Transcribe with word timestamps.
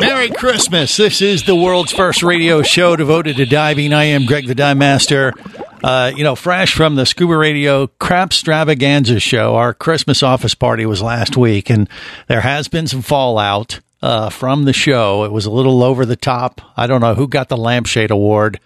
Merry 0.00 0.30
Christmas. 0.30 0.96
This 0.96 1.20
is 1.20 1.42
the 1.42 1.54
world's 1.54 1.92
first 1.92 2.22
radio 2.22 2.62
show 2.62 2.96
devoted 2.96 3.36
to 3.36 3.44
diving. 3.44 3.92
I 3.92 4.04
am 4.04 4.24
Greg 4.24 4.46
the 4.46 4.54
Dive 4.54 4.78
Master. 4.78 5.34
Uh, 5.84 6.10
you 6.16 6.24
know, 6.24 6.34
fresh 6.34 6.74
from 6.74 6.94
the 6.94 7.04
Scuba 7.04 7.36
Radio 7.36 7.86
Crap 7.86 8.30
Stravaganza 8.30 9.20
show. 9.20 9.56
Our 9.56 9.74
Christmas 9.74 10.22
office 10.22 10.54
party 10.54 10.86
was 10.86 11.02
last 11.02 11.36
week, 11.36 11.68
and 11.68 11.86
there 12.28 12.40
has 12.40 12.66
been 12.66 12.86
some 12.86 13.02
fallout 13.02 13.80
uh, 14.00 14.30
from 14.30 14.64
the 14.64 14.72
show. 14.72 15.24
It 15.24 15.32
was 15.32 15.44
a 15.44 15.50
little 15.50 15.82
over 15.82 16.06
the 16.06 16.16
top. 16.16 16.62
I 16.78 16.86
don't 16.86 17.02
know 17.02 17.14
who 17.14 17.28
got 17.28 17.50
the 17.50 17.58
lampshade 17.58 18.10
award, 18.10 18.58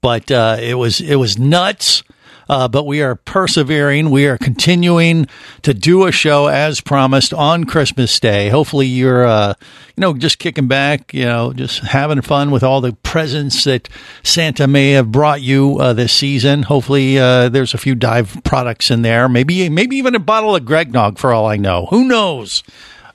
but 0.00 0.30
uh, 0.30 0.56
it 0.58 0.74
was 0.74 1.02
it 1.02 1.16
was 1.16 1.38
nuts. 1.38 2.02
Uh, 2.48 2.66
but 2.66 2.86
we 2.86 3.02
are 3.02 3.14
persevering. 3.14 4.10
We 4.10 4.26
are 4.26 4.38
continuing 4.38 5.26
to 5.62 5.74
do 5.74 6.06
a 6.06 6.12
show 6.12 6.46
as 6.46 6.80
promised 6.80 7.34
on 7.34 7.64
Christmas 7.64 8.18
Day. 8.18 8.48
Hopefully, 8.48 8.86
you're, 8.86 9.26
uh, 9.26 9.54
you 9.96 10.00
know, 10.00 10.14
just 10.14 10.38
kicking 10.38 10.66
back, 10.66 11.12
you 11.12 11.26
know, 11.26 11.52
just 11.52 11.80
having 11.80 12.22
fun 12.22 12.50
with 12.50 12.62
all 12.62 12.80
the 12.80 12.94
presents 12.94 13.64
that 13.64 13.88
Santa 14.22 14.66
may 14.66 14.92
have 14.92 15.12
brought 15.12 15.42
you 15.42 15.78
uh, 15.78 15.92
this 15.92 16.12
season. 16.12 16.62
Hopefully, 16.62 17.18
uh, 17.18 17.50
there's 17.50 17.74
a 17.74 17.78
few 17.78 17.94
dive 17.94 18.40
products 18.44 18.90
in 18.90 19.02
there. 19.02 19.28
Maybe, 19.28 19.68
maybe 19.68 19.96
even 19.96 20.14
a 20.14 20.20
bottle 20.20 20.56
of 20.56 20.62
Gregnog 20.62 21.18
for 21.18 21.32
all 21.32 21.46
I 21.46 21.56
know. 21.56 21.86
Who 21.86 22.04
knows? 22.04 22.62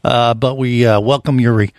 Uh, 0.03 0.35
but 0.35 0.55
we 0.55 0.85
uh, 0.85 0.99
welcome 0.99 1.39
your. 1.39 1.53
Re- 1.53 1.73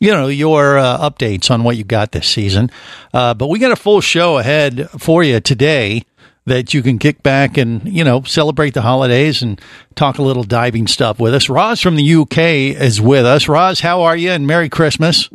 you 0.00 0.10
know 0.10 0.26
your 0.26 0.76
uh, 0.76 0.98
updates 1.08 1.50
on 1.50 1.62
what 1.62 1.76
you 1.76 1.84
got 1.84 2.12
this 2.12 2.26
season. 2.26 2.70
Uh, 3.14 3.32
but 3.32 3.46
we 3.46 3.58
got 3.58 3.72
a 3.72 3.76
full 3.76 4.00
show 4.00 4.38
ahead 4.38 4.90
for 4.90 5.22
you 5.22 5.40
today 5.40 6.02
that 6.46 6.74
you 6.74 6.82
can 6.82 6.98
kick 6.98 7.22
back 7.22 7.56
and 7.56 7.86
you 7.86 8.04
know 8.04 8.22
celebrate 8.22 8.74
the 8.74 8.82
holidays 8.82 9.42
and 9.42 9.60
talk 9.94 10.18
a 10.18 10.22
little 10.22 10.44
diving 10.44 10.86
stuff 10.86 11.18
with 11.18 11.34
us. 11.34 11.48
Roz 11.48 11.80
from 11.80 11.96
the 11.96 12.14
UK 12.14 12.38
is 12.80 13.00
with 13.00 13.24
us. 13.24 13.48
Roz, 13.48 13.80
how 13.80 14.02
are 14.02 14.16
you? 14.16 14.30
And 14.30 14.46
Merry 14.46 14.68
Christmas. 14.68 15.30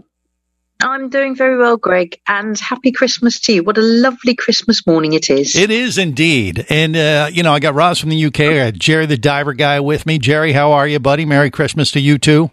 I'm 0.81 1.09
doing 1.09 1.35
very 1.35 1.57
well, 1.57 1.75
Greg, 1.75 2.21
and 2.25 2.57
happy 2.57 2.93
Christmas 2.93 3.37
to 3.41 3.53
you. 3.53 3.63
What 3.63 3.77
a 3.77 3.81
lovely 3.81 4.33
Christmas 4.33 4.87
morning 4.87 5.11
it 5.11 5.29
is. 5.29 5.53
It 5.53 5.71
is 5.71 5.97
indeed. 5.97 6.65
And, 6.69 6.95
uh, 6.95 7.29
you 7.33 7.43
know, 7.43 7.51
I 7.51 7.59
got 7.59 7.75
Roz 7.75 7.99
from 7.99 8.11
the 8.11 8.25
UK. 8.25 8.39
I 8.39 8.71
got 8.71 8.73
Jerry 8.75 9.05
the 9.05 9.17
diver 9.17 9.51
guy 9.53 9.81
with 9.81 10.05
me. 10.05 10.19
Jerry, 10.19 10.53
how 10.53 10.71
are 10.71 10.87
you, 10.87 10.99
buddy? 10.99 11.25
Merry 11.25 11.51
Christmas 11.51 11.91
to 11.91 11.99
you 11.99 12.17
too. 12.17 12.51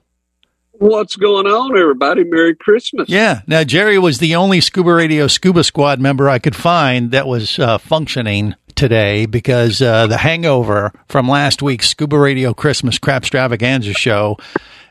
What's 0.78 1.16
going 1.16 1.47
on, 1.47 1.78
everybody? 1.78 2.25
Merry 2.25 2.54
Christmas. 2.54 3.09
Yeah. 3.09 3.41
Now, 3.47 3.64
Jerry 3.64 3.98
was 3.98 4.19
the 4.19 4.37
only 4.37 4.60
Scuba 4.60 4.92
Radio 4.92 5.26
Scuba 5.26 5.64
Squad 5.64 6.00
member 6.00 6.28
I 6.28 6.38
could 6.38 6.54
find 6.54 7.12
that 7.12 7.26
was 7.26 7.59
uh, 7.59 7.78
functioning 7.78 8.54
today 8.75 9.25
because 9.25 9.81
uh, 9.81 10.06
the 10.06 10.19
hangover 10.19 10.92
from 11.09 11.28
last 11.28 11.62
week's 11.62 11.88
Scuba 11.88 12.19
Radio 12.19 12.53
Christmas 12.53 12.98
Crap 12.98 13.22
Stravaganza 13.22 13.97
show 13.97 14.37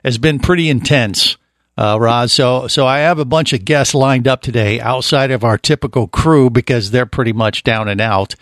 has 0.04 0.18
been 0.18 0.40
pretty 0.40 0.70
intense. 0.70 1.38
Uh, 1.78 1.98
Roz, 2.00 2.32
so 2.32 2.68
so 2.68 2.88
I 2.88 3.00
have 3.00 3.20
a 3.20 3.26
bunch 3.26 3.52
of 3.52 3.66
guests 3.66 3.94
lined 3.94 4.28
up 4.28 4.42
today 4.42 4.80
outside 4.80 5.30
of 5.30 5.44
our 5.44 5.58
typical 5.58 6.08
crew 6.08 6.50
because 6.50 6.92
they're 6.92 7.06
pretty 7.06 7.34
much 7.34 7.64
down 7.64 7.90
and 7.90 8.00
out. 8.00 8.34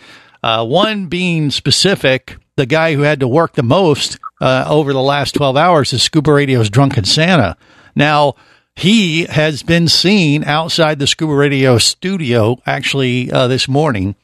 Uh, 0.44 0.66
one 0.66 1.08
being 1.08 1.50
specific, 1.50 2.36
the 2.58 2.66
guy 2.66 2.94
who 2.94 3.02
had 3.02 3.22
to 3.22 3.28
work 3.28 3.54
the 3.54 3.64
most 3.64 4.20
uh, 4.42 4.66
over 4.68 4.92
the 4.92 5.02
last 5.02 5.36
12 5.36 5.56
hours 5.56 5.94
is 5.94 6.04
Scuba 6.04 6.34
Radio's 6.34 6.70
Drunken 6.70 7.06
Santa. 7.06 7.56
Now, 7.96 8.36
he 8.76 9.26
has 9.26 9.64
been 9.64 9.88
seen 9.88 10.44
outside 10.44 11.00
the 11.00 11.08
Scuba 11.08 11.34
Radio 11.34 11.78
studio 11.78 12.62
actually 12.66 13.32
uh, 13.32 13.48
this 13.48 13.68
morning. 13.70 14.16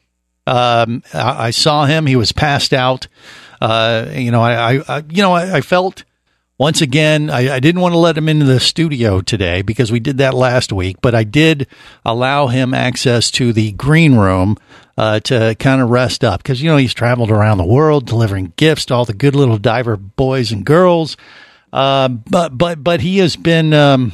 Um, 0.46 1.02
I, 1.14 1.46
I 1.46 1.50
saw 1.50 1.86
him. 1.86 2.06
He 2.06 2.16
was 2.16 2.32
passed 2.32 2.74
out. 2.74 3.06
Uh, 3.60 4.06
you 4.12 4.30
know, 4.30 4.42
I, 4.42 4.82
I, 4.86 5.02
you 5.08 5.22
know, 5.22 5.32
I, 5.32 5.56
I 5.56 5.60
felt 5.62 6.04
once 6.60 6.82
again, 6.82 7.30
I, 7.30 7.54
I, 7.54 7.60
didn't 7.60 7.80
want 7.80 7.94
to 7.94 7.98
let 7.98 8.18
him 8.18 8.28
into 8.28 8.44
the 8.44 8.60
studio 8.60 9.22
today 9.22 9.62
because 9.62 9.90
we 9.90 9.98
did 9.98 10.18
that 10.18 10.34
last 10.34 10.74
week, 10.74 10.98
but 11.00 11.14
I 11.14 11.24
did 11.24 11.66
allow 12.04 12.48
him 12.48 12.74
access 12.74 13.30
to 13.32 13.54
the 13.54 13.72
green 13.72 14.14
room 14.16 14.58
uh, 15.00 15.18
to 15.18 15.54
kind 15.58 15.80
of 15.80 15.88
rest 15.88 16.22
up 16.22 16.42
because, 16.42 16.60
you 16.60 16.68
know, 16.68 16.76
he's 16.76 16.92
traveled 16.92 17.30
around 17.30 17.56
the 17.56 17.64
world 17.64 18.04
delivering 18.04 18.52
gifts 18.56 18.84
to 18.84 18.94
all 18.94 19.06
the 19.06 19.14
good 19.14 19.34
little 19.34 19.56
diver 19.56 19.96
boys 19.96 20.52
and 20.52 20.62
girls. 20.66 21.16
Uh, 21.72 22.08
but, 22.08 22.50
but, 22.58 22.84
but 22.84 23.00
he 23.00 23.16
has 23.16 23.34
been, 23.34 23.72
um, 23.72 24.12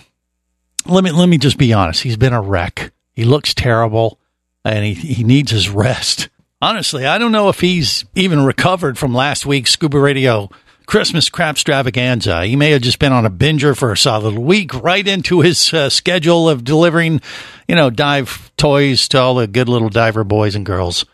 let 0.86 1.02
me, 1.02 1.10
let 1.10 1.28
me 1.28 1.38
just 1.38 1.58
be 1.58 1.72
honest. 1.72 2.04
He's 2.04 2.16
been 2.16 2.32
a 2.32 2.40
wreck. 2.40 2.92
He 3.14 3.24
looks 3.24 3.52
terrible 3.52 4.20
and 4.64 4.84
he, 4.84 4.94
he 4.94 5.24
needs 5.24 5.50
his 5.50 5.68
rest. 5.68 6.28
Honestly, 6.62 7.04
I 7.04 7.18
don't 7.18 7.32
know 7.32 7.48
if 7.48 7.58
he's 7.58 8.04
even 8.14 8.44
recovered 8.44 8.96
from 8.96 9.12
last 9.12 9.44
week's 9.44 9.72
Scuba 9.72 9.98
Radio 9.98 10.50
Christmas 10.86 11.28
crap 11.28 11.56
extravaganza. 11.56 12.46
He 12.46 12.54
may 12.54 12.70
have 12.70 12.82
just 12.82 13.00
been 13.00 13.12
on 13.12 13.26
a 13.26 13.30
binger 13.30 13.76
for 13.76 13.90
a 13.90 13.96
solid 13.96 14.38
week, 14.38 14.72
right 14.72 15.06
into 15.06 15.40
his 15.40 15.74
uh, 15.74 15.90
schedule 15.90 16.48
of 16.48 16.62
delivering, 16.62 17.22
you 17.68 17.74
know, 17.74 17.90
dive 17.90 18.50
toys 18.56 19.08
to 19.08 19.20
all 19.20 19.34
the 19.34 19.46
good 19.46 19.68
little 19.68 19.88
diver 19.88 20.24
boys 20.24 20.54
and 20.54 20.66
girls 20.66 21.04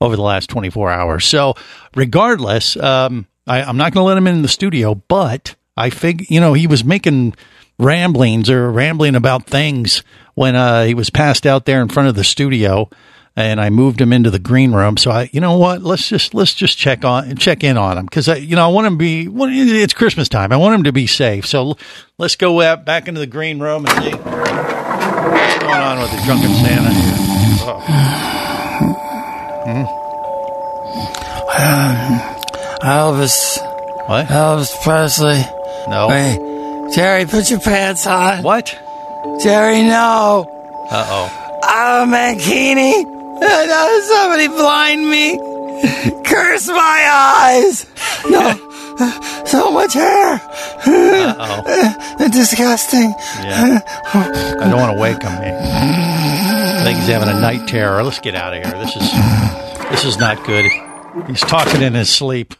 over 0.00 0.16
the 0.16 0.22
last 0.22 0.50
24 0.50 0.90
hours. 0.90 1.24
So, 1.24 1.54
regardless, 1.94 2.76
um, 2.76 3.26
I, 3.46 3.62
I'm 3.62 3.76
not 3.76 3.92
going 3.92 4.02
to 4.02 4.06
let 4.06 4.18
him 4.18 4.26
in 4.26 4.42
the 4.42 4.48
studio, 4.48 4.94
but 4.94 5.54
I 5.76 5.90
fig, 5.90 6.30
you 6.30 6.40
know, 6.40 6.52
he 6.52 6.66
was 6.66 6.84
making 6.84 7.34
ramblings 7.78 8.50
or 8.50 8.70
rambling 8.70 9.14
about 9.14 9.46
things 9.46 10.02
when 10.34 10.54
uh, 10.54 10.84
he 10.84 10.94
was 10.94 11.10
passed 11.10 11.46
out 11.46 11.64
there 11.64 11.80
in 11.80 11.88
front 11.88 12.08
of 12.08 12.14
the 12.14 12.24
studio 12.24 12.88
and 13.36 13.60
I 13.60 13.68
moved 13.68 14.00
him 14.00 14.14
into 14.14 14.30
the 14.30 14.38
green 14.38 14.72
room. 14.72 14.96
So 14.96 15.10
I, 15.10 15.28
you 15.32 15.42
know 15.42 15.58
what? 15.58 15.82
Let's 15.82 16.08
just 16.08 16.32
let's 16.32 16.54
just 16.54 16.78
check 16.78 17.04
on 17.04 17.36
check 17.36 17.62
in 17.62 17.76
on 17.76 17.98
him 17.98 18.06
because 18.06 18.28
I, 18.28 18.36
you 18.36 18.56
know, 18.56 18.64
I 18.64 18.68
want 18.68 18.86
him 18.86 18.94
to 18.94 18.98
be. 18.98 19.28
It's 19.82 19.92
Christmas 19.92 20.28
time. 20.30 20.52
I 20.52 20.56
want 20.56 20.74
him 20.74 20.84
to 20.84 20.92
be 20.92 21.06
safe. 21.06 21.44
So 21.46 21.76
let's 22.18 22.36
go 22.36 22.76
back 22.76 23.08
into 23.08 23.20
the 23.20 23.26
green 23.26 23.60
room 23.60 23.84
and 23.86 24.02
see 24.02 25.55
going 25.66 25.82
on 25.82 25.98
with 25.98 26.10
the 26.10 26.22
drunken 26.24 26.54
Santa 26.54 26.92
here. 26.94 27.14
Oh. 27.68 27.80
Hmm? 29.66 29.84
Um, 31.58 32.20
Elvis. 32.82 33.58
What? 34.08 34.26
Elvis 34.28 34.82
Presley. 34.82 35.42
No. 35.88 36.08
Wait, 36.08 36.92
Jerry, 36.94 37.26
put 37.26 37.50
your 37.50 37.60
pants 37.60 38.06
on. 38.06 38.42
What? 38.42 38.78
Jerry, 39.42 39.82
no. 39.82 40.46
Uh 40.90 41.06
oh. 41.08 41.58
Oh, 41.62 42.04
Mankini. 42.08 43.14
Uh, 43.38 44.00
somebody 44.00 44.48
blind 44.48 45.10
me. 45.10 45.38
Curse 46.24 46.68
my 46.68 47.10
eyes. 47.12 47.86
No. 48.30 48.56
so 49.44 49.70
much 49.70 49.92
hair. 49.92 50.40
Uh-oh. 50.86 52.28
Disgusting. 52.32 53.14
Yeah. 53.42 53.80
I 54.14 54.68
don't 54.70 54.80
want 54.80 54.96
to 54.96 55.00
wake 55.00 55.22
him. 55.22 55.32
I 55.32 56.82
think 56.84 56.98
he's 56.98 57.08
having 57.08 57.28
a 57.28 57.40
night 57.40 57.68
terror. 57.68 58.02
Let's 58.02 58.20
get 58.20 58.34
out 58.34 58.54
of 58.54 58.62
here. 58.62 58.78
This 58.84 58.96
is 58.96 59.10
this 59.90 60.04
is 60.04 60.18
not 60.18 60.44
good. 60.44 60.64
He's 61.26 61.40
talking 61.40 61.82
in 61.82 61.94
his 61.94 62.10
sleep. 62.10 62.54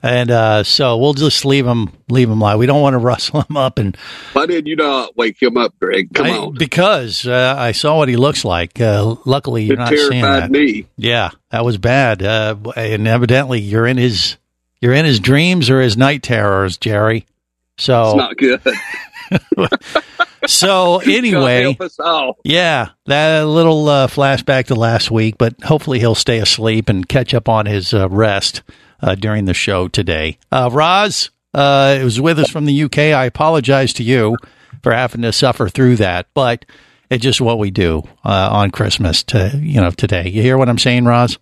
And 0.00 0.30
uh, 0.30 0.62
so 0.62 0.96
we'll 0.96 1.14
just 1.14 1.44
leave 1.44 1.66
him, 1.66 1.90
leave 2.08 2.30
him 2.30 2.40
lie. 2.40 2.54
We 2.54 2.66
don't 2.66 2.80
want 2.80 2.94
to 2.94 2.98
rustle 3.04 3.42
him 3.42 3.56
up. 3.56 3.78
And 3.78 3.96
why 4.32 4.46
did 4.46 4.66
you 4.68 4.76
not 4.76 5.16
wake 5.16 5.42
him 5.42 5.56
up, 5.56 5.74
Greg? 5.80 6.14
Come 6.14 6.26
I, 6.26 6.30
on, 6.38 6.54
because 6.54 7.26
uh, 7.26 7.56
I 7.58 7.72
saw 7.72 7.96
what 7.96 8.08
he 8.08 8.16
looks 8.16 8.44
like. 8.44 8.80
Uh, 8.80 9.16
luckily, 9.24 9.64
you're 9.64 9.74
it 9.74 9.78
not 9.80 9.88
terrified 9.88 10.10
seeing 10.10 10.22
that. 10.22 10.50
me. 10.50 10.86
Yeah, 10.96 11.30
that 11.50 11.64
was 11.64 11.78
bad. 11.78 12.22
Uh, 12.22 12.56
and 12.76 13.08
evidently, 13.08 13.60
you're 13.60 13.86
in 13.86 13.96
his, 13.96 14.36
you're 14.80 14.94
in 14.94 15.04
his 15.04 15.18
dreams 15.18 15.68
or 15.68 15.80
his 15.80 15.96
night 15.96 16.22
terrors, 16.22 16.76
Jerry. 16.76 17.26
So 17.78 18.08
It's 18.08 18.16
not 18.16 18.36
good. 18.36 18.60
so 20.46 20.98
anyway, 21.06 21.62
help 21.62 21.80
us 21.80 21.98
all. 21.98 22.38
yeah, 22.44 22.90
that 23.06 23.42
little 23.46 23.88
uh, 23.88 24.06
flashback 24.08 24.66
to 24.66 24.74
last 24.74 25.10
week, 25.10 25.36
but 25.38 25.60
hopefully 25.62 25.98
he'll 25.98 26.14
stay 26.14 26.38
asleep 26.38 26.88
and 26.88 27.08
catch 27.08 27.34
up 27.34 27.48
on 27.48 27.66
his 27.66 27.92
uh, 27.94 28.08
rest 28.08 28.62
uh, 29.00 29.14
during 29.14 29.44
the 29.44 29.54
show 29.54 29.88
today. 29.88 30.38
Uh, 30.50 30.68
Roz 30.72 31.30
uh, 31.54 31.98
was 32.02 32.20
with 32.20 32.38
us 32.38 32.50
from 32.50 32.64
the 32.66 32.82
UK. 32.84 32.98
I 32.98 33.24
apologize 33.24 33.92
to 33.94 34.02
you 34.02 34.36
for 34.82 34.92
having 34.92 35.22
to 35.22 35.32
suffer 35.32 35.68
through 35.68 35.96
that, 35.96 36.26
but 36.34 36.64
it's 37.10 37.22
just 37.22 37.40
what 37.40 37.58
we 37.58 37.70
do 37.70 38.02
uh, 38.24 38.48
on 38.52 38.70
Christmas. 38.70 39.22
To 39.24 39.58
you 39.60 39.80
know, 39.80 39.90
today. 39.90 40.28
You 40.28 40.42
hear 40.42 40.58
what 40.58 40.68
I'm 40.68 40.78
saying, 40.78 41.04
Roz? 41.04 41.38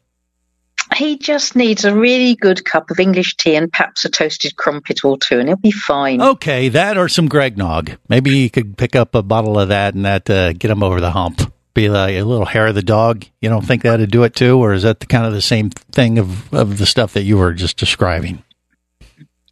He 0.94 1.19
just 1.19 1.56
needs 1.56 1.85
a 1.85 1.94
really 1.94 2.35
good 2.37 2.65
cup 2.65 2.91
of 2.91 3.00
English 3.00 3.37
tea 3.37 3.56
and 3.56 3.71
perhaps 3.71 4.05
a 4.05 4.09
toasted 4.09 4.56
crumpet 4.56 5.05
or 5.05 5.19
two, 5.19 5.38
and 5.38 5.49
he'll 5.49 5.56
be 5.56 5.71
fine. 5.71 6.23
Okay, 6.23 6.69
that 6.69 6.97
or 6.97 7.09
some 7.09 7.29
Greg 7.29 7.59
Nog. 7.59 7.93
Maybe 8.09 8.31
you 8.31 8.50
could 8.50 8.79
pick 8.79 8.94
up 8.94 9.15
a 9.15 9.23
bottle 9.23 9.59
of 9.59 9.69
that 9.69 9.94
and 9.94 10.05
that 10.05 10.31
uh, 10.31 10.53
get 10.53 10.71
him 10.71 10.83
over 10.83 11.00
the 11.00 11.11
hump. 11.11 11.53
Be 11.75 11.91
like 11.91 12.15
a 12.15 12.23
little 12.23 12.47
hair 12.47 12.69
of 12.69 12.75
the 12.75 12.83
dog. 12.83 13.27
You 13.41 13.50
don't 13.50 13.67
think 13.67 13.83
that'd 13.83 14.11
do 14.11 14.23
it 14.23 14.35
too, 14.35 14.59
or 14.59 14.73
is 14.73 14.85
that 14.85 15.00
the, 15.00 15.06
kind 15.06 15.27
of 15.27 15.35
the 15.35 15.43
same 15.43 15.69
thing 15.71 16.19
of 16.19 16.53
of 16.55 16.79
the 16.79 16.87
stuff 16.87 17.12
that 17.12 17.25
you 17.25 17.37
were 17.37 17.53
just 17.53 17.77
describing? 17.77 18.43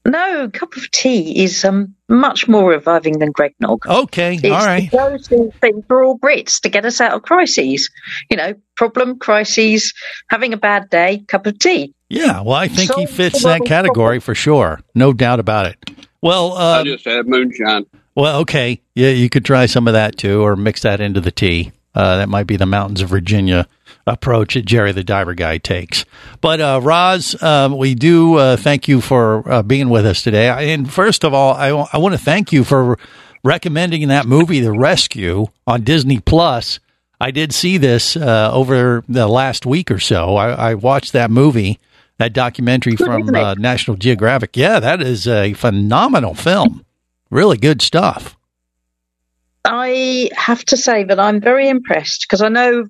No, 0.06 0.45
a 0.45 0.51
cup 0.51 0.77
of 0.77 0.91
tea 0.91 1.43
is 1.43 1.65
um, 1.65 1.95
much 2.11 2.47
more 2.47 2.69
reviving 2.71 3.19
than 3.21 3.31
Greg 3.33 3.55
Nog. 3.59 3.87
Okay, 3.87 4.35
It's 4.35 4.45
all 4.45 4.67
right. 4.67 4.91
the 4.91 4.97
go-to 4.97 5.51
thing 5.61 5.83
for 5.89 6.05
all 6.05 6.19
Brits 6.19 6.61
to 6.61 6.69
get 6.69 6.85
us 6.85 7.01
out 7.01 7.12
of 7.12 7.23
crises. 7.23 7.91
You 8.31 8.37
know, 8.37 8.53
problem, 8.77 9.19
crises, 9.19 9.95
having 10.29 10.53
a 10.53 10.59
bad 10.59 10.91
day, 10.91 11.25
cup 11.29 11.47
of 11.47 11.59
tea. 11.59 11.95
Yeah, 12.11 12.43
well, 12.43 12.55
I 12.55 12.69
think 12.69 12.93
he 12.95 13.06
fits 13.06 13.43
that 13.45 13.65
category 13.65 14.21
for 14.21 14.35
sure, 14.35 14.81
no 14.95 15.15
doubt 15.15 15.41
about 15.41 15.67
it. 15.67 15.91
Well, 16.21 16.53
I 16.53 16.81
uh, 16.81 16.85
just 16.85 17.07
had 17.07 17.27
moonshine. 17.27 17.87
well, 18.15 18.41
okay, 18.41 18.83
yeah, 18.95 19.09
you 19.11 19.31
could 19.31 19.45
try 19.45 19.65
some 19.65 19.89
of 19.89 19.95
that 19.95 20.19
too, 20.19 20.43
or 20.43 20.55
mix 20.55 20.83
that 20.83 21.00
into 21.00 21.21
the 21.23 21.33
tea. 21.33 21.73
Uh, 21.95 22.19
that 22.19 22.29
might 22.29 22.47
be 22.47 22.57
the 22.57 22.67
mountains 22.67 23.00
of 23.00 23.09
Virginia 23.09 23.67
approach 24.07 24.55
that 24.55 24.65
Jerry 24.65 24.93
the 24.93 25.05
Diver 25.05 25.35
Guy 25.35 25.59
takes. 25.59 26.05
But 26.41 26.61
uh, 26.61 26.81
Roz, 26.83 27.41
um, 27.43 27.77
we 27.77 27.95
do 27.95 28.37
uh, 28.37 28.57
thank 28.57 28.89
you 28.89 29.01
for 29.01 29.49
uh, 29.51 29.63
being 29.63 29.89
with 29.89 30.07
us 30.07 30.23
today. 30.23 30.73
And 30.73 30.93
first 30.93 31.25
of 31.25 31.35
all, 31.35 31.55
I, 31.55 31.69
I 31.93 31.99
want 31.99 32.15
to 32.15 32.19
thank 32.19 32.53
you 32.53 32.65
for 32.65 32.99
recommending 33.43 34.09
that 34.09 34.27
movie, 34.27 34.61
The 34.61 34.73
Rescue, 34.73 35.47
on 35.67 35.83
Disney 35.83 36.21
Plus. 36.21 36.81
I 37.21 37.31
did 37.31 37.55
see 37.55 37.79
this 37.79 38.17
uh, 38.17 38.51
over 38.53 39.05
the 39.09 39.29
last 39.29 39.67
week 39.67 39.91
or 39.91 40.01
so. 40.01 40.37
I, 40.37 40.71
I 40.71 40.75
watched 40.75 41.13
that 41.13 41.31
movie, 41.31 41.79
that 42.19 42.33
documentary 42.33 42.97
from 42.97 43.35
uh, 43.35 43.55
National 43.55 43.97
Geographic. 43.97 44.57
Yeah, 44.57 44.81
that 44.81 45.01
is 45.01 45.27
a 45.29 45.55
phenomenal 45.55 46.35
film. 46.35 46.85
Really 47.31 47.57
good 47.57 47.81
stuff. 47.81 48.37
I 49.65 50.31
have 50.37 50.65
to 50.67 50.77
say 50.77 51.05
that 51.05 51.19
I'm 51.19 51.41
very 51.41 51.69
impressed 51.69 52.23
because 52.23 52.43
I 52.43 52.49
know 52.49 52.87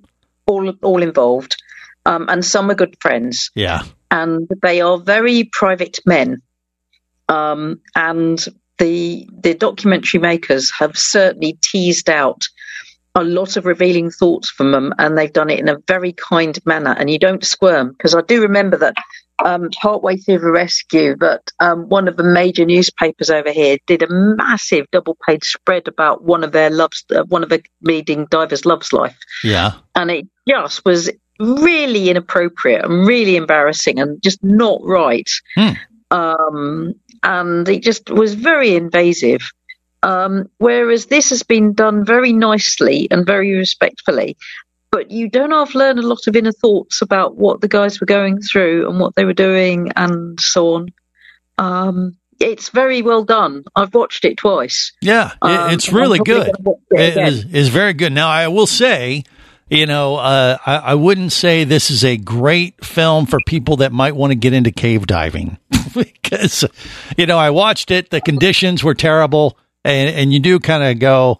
all 0.47 0.69
all 0.81 1.01
involved, 1.01 1.55
um, 2.05 2.27
and 2.29 2.43
some 2.45 2.69
are 2.69 2.75
good 2.75 2.95
friends, 3.01 3.49
Yeah. 3.55 3.83
and 4.11 4.47
they 4.61 4.81
are 4.81 4.97
very 4.97 5.49
private 5.51 5.99
men. 6.05 6.41
Um, 7.27 7.81
and 7.95 8.43
the 8.77 9.27
the 9.41 9.53
documentary 9.55 10.19
makers 10.19 10.71
have 10.77 10.97
certainly 10.97 11.57
teased 11.61 12.09
out 12.09 12.47
a 13.17 13.23
lot 13.23 13.55
of 13.55 13.65
revealing 13.65 14.11
thoughts 14.11 14.49
from 14.49 14.71
them, 14.71 14.93
and 14.99 15.17
they've 15.17 15.31
done 15.31 15.49
it 15.49 15.59
in 15.59 15.69
a 15.69 15.77
very 15.87 16.11
kind 16.13 16.59
manner. 16.65 16.93
And 16.97 17.09
you 17.09 17.17
don't 17.17 17.43
squirm 17.45 17.91
because 17.91 18.13
I 18.13 18.21
do 18.21 18.41
remember 18.41 18.77
that 18.77 18.95
um, 19.43 19.69
partway 19.81 20.17
through 20.17 20.39
the 20.39 20.51
rescue 20.51 21.15
that 21.17 21.51
um, 21.59 21.89
one 21.89 22.07
of 22.07 22.17
the 22.17 22.23
major 22.23 22.65
newspapers 22.65 23.29
over 23.29 23.51
here 23.51 23.77
did 23.87 24.03
a 24.03 24.07
massive 24.09 24.85
double 24.91 25.17
page 25.27 25.43
spread 25.45 25.87
about 25.87 26.23
one 26.23 26.43
of 26.43 26.51
their 26.51 26.69
loves, 26.69 27.03
uh, 27.13 27.23
one 27.23 27.43
of 27.43 27.49
the 27.49 27.61
leading 27.81 28.25
divers' 28.29 28.65
loves 28.65 28.93
life, 28.93 29.17
Yeah. 29.43 29.73
and 29.95 30.11
it 30.11 30.27
just 30.47 30.83
was 30.85 31.09
really 31.39 32.09
inappropriate 32.09 32.85
and 32.85 33.05
really 33.07 33.35
embarrassing 33.35 33.99
and 33.99 34.21
just 34.21 34.43
not 34.43 34.79
right. 34.83 35.29
Hmm. 35.55 35.71
Um, 36.11 36.93
and 37.23 37.67
it 37.67 37.83
just 37.83 38.09
was 38.09 38.33
very 38.35 38.75
invasive. 38.75 39.41
Um, 40.03 40.49
whereas 40.59 41.07
this 41.07 41.31
has 41.31 41.41
been 41.43 41.73
done 41.73 42.05
very 42.05 42.31
nicely 42.31 43.07
and 43.09 43.25
very 43.25 43.53
respectfully, 43.55 44.37
but 44.91 45.09
you 45.09 45.27
don't 45.29 45.49
half 45.51 45.73
learn 45.73 45.97
a 45.97 46.03
lot 46.03 46.27
of 46.27 46.35
inner 46.35 46.51
thoughts 46.51 47.01
about 47.01 47.35
what 47.37 47.61
the 47.61 47.67
guys 47.67 47.99
were 47.99 48.05
going 48.05 48.39
through 48.41 48.87
and 48.87 48.99
what 48.99 49.15
they 49.15 49.25
were 49.25 49.33
doing 49.33 49.91
and 49.95 50.39
so 50.39 50.75
on. 50.75 50.89
Um, 51.57 52.17
it's 52.39 52.69
very 52.69 53.01
well 53.01 53.23
done. 53.23 53.63
I've 53.75 53.93
watched 53.95 54.25
it 54.25 54.37
twice. 54.37 54.91
Yeah, 55.01 55.31
it- 55.31 55.37
Um, 55.41 55.71
it's 55.73 55.87
and 55.87 55.97
really 55.97 56.19
good. 56.19 56.47
it 56.91 57.15
It 57.17 57.17
is, 57.27 57.45
is 57.51 57.69
very 57.69 57.93
good. 57.93 58.13
Now, 58.13 58.27
I 58.27 58.47
will 58.47 58.67
say, 58.67 59.23
you 59.69 59.85
know, 59.85 60.15
uh, 60.17 60.57
I, 60.65 60.75
I 60.77 60.93
wouldn't 60.95 61.31
say 61.31 61.63
this 61.63 61.89
is 61.89 62.03
a 62.03 62.17
great 62.17 62.83
film 62.85 63.25
for 63.25 63.39
people 63.47 63.77
that 63.77 63.91
might 63.91 64.15
want 64.15 64.31
to 64.31 64.35
get 64.35 64.53
into 64.53 64.71
cave 64.71 65.07
diving 65.07 65.57
because, 65.95 66.65
you 67.17 67.25
know, 67.25 67.37
I 67.37 67.49
watched 67.49 67.91
it. 67.91 68.09
The 68.09 68.21
conditions 68.21 68.83
were 68.83 68.93
terrible, 68.93 69.57
and 69.83 70.09
and 70.09 70.33
you 70.33 70.39
do 70.39 70.59
kind 70.59 70.83
of 70.83 70.99
go, 70.99 71.39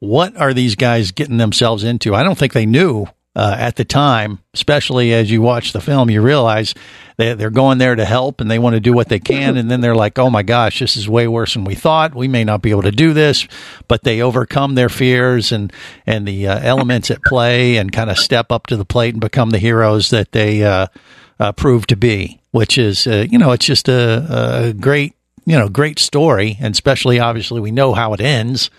what 0.00 0.36
are 0.36 0.52
these 0.52 0.74
guys 0.74 1.12
getting 1.12 1.36
themselves 1.36 1.84
into? 1.84 2.14
I 2.14 2.22
don't 2.22 2.36
think 2.36 2.52
they 2.52 2.66
knew. 2.66 3.06
Uh, 3.34 3.56
at 3.58 3.76
the 3.76 3.84
time, 3.84 4.40
especially 4.52 5.14
as 5.14 5.30
you 5.30 5.40
watch 5.40 5.72
the 5.72 5.80
film, 5.80 6.10
you 6.10 6.20
realize 6.20 6.74
they, 7.16 7.32
they're 7.32 7.48
going 7.48 7.78
there 7.78 7.94
to 7.94 8.04
help 8.04 8.42
and 8.42 8.50
they 8.50 8.58
want 8.58 8.74
to 8.74 8.80
do 8.80 8.92
what 8.92 9.08
they 9.08 9.18
can. 9.18 9.56
And 9.62 9.70
then 9.70 9.80
they're 9.80 9.94
like, 9.94 10.18
oh 10.18 10.28
my 10.28 10.42
gosh, 10.42 10.80
this 10.80 10.98
is 10.98 11.08
way 11.08 11.26
worse 11.26 11.54
than 11.54 11.64
we 11.64 11.74
thought. 11.74 12.14
We 12.14 12.28
may 12.28 12.44
not 12.44 12.60
be 12.60 12.70
able 12.72 12.82
to 12.82 12.90
do 12.90 13.14
this, 13.14 13.48
but 13.88 14.02
they 14.02 14.20
overcome 14.20 14.74
their 14.74 14.90
fears 14.90 15.50
and, 15.50 15.72
and 16.04 16.28
the 16.28 16.46
uh, 16.46 16.60
elements 16.60 17.10
at 17.10 17.22
play 17.22 17.78
and 17.78 17.90
kind 17.90 18.10
of 18.10 18.18
step 18.18 18.52
up 18.52 18.66
to 18.66 18.76
the 18.76 18.84
plate 18.84 19.14
and 19.14 19.20
become 19.22 19.48
the 19.48 19.58
heroes 19.58 20.10
that 20.10 20.32
they 20.32 20.62
uh, 20.62 20.88
uh, 21.40 21.52
prove 21.52 21.86
to 21.86 21.96
be, 21.96 22.40
which 22.50 22.76
is, 22.76 23.06
uh, 23.06 23.26
you 23.30 23.38
know, 23.38 23.52
it's 23.52 23.64
just 23.64 23.88
a, 23.88 24.66
a 24.68 24.72
great, 24.74 25.14
you 25.46 25.56
know, 25.58 25.68
great 25.68 25.98
story. 25.98 26.56
And 26.60 26.72
especially, 26.72 27.18
obviously, 27.18 27.60
we 27.60 27.70
know 27.70 27.94
how 27.94 28.12
it 28.12 28.20
ends. 28.20 28.70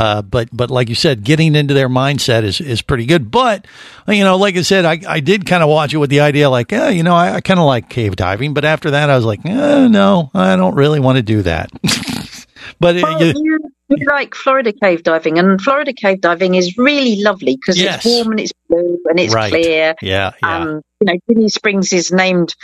Uh, 0.00 0.22
but 0.22 0.48
but 0.52 0.70
like 0.70 0.88
you 0.88 0.94
said, 0.94 1.24
getting 1.24 1.56
into 1.56 1.74
their 1.74 1.88
mindset 1.88 2.44
is, 2.44 2.60
is 2.60 2.82
pretty 2.82 3.04
good. 3.04 3.32
But 3.32 3.66
you 4.06 4.22
know, 4.22 4.36
like 4.36 4.56
I 4.56 4.62
said, 4.62 4.84
I, 4.84 5.00
I 5.08 5.18
did 5.18 5.44
kind 5.44 5.60
of 5.60 5.68
watch 5.68 5.92
it 5.92 5.96
with 5.96 6.08
the 6.08 6.20
idea 6.20 6.48
like, 6.48 6.72
eh, 6.72 6.90
you 6.90 7.02
know, 7.02 7.16
I, 7.16 7.34
I 7.34 7.40
kind 7.40 7.58
of 7.58 7.66
like 7.66 7.88
cave 7.90 8.14
diving. 8.14 8.54
But 8.54 8.64
after 8.64 8.92
that, 8.92 9.10
I 9.10 9.16
was 9.16 9.24
like, 9.24 9.44
eh, 9.44 9.88
no, 9.88 10.30
I 10.34 10.54
don't 10.54 10.76
really 10.76 11.00
want 11.00 11.16
to 11.16 11.22
do 11.22 11.42
that. 11.42 11.70
but 12.80 12.94
it, 12.96 13.02
Well, 13.02 13.20
you- 13.22 13.34
you, 13.42 13.58
you 13.88 14.06
like 14.06 14.36
Florida 14.36 14.72
cave 14.72 15.02
diving, 15.02 15.36
and 15.38 15.60
Florida 15.60 15.92
cave 15.92 16.20
diving 16.20 16.54
is 16.54 16.78
really 16.78 17.20
lovely 17.22 17.56
because 17.56 17.80
Yes. 17.80 17.96
it's 17.96 18.06
warm 18.06 18.30
and 18.32 18.40
it's 18.40 18.52
blue 18.68 18.98
and 19.06 19.18
it's 19.18 19.34
Right. 19.34 19.50
clear. 19.50 19.94
yeah, 20.00 20.32
yeah, 20.42 20.62
And 20.62 20.82
you 21.00 21.06
know, 21.12 21.18
Ginnie 21.28 21.48
Springs 21.48 21.92
is 21.92 22.12
named 22.12 22.54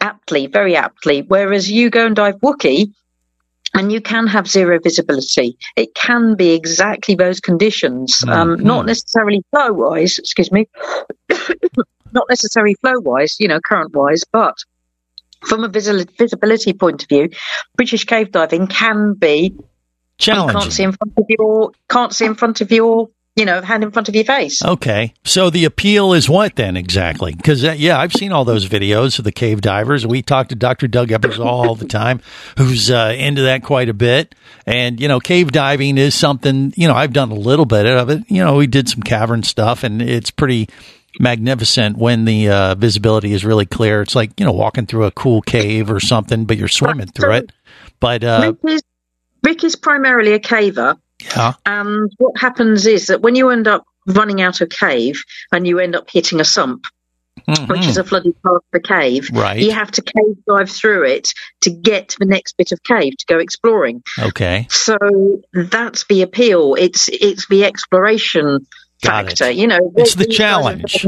aptly, 0.00 0.46
very 0.46 0.74
aptly. 0.76 1.20
Whereas 1.22 1.70
you 1.70 1.90
go 1.90 2.06
and 2.06 2.16
dive 2.16 2.36
Wookey, 2.36 2.92
and 3.74 3.92
you 3.92 4.00
can 4.00 4.26
have 4.26 4.48
zero 4.48 4.78
visibility. 4.82 5.56
It 5.76 5.94
can 5.94 6.34
be 6.34 6.50
exactly 6.54 7.14
those 7.14 7.40
conditions, 7.40 8.22
um, 8.26 8.56
Mhm. 8.56 8.60
not 8.62 8.86
necessarily 8.86 9.42
flow 9.50 9.72
wise. 9.72 10.18
Excuse 10.18 10.50
me, 10.50 10.68
not 12.12 12.26
necessarily 12.28 12.74
flow 12.80 12.98
wise. 13.00 13.36
You 13.38 13.48
know, 13.48 13.60
current 13.60 13.94
wise, 13.94 14.24
but 14.32 14.54
from 15.46 15.64
a 15.64 15.68
visi- 15.68 16.06
visibility 16.18 16.72
point 16.72 17.02
of 17.02 17.08
view, 17.08 17.28
British 17.76 18.04
cave 18.04 18.32
diving 18.32 18.66
can 18.66 19.14
be 19.14 19.54
you 20.46 20.52
can't 20.52 20.72
see 20.72 20.82
in 20.82 20.92
front 20.92 21.12
of 21.16 21.24
your 21.28 21.70
can't 21.88 22.12
see 22.12 22.24
in 22.26 22.34
front 22.34 22.60
of 22.60 22.72
your 22.72 23.08
you 23.38 23.44
know 23.44 23.62
hand 23.62 23.84
in 23.84 23.92
front 23.92 24.08
of 24.08 24.14
your 24.14 24.24
face. 24.24 24.62
Okay. 24.62 25.14
So 25.24 25.48
the 25.48 25.64
appeal 25.64 26.12
is 26.12 26.28
what 26.28 26.56
then 26.56 26.76
exactly? 26.76 27.34
Because, 27.34 27.64
uh, 27.64 27.74
yeah, 27.76 27.98
I've 27.98 28.12
seen 28.12 28.32
all 28.32 28.44
those 28.44 28.68
videos 28.68 29.18
of 29.18 29.24
the 29.24 29.32
cave 29.32 29.60
divers. 29.60 30.06
We 30.06 30.22
talk 30.22 30.48
to 30.48 30.56
Dr. 30.56 30.88
Doug 30.88 31.08
Ebersole 31.08 31.46
all 31.46 31.74
the 31.74 31.86
time, 31.86 32.20
who's 32.56 32.90
uh, 32.90 33.14
into 33.16 33.42
that 33.42 33.62
quite 33.62 33.88
a 33.88 33.94
bit. 33.94 34.34
And, 34.66 35.00
you 35.00 35.06
know, 35.06 35.20
cave 35.20 35.52
diving 35.52 35.98
is 35.98 36.14
something, 36.14 36.72
you 36.76 36.88
know, 36.88 36.94
I've 36.94 37.12
done 37.12 37.30
a 37.30 37.34
little 37.34 37.64
bit 37.64 37.86
of 37.86 38.10
it. 38.10 38.24
You 38.28 38.44
know, 38.44 38.56
we 38.56 38.66
did 38.66 38.88
some 38.88 39.02
cavern 39.02 39.44
stuff, 39.44 39.84
and 39.84 40.02
it's 40.02 40.30
pretty 40.30 40.68
magnificent 41.20 41.96
when 41.96 42.24
the 42.24 42.48
uh, 42.48 42.74
visibility 42.74 43.32
is 43.32 43.44
really 43.44 43.66
clear. 43.66 44.02
It's 44.02 44.14
like, 44.14 44.38
you 44.38 44.46
know, 44.46 44.52
walking 44.52 44.86
through 44.86 45.04
a 45.04 45.12
cool 45.12 45.42
cave 45.42 45.90
or 45.90 46.00
something, 46.00 46.44
but 46.44 46.56
you're 46.56 46.68
swimming 46.68 47.06
through 47.06 47.34
it. 47.34 47.52
But, 48.00 48.24
uh, 48.24 48.54
Rick, 48.62 48.72
is, 48.72 48.82
Rick 49.44 49.64
is 49.64 49.76
primarily 49.76 50.32
a 50.32 50.40
caver, 50.40 50.98
yeah. 51.22 51.54
and 51.66 52.10
what 52.18 52.36
happens 52.38 52.86
is 52.86 53.06
that 53.08 53.20
when 53.22 53.34
you 53.34 53.50
end 53.50 53.66
up 53.66 53.84
running 54.06 54.40
out 54.40 54.60
of 54.60 54.68
cave 54.70 55.22
and 55.52 55.66
you 55.66 55.78
end 55.78 55.94
up 55.96 56.08
hitting 56.10 56.40
a 56.40 56.44
sump, 56.44 56.84
which 57.46 57.80
Mhm. 57.80 57.88
is 57.88 57.96
a 57.96 58.04
flooded 58.04 58.34
part 58.42 58.56
of 58.56 58.62
the 58.72 58.80
cave, 58.80 59.30
Right. 59.32 59.58
you 59.60 59.70
have 59.70 59.90
to 59.92 60.02
cave 60.02 60.36
dive 60.46 60.70
through 60.70 61.04
it 61.04 61.32
to 61.62 61.70
get 61.70 62.08
to 62.10 62.16
the 62.18 62.26
next 62.26 62.56
bit 62.56 62.72
of 62.72 62.82
cave 62.82 63.16
to 63.18 63.26
go 63.26 63.38
exploring. 63.38 64.02
Okay. 64.18 64.66
So 64.70 64.96
that's 65.52 66.04
the 66.08 66.22
appeal. 66.22 66.74
It's 66.78 67.08
it's 67.08 67.46
the 67.48 67.64
exploration 67.64 68.66
Got 69.02 69.24
it. 69.24 69.28
factor. 69.38 69.50
You 69.50 69.66
know, 69.68 69.92
It's 69.96 70.14
the 70.16 70.26
challenge. 70.26 71.06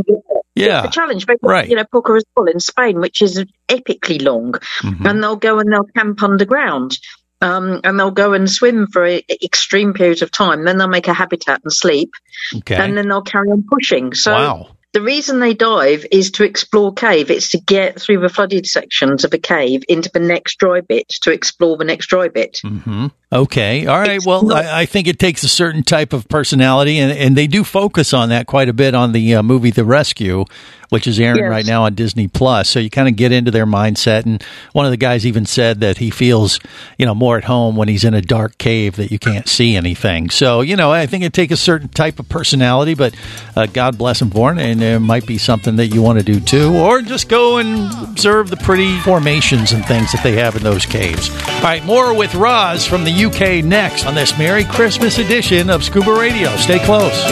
Yeah. 0.54 0.82
the 0.82 0.88
challenge. 0.88 1.26
But, 1.26 1.38
Right. 1.42 1.68
You 1.68 1.76
know, 1.76 1.84
Sol 1.92 2.46
in 2.48 2.60
Spain, 2.60 3.00
which 3.00 3.22
is 3.22 3.42
epically 3.68 4.22
long, 4.22 4.52
Mhm. 4.82 5.08
and 5.08 5.22
they'll 5.22 5.36
go 5.36 5.58
and 5.58 5.72
they'll 5.72 5.84
camp 5.96 6.22
underground. 6.22 6.98
Um, 7.42 7.80
and 7.84 7.98
they'll 7.98 8.10
go 8.10 8.34
and 8.34 8.50
swim 8.50 8.86
for 8.86 9.06
a, 9.06 9.24
extreme 9.42 9.94
periods 9.94 10.22
of 10.22 10.30
time. 10.30 10.64
Then 10.64 10.76
they'll 10.76 10.88
make 10.88 11.08
a 11.08 11.14
habitat 11.14 11.62
and 11.62 11.72
sleep, 11.72 12.12
Okay. 12.56 12.74
and 12.76 12.96
then 12.96 13.08
they'll 13.08 13.22
carry 13.22 13.48
on 13.48 13.64
pushing. 13.68 14.12
So 14.12 14.32
wow. 14.32 14.68
the 14.92 15.00
reason 15.00 15.40
they 15.40 15.54
dive 15.54 16.04
is 16.10 16.32
to 16.32 16.44
explore 16.44 16.92
cave. 16.92 17.30
It's 17.30 17.50
to 17.52 17.58
get 17.60 18.00
through 18.00 18.20
the 18.20 18.28
flooded 18.28 18.66
sections 18.66 19.24
of 19.24 19.32
a 19.32 19.38
cave 19.38 19.84
into 19.88 20.10
the 20.12 20.20
next 20.20 20.58
dry 20.58 20.82
bit 20.82 21.08
to 21.22 21.32
explore 21.32 21.78
the 21.78 21.84
next 21.84 22.08
dry 22.08 22.28
bit. 22.28 22.60
hmm 22.62 23.06
Okay. 23.32 23.86
All 23.86 23.98
right. 23.98 24.18
Well, 24.26 24.52
I, 24.52 24.80
I 24.82 24.86
think 24.86 25.06
it 25.06 25.18
takes 25.20 25.44
a 25.44 25.48
certain 25.48 25.84
type 25.84 26.12
of 26.12 26.28
personality, 26.28 26.98
and, 26.98 27.12
and 27.16 27.36
they 27.36 27.46
do 27.46 27.62
focus 27.62 28.12
on 28.12 28.30
that 28.30 28.46
quite 28.46 28.68
a 28.68 28.72
bit 28.72 28.92
on 28.94 29.12
the 29.12 29.36
uh, 29.36 29.42
movie 29.44 29.70
The 29.70 29.84
Rescue, 29.84 30.46
which 30.88 31.06
is 31.06 31.20
airing 31.20 31.44
Yes. 31.44 31.48
right 31.48 31.64
now 31.66 31.84
on 31.84 31.94
Disney 31.94 32.26
Plus. 32.26 32.68
So 32.68 32.80
you 32.80 32.90
kind 32.90 33.06
of 33.08 33.14
get 33.14 33.30
into 33.30 33.52
their 33.52 33.66
mindset. 33.66 34.26
And 34.26 34.42
one 34.72 34.84
of 34.84 34.90
the 34.90 34.96
guys 34.96 35.24
even 35.24 35.46
said 35.46 35.78
that 35.78 35.98
he 35.98 36.10
feels, 36.10 36.58
you 36.98 37.06
know, 37.06 37.14
more 37.14 37.38
at 37.38 37.44
home 37.44 37.76
when 37.76 37.86
he's 37.86 38.02
in 38.02 38.14
a 38.14 38.20
dark 38.20 38.58
cave 38.58 38.96
that 38.96 39.12
you 39.12 39.18
can't 39.20 39.46
see 39.46 39.76
anything. 39.76 40.30
So, 40.30 40.60
you 40.62 40.74
know, 40.74 40.90
I 40.90 41.06
think 41.06 41.22
it 41.22 41.32
takes 41.32 41.52
a 41.52 41.56
certain 41.56 41.86
type 41.88 42.18
of 42.18 42.28
personality, 42.28 42.94
but 42.94 43.14
uh, 43.54 43.66
God 43.66 43.96
bless 43.96 44.20
him 44.20 44.30
for 44.30 44.52
it. 44.52 44.58
And 44.58 44.80
there 44.80 44.98
might 44.98 45.24
be 45.26 45.38
something 45.38 45.76
that 45.76 45.86
you 45.94 46.02
want 46.02 46.18
to 46.18 46.24
do 46.24 46.40
too, 46.40 46.74
or 46.74 47.00
just 47.00 47.28
go 47.28 47.58
and 47.58 47.92
observe 48.02 48.50
the 48.50 48.56
pretty 48.56 48.98
formations 49.02 49.70
and 49.70 49.86
things 49.86 50.10
that 50.10 50.24
they 50.24 50.32
have 50.32 50.56
in 50.56 50.64
those 50.64 50.84
caves. 50.84 51.30
All 51.48 51.62
right, 51.62 51.84
more 51.84 52.12
with 52.12 52.34
Roz 52.34 52.84
from 52.84 53.04
the 53.04 53.19
UK 53.24 53.62
next 53.62 54.06
on 54.06 54.14
this 54.14 54.38
Merry 54.38 54.64
Christmas 54.64 55.18
edition 55.18 55.68
of 55.68 55.84
Scuba 55.84 56.12
Radio. 56.12 56.56
Stay 56.56 56.78
close. 56.78 57.22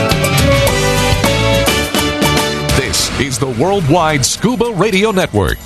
This 2.76 3.20
is 3.20 3.38
the 3.38 3.56
Worldwide 3.58 4.24
Scuba 4.26 4.72
Radio 4.74 5.12
Network. 5.12 5.56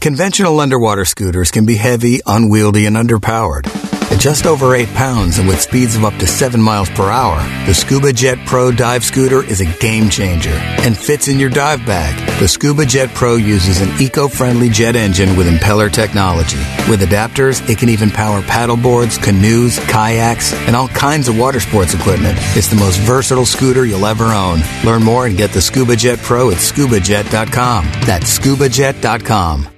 Conventional 0.00 0.58
underwater 0.60 1.04
scooters 1.04 1.50
can 1.50 1.66
be 1.66 1.74
heavy, 1.74 2.20
unwieldy, 2.26 2.86
and 2.86 2.96
underpowered. 2.96 3.87
At 4.10 4.18
just 4.18 4.46
over 4.46 4.74
8 4.74 4.88
pounds 4.94 5.38
and 5.38 5.46
with 5.46 5.60
speeds 5.60 5.94
of 5.94 6.04
up 6.04 6.14
to 6.14 6.26
7 6.26 6.60
miles 6.60 6.88
per 6.90 7.10
hour, 7.10 7.36
the 7.66 7.74
Scuba 7.74 8.12
Jet 8.12 8.38
Pro 8.46 8.72
dive 8.72 9.04
scooter 9.04 9.44
is 9.44 9.60
a 9.60 9.66
game 9.80 10.08
changer 10.08 10.54
and 10.54 10.96
fits 10.96 11.28
in 11.28 11.38
your 11.38 11.50
dive 11.50 11.84
bag. 11.84 12.16
The 12.40 12.48
Scuba 12.48 12.86
Jet 12.86 13.10
Pro 13.10 13.36
uses 13.36 13.80
an 13.82 13.90
eco-friendly 14.00 14.70
jet 14.70 14.96
engine 14.96 15.36
with 15.36 15.46
impeller 15.46 15.92
technology. 15.92 16.56
With 16.88 17.02
adapters, 17.02 17.68
it 17.68 17.78
can 17.78 17.90
even 17.90 18.10
power 18.10 18.40
paddleboards, 18.42 19.22
canoes, 19.22 19.78
kayaks, 19.80 20.54
and 20.66 20.74
all 20.74 20.88
kinds 20.88 21.28
of 21.28 21.38
water 21.38 21.60
sports 21.60 21.92
equipment. 21.92 22.38
It's 22.56 22.68
the 22.68 22.76
most 22.76 22.98
versatile 23.00 23.46
scooter 23.46 23.84
you'll 23.84 24.06
ever 24.06 24.32
own. 24.32 24.60
Learn 24.84 25.02
more 25.02 25.26
and 25.26 25.36
get 25.36 25.50
the 25.50 25.60
Scuba 25.60 25.96
Jet 25.96 26.18
Pro 26.20 26.50
at 26.50 26.56
scubajet.com. 26.56 27.84
That's 28.06 28.38
scubajet.com. 28.38 29.77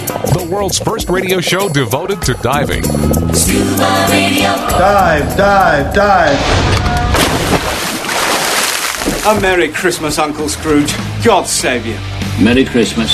The 0.21 0.47
world's 0.51 0.77
first 0.79 1.09
radio 1.09 1.41
show 1.41 1.67
devoted 1.69 2.21
to 2.23 2.33
diving. 2.35 2.83
Scuba 3.33 4.07
Radio. 4.09 4.53
Dive, 4.69 5.35
dive, 5.35 5.93
dive. 5.93 6.37
A 9.25 9.39
Merry 9.41 9.69
Christmas, 9.69 10.17
Uncle 10.19 10.47
Scrooge. 10.49 10.93
God 11.23 11.47
save 11.47 11.85
you. 11.85 11.97
Merry 12.43 12.65
Christmas. 12.65 13.13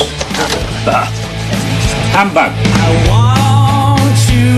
Humbug. 2.14 2.52
I 2.54 3.08
want 3.10 4.32
you 4.32 4.58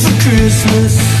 for 0.00 0.28
Christmas. 0.28 1.13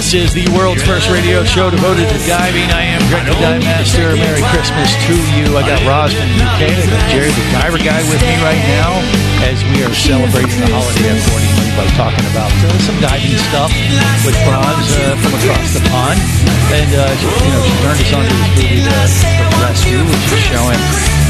This 0.00 0.16
is 0.16 0.32
the 0.32 0.48
world's 0.56 0.80
first 0.80 1.12
radio 1.12 1.44
show 1.44 1.68
devoted 1.68 2.08
to 2.08 2.18
diving. 2.24 2.72
I 2.72 2.88
am 2.88 3.04
Greg 3.12 3.28
the 3.28 3.36
Dive 3.36 3.60
Master. 3.60 4.16
Merry 4.16 4.40
Christmas 4.48 4.88
to 4.96 5.12
you. 5.36 5.52
I 5.52 5.60
got 5.60 5.76
Roz 5.84 6.16
from 6.16 6.24
the 6.24 6.40
UK. 6.40 6.72
I 6.72 6.88
got 6.88 7.04
Jerry 7.12 7.28
the 7.28 7.44
Diver 7.52 7.76
Guy 7.76 8.00
with 8.08 8.16
me 8.24 8.32
right 8.40 8.64
now 8.80 8.96
as 9.44 9.60
we 9.60 9.84
are 9.84 9.92
celebrating 9.92 10.56
the 10.56 10.72
holiday 10.72 11.04
accordingly 11.04 11.68
by 11.76 11.84
talking 12.00 12.24
about 12.32 12.48
uh, 12.48 12.72
some 12.80 12.96
diving 13.04 13.36
stuff 13.52 13.68
with 14.24 14.40
Roz 14.48 14.88
uh, 15.04 15.20
from 15.20 15.36
across 15.36 15.68
the 15.76 15.84
pond. 15.92 16.16
And, 16.72 16.90
uh, 16.96 17.04
she, 17.20 17.28
you 17.28 17.52
know, 17.52 17.60
she 17.60 17.76
turned 17.84 18.00
us 18.00 18.12
on 18.16 18.24
to 18.24 18.32
this 18.40 18.48
movie, 18.56 18.80
the 18.80 19.58
Rescue, 19.60 20.00
which 20.00 20.32
is 20.32 20.40
showing 20.48 20.80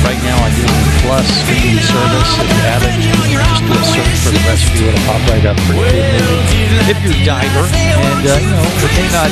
right 0.05 0.21
now 0.25 0.39
on 0.41 0.51
Disney 0.55 0.93
Plus 1.05 1.27
streaming 1.45 1.81
service. 1.83 2.31
If 2.41 2.49
you 2.49 2.63
haven't, 2.65 2.97
just 3.01 3.63
do 3.65 3.73
a 3.73 3.85
search 3.85 4.17
for 4.25 4.33
The 4.33 4.43
Rescue. 4.49 4.87
It'll 4.89 5.07
pop 5.07 5.23
right 5.29 5.45
up. 5.47 5.57
Good 5.69 5.77
movie. 5.77 6.91
If 6.91 6.99
you're 7.05 7.17
a 7.17 7.25
diver, 7.25 7.65
and, 7.71 8.25
uh, 8.27 8.41
you 8.41 8.51
know, 8.51 8.65
it 8.65 8.93
may 8.97 9.09
not 9.13 9.31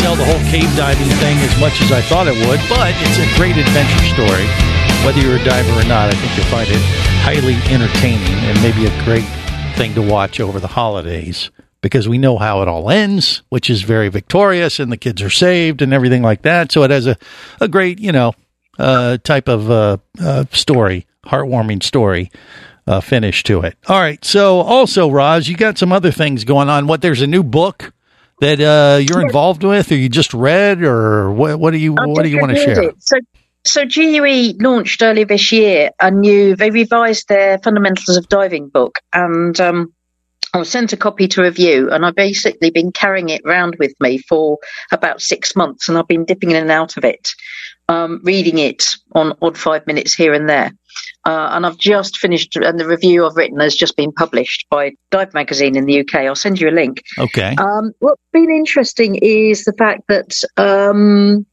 sell 0.00 0.16
the 0.16 0.24
whole 0.24 0.40
cave 0.50 0.70
diving 0.76 1.10
thing 1.20 1.36
as 1.44 1.54
much 1.60 1.80
as 1.82 1.92
I 1.92 2.00
thought 2.02 2.26
it 2.26 2.36
would, 2.46 2.60
but 2.68 2.94
it's 3.04 3.18
a 3.20 3.28
great 3.36 3.56
adventure 3.56 4.04
story. 4.14 4.46
Whether 5.04 5.20
you're 5.20 5.36
a 5.36 5.44
diver 5.44 5.72
or 5.80 5.84
not, 5.84 6.08
I 6.08 6.16
think 6.16 6.32
you'll 6.36 6.46
find 6.46 6.68
it 6.68 6.80
highly 7.20 7.54
entertaining 7.72 8.38
and 8.48 8.56
maybe 8.62 8.86
a 8.86 9.04
great 9.04 9.26
thing 9.76 9.94
to 9.94 10.02
watch 10.02 10.40
over 10.40 10.60
the 10.60 10.68
holidays 10.68 11.50
because 11.80 12.08
we 12.08 12.16
know 12.16 12.38
how 12.38 12.62
it 12.62 12.68
all 12.68 12.90
ends, 12.90 13.42
which 13.50 13.68
is 13.68 13.82
very 13.82 14.08
victorious 14.08 14.80
and 14.80 14.90
the 14.90 14.96
kids 14.96 15.20
are 15.20 15.28
saved 15.28 15.82
and 15.82 15.92
everything 15.92 16.22
like 16.22 16.42
that. 16.42 16.72
So 16.72 16.82
it 16.84 16.90
has 16.90 17.06
a, 17.06 17.18
a 17.60 17.68
great, 17.68 17.98
you 17.98 18.12
know, 18.12 18.32
uh, 18.78 19.18
type 19.18 19.48
of 19.48 19.70
uh, 19.70 19.98
uh, 20.20 20.44
story, 20.50 21.06
heartwarming 21.26 21.82
story 21.82 22.30
uh, 22.86 23.00
finish 23.00 23.42
to 23.44 23.62
it. 23.62 23.76
All 23.88 24.00
right. 24.00 24.22
So 24.24 24.60
also, 24.60 25.10
Roz, 25.10 25.48
you 25.48 25.56
got 25.56 25.78
some 25.78 25.92
other 25.92 26.10
things 26.10 26.44
going 26.44 26.68
on. 26.68 26.86
What 26.86 27.02
there's 27.02 27.22
a 27.22 27.26
new 27.26 27.42
book 27.42 27.92
that 28.40 28.60
uh, 28.60 28.98
you're 28.98 29.22
involved 29.22 29.62
with, 29.62 29.90
or 29.90 29.96
you 29.96 30.08
just 30.08 30.34
read, 30.34 30.82
or 30.82 31.30
what? 31.32 31.58
What 31.58 31.70
do 31.70 31.78
you 31.78 31.94
I've 31.98 32.08
What 32.08 32.22
do 32.22 32.28
you 32.28 32.40
want 32.40 32.52
to 32.52 32.58
share? 32.58 32.82
it. 32.82 32.96
So 32.98 33.16
So 33.66 33.86
GUE 33.86 34.54
launched 34.60 35.02
earlier 35.02 35.24
this 35.24 35.50
year 35.52 35.90
a 36.00 36.10
new. 36.10 36.56
They 36.56 36.70
revised 36.70 37.28
their 37.28 37.58
fundamentals 37.58 38.16
of 38.16 38.28
diving 38.28 38.68
book, 38.68 38.98
and 39.12 39.58
um, 39.60 39.94
I 40.52 40.58
was 40.58 40.68
sent 40.68 40.92
a 40.92 40.96
copy 40.96 41.26
to 41.28 41.42
review, 41.42 41.90
and 41.90 42.04
I've 42.04 42.14
basically 42.14 42.70
been 42.70 42.92
carrying 42.92 43.30
it 43.30 43.40
round 43.44 43.76
with 43.78 43.94
me 44.00 44.18
for 44.18 44.58
about 44.92 45.22
six 45.22 45.56
months, 45.56 45.88
and 45.88 45.96
I've 45.96 46.06
been 46.06 46.26
dipping 46.26 46.50
in 46.50 46.56
and 46.56 46.70
out 46.70 46.96
of 46.96 47.04
it, 47.04 47.30
um, 47.88 48.20
reading 48.22 48.58
it 48.58 48.96
on 49.12 49.36
odd 49.42 49.58
five 49.58 49.86
minutes 49.86 50.14
here 50.14 50.32
and 50.32 50.48
there. 50.48 50.72
Uh, 51.26 51.48
and 51.52 51.66
I've 51.66 51.78
just 51.78 52.18
finished, 52.18 52.54
and 52.56 52.78
the 52.78 52.86
review 52.86 53.26
I've 53.26 53.36
written 53.36 53.58
has 53.60 53.74
just 53.74 53.96
been 53.96 54.12
published 54.12 54.66
by 54.70 54.92
Dive 55.10 55.34
Magazine 55.34 55.76
in 55.76 55.86
the 55.86 56.00
UK. 56.00 56.16
I'll 56.16 56.36
send 56.36 56.60
you 56.60 56.68
a 56.68 56.70
link. 56.70 57.02
Okay. 57.18 57.54
Um, 57.56 57.92
what's 57.98 58.22
been 58.32 58.50
interesting 58.50 59.16
is 59.16 59.64
the 59.64 59.72
fact 59.72 60.02
that 60.08 60.38
um, 60.56 61.46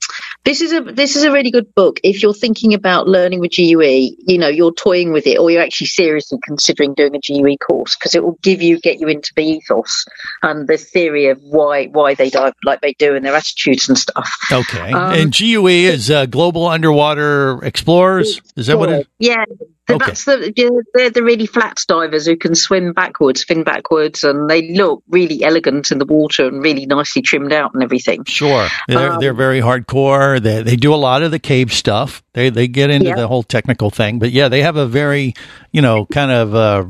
this 0.43 0.62
is 0.62 0.74
a 0.74 0.81
this 0.81 1.15
is 1.15 1.24
a 1.24 1.31
really 1.31 1.51
good 1.51 1.74
book 1.75 2.00
if 2.03 2.24
you're 2.24 2.33
thinking 2.33 2.74
about 2.74 3.07
learning 3.07 3.39
with 3.39 3.51
GUE. 3.51 4.15
You 4.17 4.38
know, 4.38 4.48
you're 4.48 4.74
toying 4.74 5.12
with 5.12 5.27
it, 5.27 5.38
or 5.38 5.51
you're 5.51 5.62
actually 5.62 5.88
seriously 5.88 6.39
considering 6.43 6.95
doing 6.95 7.15
a 7.15 7.19
GUE 7.19 7.57
course 7.57 7.95
because 7.95 8.15
it 8.15 8.24
will 8.24 8.38
give 8.41 8.62
you 8.62 8.79
get 8.79 9.00
you 9.00 9.07
into 9.07 9.31
the 9.36 9.43
ethos 9.43 10.05
and 10.41 10.67
the 10.67 10.77
theory 10.77 11.27
of 11.27 11.39
why 11.43 11.88
why 11.88 12.15
they 12.15 12.29
dive 12.29 12.53
like 12.63 12.81
they 12.81 12.93
do 12.93 13.15
and 13.15 13.24
their 13.24 13.36
attitudes 13.36 13.88
and 13.88 13.98
stuff. 13.98 14.31
Okay. 14.51 14.91
Um, 14.91 15.13
and 15.13 15.31
GUE 15.38 15.67
is 15.67 16.10
uh, 16.10 16.25
Global 16.25 16.65
Underwater 16.65 17.63
Explorers. 17.63 18.41
Is 18.55 18.67
that 18.67 18.79
what 18.79 18.89
it? 18.89 19.07
Yeah, 19.19 19.45
so 19.91 19.95
Okay. 19.95 20.05
that's 20.05 20.25
the 20.25 20.53
yeah, 20.55 20.69
they're 20.93 21.10
the 21.10 21.24
really 21.24 21.45
flat 21.45 21.77
divers 21.88 22.25
who 22.25 22.36
can 22.38 22.55
swim 22.55 22.93
backwards, 22.93 23.43
fin 23.43 23.63
backwards, 23.63 24.24
and 24.24 24.50
they 24.50 24.74
look 24.74 25.03
really 25.10 25.43
elegant 25.43 25.91
in 25.91 25.98
the 26.00 26.05
water 26.05 26.48
and 26.48 26.63
really 26.63 26.86
nicely 26.86 27.21
trimmed 27.21 27.53
out 27.53 27.74
and 27.74 27.83
everything. 27.83 28.24
Sure, 28.25 28.67
they're, 28.88 29.12
Um, 29.13 29.19
they're 29.19 29.33
very 29.33 29.62
hardcore. 29.62 30.41
They 30.41 30.63
they 30.63 30.75
do 30.75 30.93
a 30.93 30.95
lot 30.95 31.21
of 31.24 31.31
the 31.31 31.39
cave 31.39 31.71
stuff. 31.74 32.24
They 32.33 32.50
they 32.50 32.67
get 32.67 32.89
into 32.89 33.10
Yeah. 33.10 33.15
the 33.15 33.27
whole 33.27 33.43
technical 33.43 33.89
thing, 33.89 34.19
but 34.19 34.31
yeah, 34.31 34.48
they 34.48 34.62
have 34.62 34.77
a 34.77 34.86
very 34.88 35.33
you 35.71 35.81
know 35.81 36.05
kind 36.05 36.31
of 36.31 36.55
uh, 36.55 36.83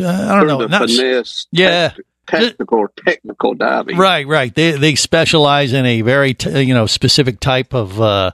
uh, 0.00 0.06
I 0.30 0.36
don't 0.38 0.46
know, 0.46 0.58
the 0.58 0.68
not 0.68 0.88
finesse, 0.90 1.46
yeah. 1.50 1.92
Technical, 2.40 2.86
technical 3.06 3.54
diving. 3.54 3.96
Right, 3.96 4.26
right. 4.26 4.54
They 4.54 4.72
they 4.72 4.94
specialize 4.94 5.72
in 5.72 5.86
a 5.86 6.02
very 6.02 6.34
t- 6.34 6.62
you 6.62 6.74
know 6.74 6.86
specific 6.86 7.40
type 7.40 7.74
of 7.74 8.00
uh, 8.00 8.32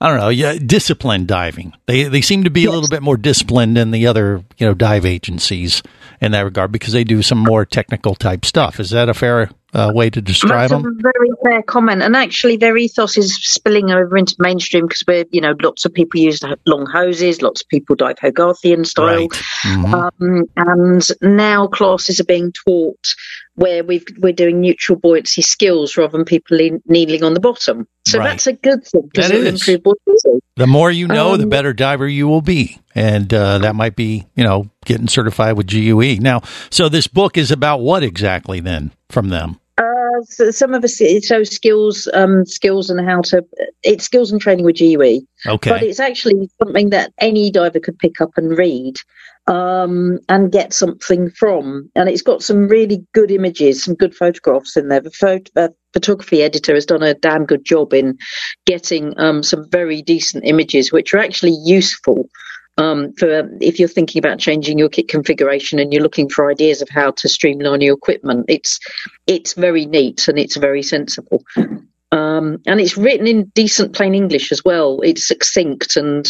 I 0.00 0.08
don't 0.08 0.18
know, 0.18 0.28
yeah, 0.30 0.54
disciplined 0.54 1.28
diving. 1.28 1.72
They 1.86 2.04
they 2.04 2.20
seem 2.22 2.44
to 2.44 2.50
be 2.50 2.64
a 2.64 2.70
little 2.70 2.88
bit 2.88 3.02
more 3.02 3.16
disciplined 3.16 3.76
than 3.76 3.90
the 3.90 4.06
other 4.06 4.44
you 4.58 4.66
know 4.66 4.74
dive 4.74 5.04
agencies 5.04 5.82
in 6.20 6.32
that 6.32 6.40
regard 6.42 6.70
because 6.72 6.92
they 6.92 7.04
do 7.04 7.22
some 7.22 7.38
more 7.38 7.64
technical 7.64 8.14
type 8.14 8.44
stuff. 8.44 8.78
Is 8.78 8.90
that 8.90 9.08
a 9.08 9.14
fair 9.14 9.50
uh, 9.72 9.90
way 9.94 10.10
to 10.10 10.20
describe 10.20 10.70
That's 10.70 10.82
them? 10.82 10.98
a 10.98 11.02
very 11.02 11.30
fair 11.44 11.62
comment, 11.62 12.02
and 12.02 12.16
actually, 12.16 12.56
their 12.56 12.76
ethos 12.76 13.16
is 13.16 13.36
spilling 13.36 13.90
over 13.90 14.16
into 14.16 14.34
mainstream 14.38 14.86
because 14.86 15.04
we're, 15.06 15.24
you 15.30 15.40
know, 15.40 15.54
lots 15.62 15.84
of 15.84 15.94
people 15.94 16.20
use 16.20 16.42
long 16.66 16.86
hoses, 16.86 17.40
lots 17.40 17.62
of 17.62 17.68
people 17.68 17.94
dive 17.96 18.16
Hogarthian 18.16 18.84
style, 18.84 19.28
Mhm. 19.64 19.94
um, 19.94 20.44
and 20.56 21.10
now 21.22 21.68
classes 21.68 22.20
are 22.20 22.24
being 22.24 22.52
taught 22.52 23.14
where 23.54 23.84
we've, 23.84 24.04
we're 24.18 24.32
doing 24.32 24.60
neutral 24.60 24.98
buoyancy 24.98 25.42
skills 25.42 25.96
rather 25.96 26.16
than 26.16 26.24
people 26.24 26.56
lean, 26.56 26.82
kneeling 26.86 27.22
on 27.22 27.34
the 27.34 27.40
bottom. 27.40 27.86
So 28.06 28.18
Right. 28.18 28.30
that's 28.30 28.46
a 28.46 28.52
good 28.54 28.84
thing 28.86 29.08
because 29.12 29.30
it'll 29.30 29.46
improve 29.46 29.82
buoyancy. 29.82 30.40
The 30.56 30.66
more 30.66 30.90
you 30.90 31.06
know, 31.08 31.36
the 31.36 31.44
Um, 31.44 31.48
better 31.48 31.72
diver 31.72 32.08
you 32.08 32.26
will 32.28 32.42
be. 32.42 32.78
And 32.94 33.32
uh, 33.32 33.58
that 33.58 33.74
might 33.74 33.96
be, 33.96 34.26
you 34.34 34.44
know, 34.44 34.70
getting 34.84 35.08
certified 35.08 35.56
with 35.56 35.66
GUE. 35.66 36.18
Now, 36.20 36.40
so 36.70 36.88
this 36.88 37.06
book 37.06 37.36
is 37.36 37.50
about 37.50 37.80
what 37.80 38.02
exactly 38.02 38.60
then 38.60 38.92
from 39.08 39.28
them? 39.28 39.60
So 40.24 40.50
some 40.50 40.74
of 40.74 40.84
us 40.84 41.00
so 41.22 41.44
skills, 41.44 42.08
um, 42.14 42.44
skills 42.46 42.90
and 42.90 43.08
how 43.08 43.22
to. 43.22 43.44
It's 43.82 44.04
skills 44.04 44.30
and 44.30 44.40
training 44.40 44.64
with 44.64 44.78
GUE. 44.78 45.26
Okay. 45.46 45.70
but 45.70 45.82
it's 45.82 46.00
actually 46.00 46.50
something 46.62 46.90
that 46.90 47.12
any 47.18 47.50
diver 47.50 47.80
could 47.80 47.98
pick 47.98 48.20
up 48.20 48.30
and 48.36 48.56
read 48.56 48.96
um, 49.46 50.18
and 50.28 50.52
get 50.52 50.72
something 50.72 51.30
from. 51.30 51.90
And 51.94 52.08
it's 52.08 52.22
got 52.22 52.42
some 52.42 52.68
really 52.68 53.04
good 53.14 53.30
images, 53.30 53.84
some 53.84 53.94
good 53.94 54.14
photographs 54.14 54.76
in 54.76 54.88
there. 54.88 55.00
The 55.00 55.10
photo, 55.10 55.50
uh, 55.56 55.68
photography 55.92 56.42
editor 56.42 56.74
has 56.74 56.86
done 56.86 57.02
a 57.02 57.14
damn 57.14 57.46
good 57.46 57.64
job 57.64 57.92
in 57.92 58.18
getting 58.66 59.18
um, 59.18 59.42
some 59.42 59.68
very 59.70 60.02
decent 60.02 60.44
images, 60.44 60.92
which 60.92 61.12
are 61.14 61.18
actually 61.18 61.56
useful. 61.64 62.28
Um, 62.78 63.12
for 63.14 63.50
if 63.60 63.78
you're 63.78 63.88
thinking 63.88 64.18
about 64.20 64.38
changing 64.38 64.78
your 64.78 64.88
kit 64.88 65.08
configuration 65.08 65.78
and 65.78 65.92
you're 65.92 66.02
looking 66.02 66.28
for 66.30 66.50
ideas 66.50 66.80
of 66.80 66.88
how 66.88 67.10
to 67.10 67.28
streamline 67.28 67.82
your 67.82 67.94
equipment, 67.94 68.46
it's 68.48 68.78
it's 69.26 69.52
very 69.54 69.84
neat 69.86 70.26
and 70.28 70.38
it's 70.38 70.56
very 70.56 70.82
sensible. 70.82 71.44
Um, 72.12 72.62
and 72.66 72.80
it's 72.80 72.96
written 72.96 73.26
in 73.26 73.44
decent 73.54 73.94
plain 73.94 74.14
English 74.14 74.50
as 74.50 74.64
well. 74.64 75.00
It's 75.02 75.28
succinct 75.28 75.96
and 75.96 76.26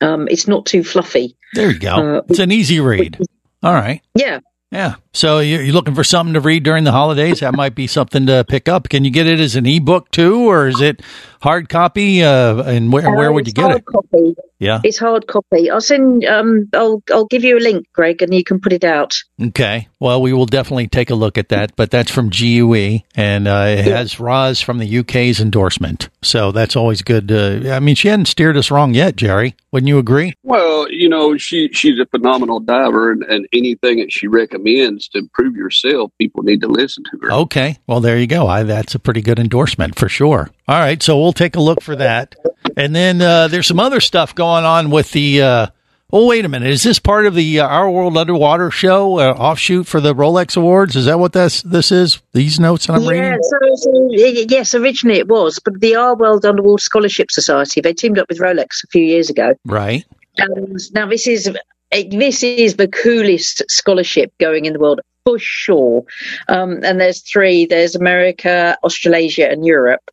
um, 0.00 0.28
it's 0.28 0.48
not 0.48 0.66
too 0.66 0.82
fluffy. 0.84 1.36
There 1.54 1.70
you 1.70 1.78
go. 1.78 2.18
Uh, 2.18 2.22
it's 2.28 2.38
an 2.38 2.50
easy 2.52 2.80
read. 2.80 3.18
All 3.62 3.72
right. 3.72 4.02
Yeah. 4.14 4.40
Yeah. 4.72 4.96
So 5.12 5.38
you're 5.38 5.62
you're 5.62 5.74
looking 5.74 5.94
for 5.94 6.02
something 6.04 6.34
to 6.34 6.40
read 6.40 6.64
during 6.64 6.84
the 6.84 6.92
holidays? 6.92 7.40
That 7.40 7.54
might 7.54 7.74
be 7.74 7.86
something 7.86 8.26
to 8.26 8.42
pick 8.48 8.68
up. 8.68 8.88
Can 8.88 9.04
you 9.04 9.10
get 9.10 9.26
it 9.26 9.38
as 9.38 9.54
an 9.54 9.66
ebook 9.66 10.10
too, 10.10 10.50
or 10.50 10.66
is 10.66 10.80
it 10.80 11.02
hard 11.42 11.68
copy? 11.68 12.24
Uh, 12.24 12.62
and 12.62 12.92
where 12.92 13.08
where 13.14 13.30
Uh, 13.30 13.34
would 13.34 13.46
you 13.46 13.52
get 13.52 13.70
it? 13.70 13.84
Copy. 13.84 14.34
Yeah. 14.62 14.80
It's 14.84 14.98
hard 14.98 15.26
copy. 15.26 15.68
I'll 15.68 15.80
send. 15.80 16.24
Um, 16.24 16.68
I'll 16.72 17.02
I'll 17.10 17.26
give 17.26 17.42
you 17.42 17.58
a 17.58 17.60
link, 17.60 17.88
Greg, 17.92 18.22
and 18.22 18.32
you 18.32 18.44
can 18.44 18.60
put 18.60 18.72
it 18.72 18.84
out. 18.84 19.16
Okay. 19.40 19.88
Well, 19.98 20.22
we 20.22 20.32
will 20.32 20.46
definitely 20.46 20.86
take 20.86 21.10
a 21.10 21.16
look 21.16 21.36
at 21.36 21.48
that, 21.48 21.74
but 21.74 21.90
that's 21.90 22.12
from 22.12 22.30
GUE 22.30 23.00
and 23.16 23.48
uh, 23.48 23.66
it 23.68 23.84
has 23.86 24.20
Roz 24.20 24.60
from 24.60 24.78
the 24.78 24.98
UK's 24.98 25.40
endorsement. 25.40 26.08
So 26.22 26.52
that's 26.52 26.76
always 26.76 27.02
good. 27.02 27.32
Uh, 27.32 27.72
I 27.74 27.80
mean, 27.80 27.96
she 27.96 28.06
hadn't 28.06 28.26
steered 28.26 28.56
us 28.56 28.70
wrong 28.70 28.94
yet, 28.94 29.16
Jerry. 29.16 29.56
Wouldn't 29.72 29.88
you 29.88 29.98
agree? 29.98 30.34
Well, 30.44 30.88
you 30.90 31.08
know, 31.08 31.36
she 31.36 31.68
she's 31.72 31.98
a 31.98 32.06
phenomenal 32.06 32.60
diver, 32.60 33.10
and, 33.10 33.24
and 33.24 33.48
anything 33.52 33.98
that 33.98 34.12
she 34.12 34.28
recommends 34.28 35.08
to 35.08 35.18
improve 35.18 35.56
yourself, 35.56 36.12
people 36.18 36.44
need 36.44 36.60
to 36.60 36.68
listen 36.68 37.02
to 37.10 37.18
her. 37.22 37.32
Okay. 37.32 37.78
Well, 37.88 38.00
there 38.00 38.18
you 38.18 38.28
go. 38.28 38.46
I, 38.46 38.62
that's 38.62 38.94
a 38.94 39.00
pretty 39.00 39.22
good 39.22 39.40
endorsement 39.40 39.98
for 39.98 40.08
sure. 40.08 40.50
All 40.68 40.78
right. 40.78 41.02
So 41.02 41.18
we'll 41.18 41.32
take 41.32 41.56
a 41.56 41.60
look 41.60 41.82
for 41.82 41.96
that. 41.96 42.36
And 42.76 42.94
then 42.94 43.20
uh, 43.20 43.48
there's 43.48 43.66
some 43.66 43.80
other 43.80 44.00
stuff 44.00 44.34
going 44.34 44.64
on 44.64 44.90
with 44.90 45.12
the. 45.12 45.42
Uh, 45.42 45.66
oh, 46.12 46.26
wait 46.26 46.44
a 46.44 46.48
minute. 46.48 46.70
Is 46.70 46.82
this 46.82 46.98
part 46.98 47.26
of 47.26 47.34
the 47.34 47.60
uh, 47.60 47.66
Our 47.66 47.90
World 47.90 48.16
Underwater 48.16 48.70
show 48.70 49.18
uh, 49.18 49.32
offshoot 49.32 49.86
for 49.86 50.00
the 50.00 50.14
Rolex 50.14 50.56
Awards? 50.56 50.96
Is 50.96 51.06
that 51.06 51.18
what 51.18 51.32
this 51.32 51.62
this 51.62 51.92
is? 51.92 52.20
These 52.32 52.60
notes 52.60 52.86
that 52.86 52.94
I'm 52.94 53.02
yeah. 53.02 53.10
reading. 53.10 53.38
So, 53.42 53.58
so 53.76 54.08
yes, 54.10 54.74
originally 54.74 55.18
it 55.18 55.28
was, 55.28 55.58
but 55.58 55.80
the 55.80 55.96
Our 55.96 56.16
World 56.16 56.44
Underwater 56.44 56.82
Scholarship 56.82 57.30
Society 57.30 57.80
they 57.80 57.92
teamed 57.92 58.18
up 58.18 58.28
with 58.28 58.38
Rolex 58.38 58.84
a 58.84 58.86
few 58.88 59.04
years 59.04 59.30
ago. 59.30 59.54
Right. 59.64 60.04
And 60.38 60.80
now 60.94 61.06
this 61.06 61.26
is 61.26 61.50
this 61.90 62.42
is 62.42 62.76
the 62.76 62.88
coolest 62.88 63.62
scholarship 63.68 64.32
going 64.38 64.64
in 64.64 64.72
the 64.72 64.78
world 64.78 65.00
for 65.24 65.38
sure. 65.38 66.04
Um, 66.48 66.80
and 66.82 67.00
there's 67.00 67.22
three: 67.22 67.66
there's 67.66 67.94
America, 67.94 68.76
Australasia, 68.82 69.50
and 69.50 69.64
Europe. 69.64 70.10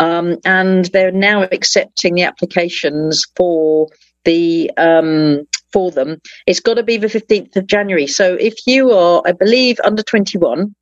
Um, 0.00 0.38
and 0.44 0.86
they're 0.86 1.12
now 1.12 1.42
accepting 1.44 2.14
the 2.14 2.22
applications 2.22 3.24
for 3.36 3.88
the 4.24 4.70
um, 4.76 5.46
for 5.72 5.90
them. 5.90 6.20
It's 6.46 6.60
got 6.60 6.74
to 6.74 6.82
be 6.82 6.96
the 6.96 7.06
15th 7.06 7.56
of 7.56 7.66
January. 7.66 8.06
So 8.06 8.34
if 8.34 8.66
you 8.66 8.92
are, 8.92 9.22
I 9.26 9.32
believe, 9.32 9.78
under 9.84 10.02
21 10.02 10.74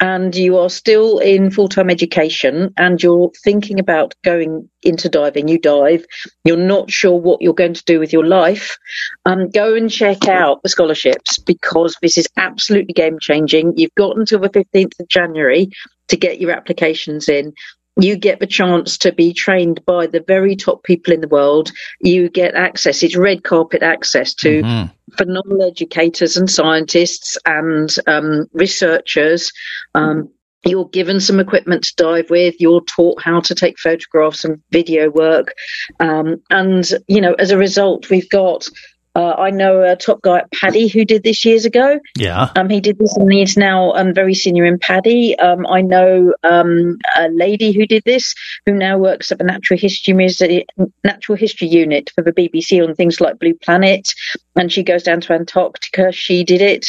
and 0.00 0.34
you 0.34 0.56
are 0.56 0.70
still 0.70 1.18
in 1.18 1.50
full 1.50 1.68
time 1.68 1.90
education 1.90 2.72
and 2.76 3.02
you're 3.02 3.30
thinking 3.44 3.78
about 3.78 4.14
going 4.24 4.68
into 4.82 5.08
diving, 5.08 5.48
you 5.48 5.58
dive, 5.58 6.04
you're 6.44 6.56
not 6.56 6.90
sure 6.90 7.18
what 7.18 7.42
you're 7.42 7.54
going 7.54 7.74
to 7.74 7.84
do 7.84 7.98
with 7.98 8.12
your 8.12 8.24
life, 8.24 8.78
um, 9.26 9.50
go 9.50 9.74
and 9.74 9.90
check 9.90 10.26
out 10.28 10.62
the 10.62 10.68
scholarships 10.68 11.38
because 11.38 11.96
this 12.00 12.16
is 12.16 12.28
absolutely 12.36 12.94
game 12.94 13.18
changing. 13.20 13.76
You've 13.76 13.94
got 13.94 14.16
until 14.16 14.40
the 14.40 14.48
15th 14.48 14.98
of 15.00 15.08
January 15.08 15.70
to 16.08 16.16
get 16.16 16.40
your 16.40 16.50
applications 16.50 17.28
in. 17.28 17.52
You 18.00 18.16
get 18.16 18.40
the 18.40 18.46
chance 18.46 18.96
to 18.98 19.12
be 19.12 19.32
trained 19.32 19.84
by 19.84 20.06
the 20.06 20.24
very 20.26 20.56
top 20.56 20.82
people 20.84 21.12
in 21.12 21.20
the 21.20 21.28
world. 21.28 21.70
You 22.00 22.28
get 22.28 22.54
access, 22.54 23.02
it's 23.02 23.16
red 23.16 23.44
carpet 23.44 23.82
access 23.82 24.34
to 24.34 24.62
Mhm. 24.62 24.90
phenomenal 25.16 25.62
educators 25.62 26.36
and 26.36 26.50
scientists 26.50 27.36
and 27.44 27.94
um, 28.06 28.46
researchers. 28.52 29.52
Um, 29.94 30.30
you're 30.66 30.88
given 30.88 31.20
some 31.20 31.40
equipment 31.40 31.84
to 31.84 31.94
dive 31.96 32.28
with. 32.28 32.54
You're 32.60 32.82
taught 32.82 33.22
how 33.22 33.40
to 33.40 33.54
take 33.54 33.78
photographs 33.78 34.44
and 34.44 34.60
video 34.70 35.08
work. 35.10 35.54
Um, 36.00 36.42
and, 36.50 36.86
you 37.08 37.20
know, 37.20 37.32
as 37.34 37.50
a 37.50 37.56
result, 37.56 38.10
we've 38.10 38.28
got, 38.28 38.68
uh, 39.14 39.34
I 39.38 39.50
know 39.50 39.82
a 39.82 39.96
top 39.96 40.22
guy 40.22 40.38
at 40.38 40.52
PADI 40.52 40.88
who 40.88 41.04
did 41.04 41.24
this 41.24 41.44
years 41.44 41.64
ago. 41.64 41.98
Yeah. 42.16 42.50
Um, 42.54 42.70
he 42.70 42.80
did 42.80 42.98
this 42.98 43.16
and 43.16 43.32
he's 43.32 43.56
now 43.56 43.92
um, 43.92 44.14
very 44.14 44.34
senior 44.34 44.64
in 44.64 44.78
PADI. 44.78 45.36
Um, 45.38 45.66
I 45.66 45.80
know 45.82 46.34
um, 46.44 46.98
a 47.16 47.28
lady 47.28 47.72
who 47.72 47.86
did 47.86 48.04
this 48.04 48.34
who 48.66 48.74
now 48.74 48.98
works 48.98 49.32
at 49.32 49.38
the 49.38 49.44
Natural 49.44 49.78
History 49.78 50.14
Museum, 50.14 50.62
Natural 51.02 51.36
History 51.36 51.68
Unit 51.68 52.10
for 52.14 52.22
the 52.22 52.32
BBC 52.32 52.86
on 52.86 52.94
things 52.94 53.20
like 53.20 53.38
Blue 53.38 53.54
Planet, 53.54 54.12
and 54.54 54.70
she 54.70 54.84
goes 54.84 55.02
down 55.02 55.20
to 55.22 55.32
Antarctica. 55.32 56.12
She 56.12 56.44
did 56.44 56.62
it. 56.62 56.86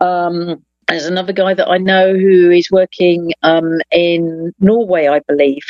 Um, 0.00 0.64
there's 0.88 1.06
another 1.06 1.32
guy 1.32 1.54
that 1.54 1.68
I 1.68 1.78
know 1.78 2.14
who 2.14 2.50
is 2.50 2.68
working 2.70 3.32
um, 3.44 3.80
in 3.92 4.52
Norway, 4.58 5.06
I 5.06 5.20
believe, 5.20 5.62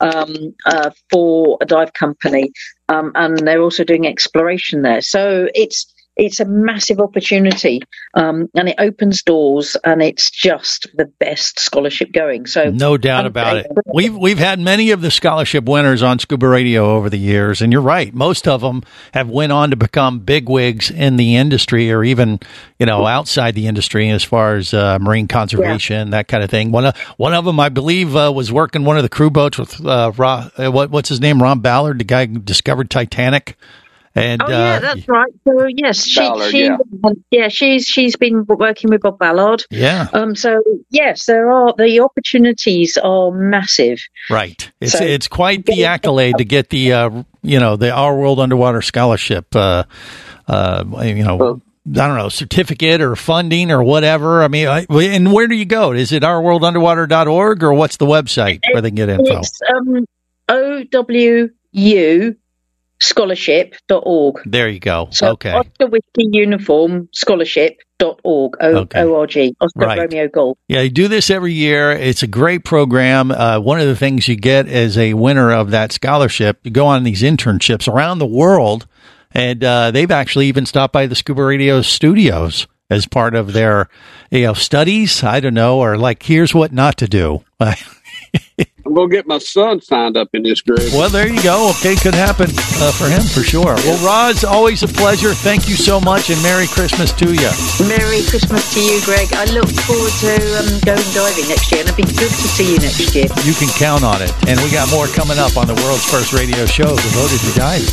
um, 0.00 0.54
uh, 0.64 0.90
for 1.10 1.58
a 1.60 1.66
dive 1.66 1.92
company, 1.92 2.52
um, 2.88 3.12
and 3.14 3.38
they're 3.38 3.62
also 3.62 3.84
doing 3.84 4.06
exploration 4.06 4.82
there. 4.82 5.00
So 5.00 5.48
it's 5.54 5.92
it's 6.16 6.40
a 6.40 6.46
massive 6.46 6.98
opportunity, 6.98 7.82
um, 8.14 8.48
and 8.54 8.68
it 8.68 8.76
opens 8.78 9.22
doors, 9.22 9.76
and 9.84 10.02
it's 10.02 10.30
just 10.30 10.88
the 10.96 11.04
best 11.04 11.60
scholarship 11.60 12.10
going. 12.12 12.46
So 12.46 12.70
No 12.70 12.96
doubt 12.96 13.26
about 13.26 13.58
it. 13.58 13.66
We've 13.92 14.16
we've 14.16 14.38
had 14.38 14.58
many 14.58 14.90
of 14.92 15.02
the 15.02 15.10
scholarship 15.10 15.64
winners 15.64 16.02
on 16.02 16.18
Scuba 16.18 16.48
Radio 16.48 16.96
over 16.96 17.10
the 17.10 17.18
years, 17.18 17.60
and 17.60 17.72
you're 17.72 17.82
right. 17.82 18.14
Most 18.14 18.48
of 18.48 18.62
them 18.62 18.82
have 19.12 19.28
went 19.28 19.52
on 19.52 19.70
to 19.70 19.76
become 19.76 20.20
big 20.20 20.48
wigs 20.48 20.90
in 20.90 21.16
the 21.16 21.36
industry, 21.36 21.92
or 21.92 22.02
even 22.02 22.40
you 22.78 22.86
know 22.86 23.04
outside 23.04 23.54
the 23.54 23.66
industry 23.66 24.10
as 24.10 24.24
far 24.24 24.56
as 24.56 24.72
uh, 24.72 24.98
marine 24.98 25.28
conservation, 25.28 26.10
that 26.10 26.28
kind 26.28 26.42
of 26.42 26.50
thing. 26.50 26.72
One 26.72 26.86
of 26.86 26.96
one 27.18 27.34
of 27.34 27.44
them, 27.44 27.60
I 27.60 27.68
believe, 27.68 28.16
uh, 28.16 28.32
was 28.34 28.50
working 28.50 28.84
one 28.84 28.96
of 28.96 29.02
the 29.02 29.08
crew 29.10 29.30
boats 29.30 29.58
with 29.58 29.84
uh, 29.84 30.10
uh, 30.16 30.70
what 30.70 30.90
what's 30.90 31.10
his 31.10 31.20
name, 31.20 31.42
Ron 31.42 31.60
Ballard, 31.60 31.98
the 31.98 32.04
guy 32.04 32.26
who 32.26 32.38
discovered 32.38 32.90
Titanic. 32.90 33.56
And 34.16 34.42
Oh 34.42 34.48
yeah, 34.48 34.76
uh, 34.76 34.80
that's 34.80 35.08
right. 35.08 35.32
So 35.46 35.66
yes, 35.68 36.04
she, 36.06 36.20
Ballard, 36.20 36.50
she 36.50 36.64
yeah. 36.64 36.76
yeah. 37.30 37.48
she's 37.48 37.84
she's 37.86 38.16
been 38.16 38.46
working 38.46 38.88
with 38.90 39.02
Bob 39.02 39.18
Ballard. 39.18 39.64
Yeah. 39.70 40.08
Um. 40.10 40.34
So 40.34 40.62
yes, 40.88 41.26
there 41.26 41.52
are 41.52 41.74
the 41.76 42.00
opportunities 42.00 42.96
are 42.96 43.30
massive. 43.30 44.00
Right. 44.30 44.70
It's 44.80 44.92
So- 44.92 45.04
it's 45.04 45.28
quite 45.28 45.66
the 45.66 45.84
accolade 45.84 46.38
to 46.38 46.44
get 46.44 46.70
the 46.70 46.94
uh, 46.94 47.22
you 47.42 47.60
know 47.60 47.76
the 47.76 47.90
Our 47.90 48.16
World 48.16 48.40
Underwater 48.40 48.80
Scholarship. 48.80 49.54
Uh, 49.54 49.84
uh, 50.48 50.84
you 51.02 51.22
know. 51.22 51.60
I 51.88 52.08
don't 52.08 52.16
know, 52.16 52.30
certificate 52.30 53.00
or 53.00 53.14
funding 53.14 53.70
or 53.70 53.80
whatever. 53.80 54.42
I 54.42 54.48
mean, 54.48 54.66
I, 54.66 54.86
and 54.90 55.32
where 55.32 55.46
do 55.46 55.54
you 55.54 55.64
go? 55.66 55.92
Is 55.92 56.10
it 56.10 56.24
ourworldunderwater.org 56.24 57.62
or 57.62 57.74
what's 57.74 57.96
the 57.98 58.06
website 58.06 58.58
where 58.72 58.82
they 58.82 58.88
can 58.88 58.96
get 58.96 59.08
info? 59.08 59.38
It's 59.38 59.60
um 59.72 60.04
OWU 60.48 62.36
scholarship.org. 63.00 64.36
There 64.46 64.68
you 64.68 64.80
go. 64.80 65.08
So 65.10 65.32
okay. 65.32 65.52
Oscar 65.52 65.86
Whiskey 65.88 66.28
Uniform 66.32 67.08
Scholarship.org. 67.12 68.54
O 68.60 68.76
Okay. 68.76 69.00
O 69.00 69.14
R 69.20 69.26
G. 69.26 69.54
Oscar 69.60 69.80
Right. 69.86 69.98
Romeo 69.98 70.28
Golf. 70.28 70.58
Yeah, 70.68 70.80
you 70.82 70.90
do 70.90 71.08
this 71.08 71.30
every 71.30 71.52
year. 71.52 71.92
It's 71.92 72.22
a 72.22 72.26
great 72.26 72.64
program. 72.64 73.30
Uh, 73.30 73.58
one 73.60 73.80
of 73.80 73.86
the 73.86 73.96
things 73.96 74.28
you 74.28 74.36
get 74.36 74.68
as 74.68 74.96
a 74.98 75.14
winner 75.14 75.52
of 75.52 75.70
that 75.70 75.92
scholarship, 75.92 76.58
you 76.64 76.70
go 76.70 76.86
on 76.86 77.04
these 77.04 77.22
internships 77.22 77.88
around 77.92 78.18
the 78.18 78.26
world, 78.26 78.86
and 79.32 79.62
uh, 79.64 79.90
they've 79.90 80.10
actually 80.10 80.46
even 80.46 80.66
stopped 80.66 80.92
by 80.92 81.06
the 81.06 81.14
Scuba 81.14 81.42
Radio 81.44 81.82
studios 81.82 82.66
as 82.88 83.06
part 83.06 83.34
of 83.34 83.52
their, 83.52 83.88
you 84.30 84.42
know, 84.42 84.54
studies. 84.54 85.24
I 85.24 85.40
don't 85.40 85.54
know, 85.54 85.78
or 85.80 85.96
like, 85.98 86.22
here's 86.22 86.54
what 86.54 86.72
not 86.72 86.98
to 86.98 87.08
do. 87.08 87.42
I'm 88.86 88.94
gonna 88.94 89.08
get 89.10 89.26
my 89.26 89.38
son 89.38 89.80
signed 89.80 90.16
up 90.16 90.30
in 90.32 90.44
this 90.44 90.62
group. 90.62 90.78
well, 90.94 91.10
there 91.10 91.26
you 91.26 91.42
go. 91.42 91.74
Okay, 91.74 91.96
could 91.96 92.14
happen 92.14 92.46
uh, 92.78 92.94
for 92.94 93.10
him 93.10 93.22
for 93.22 93.42
sure. 93.42 93.74
Well, 93.82 93.98
Roz, 94.06 94.44
always 94.44 94.84
a 94.84 94.88
pleasure. 94.88 95.34
Thank 95.34 95.68
you 95.68 95.74
so 95.74 96.00
much, 96.00 96.30
and 96.30 96.40
Merry 96.40 96.68
Christmas 96.68 97.10
to 97.18 97.34
you. 97.34 97.50
Merry 97.82 98.22
Christmas 98.30 98.62
to 98.74 98.80
you, 98.80 99.02
Greg. 99.02 99.26
I 99.34 99.50
look 99.50 99.66
forward 99.82 100.14
to 100.22 100.38
um, 100.62 100.70
going 100.86 101.02
diving 101.18 101.48
next 101.50 101.72
year, 101.72 101.82
and 101.82 101.90
it'd 101.90 101.98
be 101.98 102.06
good 102.14 102.30
to 102.30 102.46
see 102.54 102.74
you 102.74 102.78
next 102.78 103.02
year. 103.10 103.26
You 103.42 103.54
can 103.58 103.66
count 103.74 104.04
on 104.04 104.22
it. 104.22 104.30
And 104.46 104.54
we 104.62 104.70
got 104.70 104.86
more 104.94 105.10
coming 105.10 105.38
up 105.42 105.56
on 105.58 105.66
the 105.66 105.74
world's 105.82 106.06
first 106.06 106.32
radio 106.32 106.64
show 106.64 106.94
devoted 106.94 107.42
to 107.42 107.52
diving. 107.58 107.90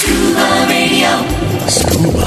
Scuba 0.00 0.64
Radio. 0.64 1.12
Scuba. 1.68 2.24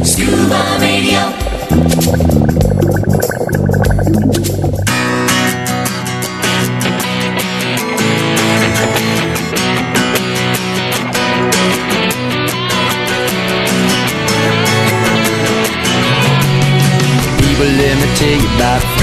Scuba 0.00 0.78
Radio. 0.80 1.47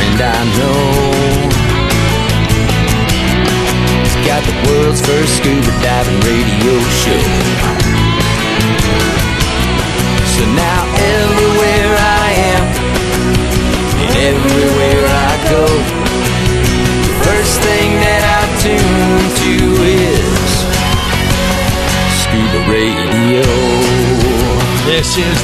About 0.06 0.14
a 0.14 0.18
friend 0.18 0.22
I 0.22 0.58
know. 0.58 0.85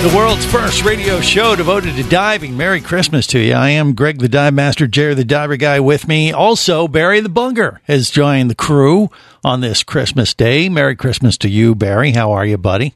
The 0.02 0.18
world's 0.18 0.46
first 0.48 0.84
radio 0.84 1.22
show 1.22 1.56
devoted 1.56 1.96
to 1.96 2.02
diving. 2.02 2.58
Merry 2.58 2.82
Christmas 2.82 3.28
to 3.28 3.40
you. 3.40 3.54
I 3.54 3.70
am 3.70 3.94
Greg 3.94 4.18
the 4.18 4.28
Dive 4.28 4.56
Master, 4.56 4.88
Jerry 4.88 5.14
the 5.14 5.24
Diver 5.24 5.58
Guy 5.58 5.80
with 5.80 6.08
me. 6.08 6.32
Also, 6.32 6.88
Barry 6.88 7.20
the 7.20 7.30
Bunger 7.30 7.82
has 7.84 8.10
joined 8.10 8.50
the 8.50 8.56
crew 8.56 9.12
on 9.44 9.62
this 9.62 9.84
Christmas 9.84 10.34
day. 10.34 10.70
Merry 10.70 10.96
Christmas 10.96 11.38
to 11.38 11.50
you, 11.50 11.76
Barry. 11.76 12.14
How 12.14 12.32
are 12.32 12.44
you, 12.44 12.58
buddy? 12.58 12.96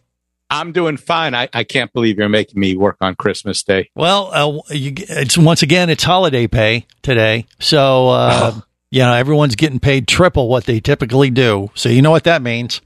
I'm 0.50 0.72
doing 0.72 0.98
fine. 0.98 1.36
I, 1.36 1.48
I 1.54 1.63
can't 1.63 1.94
believe 1.94 2.18
you're 2.18 2.28
making 2.28 2.60
me 2.60 2.76
work 2.76 2.98
on 3.02 3.13
Christmas 3.13 3.62
Day. 3.62 3.91
Well, 3.94 4.32
uh, 4.34 4.74
you, 4.74 4.94
it's 4.98 5.38
once 5.38 5.62
again 5.62 5.91
it's 5.91 6.04
holiday 6.04 6.48
pay 6.48 6.88
today, 7.04 7.46
so 7.60 8.10
uh, 8.10 8.60
you 8.89 9.02
know 9.02 9.13
everyone's 9.13 9.56
getting 9.56 9.80
paid 9.80 10.08
triple 10.08 10.50
what 10.50 10.65
they 10.65 10.80
typically 10.80 11.30
do. 11.30 11.70
So 11.76 11.89
you 11.89 12.02
know 12.02 12.12
what 12.12 12.24
that 12.24 12.41
means. 12.41 12.82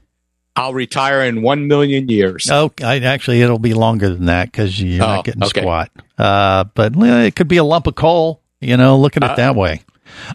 I'll 0.60 0.74
retire 0.74 1.22
in 1.22 1.42
one 1.42 1.66
million 1.68 2.08
years. 2.08 2.48
Oh, 2.50 2.72
I, 2.82 2.98
actually, 3.00 3.40
it'll 3.42 3.58
be 3.58 3.74
longer 3.74 4.10
than 4.10 4.26
that 4.26 4.52
because 4.52 4.80
you're 4.80 5.02
Oh, 5.02 5.06
not 5.06 5.24
getting 5.24 5.42
okay. 5.44 5.60
squat. 5.60 5.90
Uh, 6.18 6.64
but 6.74 6.92
it 6.96 7.34
could 7.34 7.48
be 7.48 7.56
a 7.56 7.64
lump 7.64 7.86
of 7.86 7.94
coal. 7.94 8.42
You 8.60 8.76
know, 8.76 8.98
look 8.98 9.16
at 9.16 9.24
it 9.24 9.30
Uh, 9.30 9.36
that 9.36 9.56
way. 9.56 9.82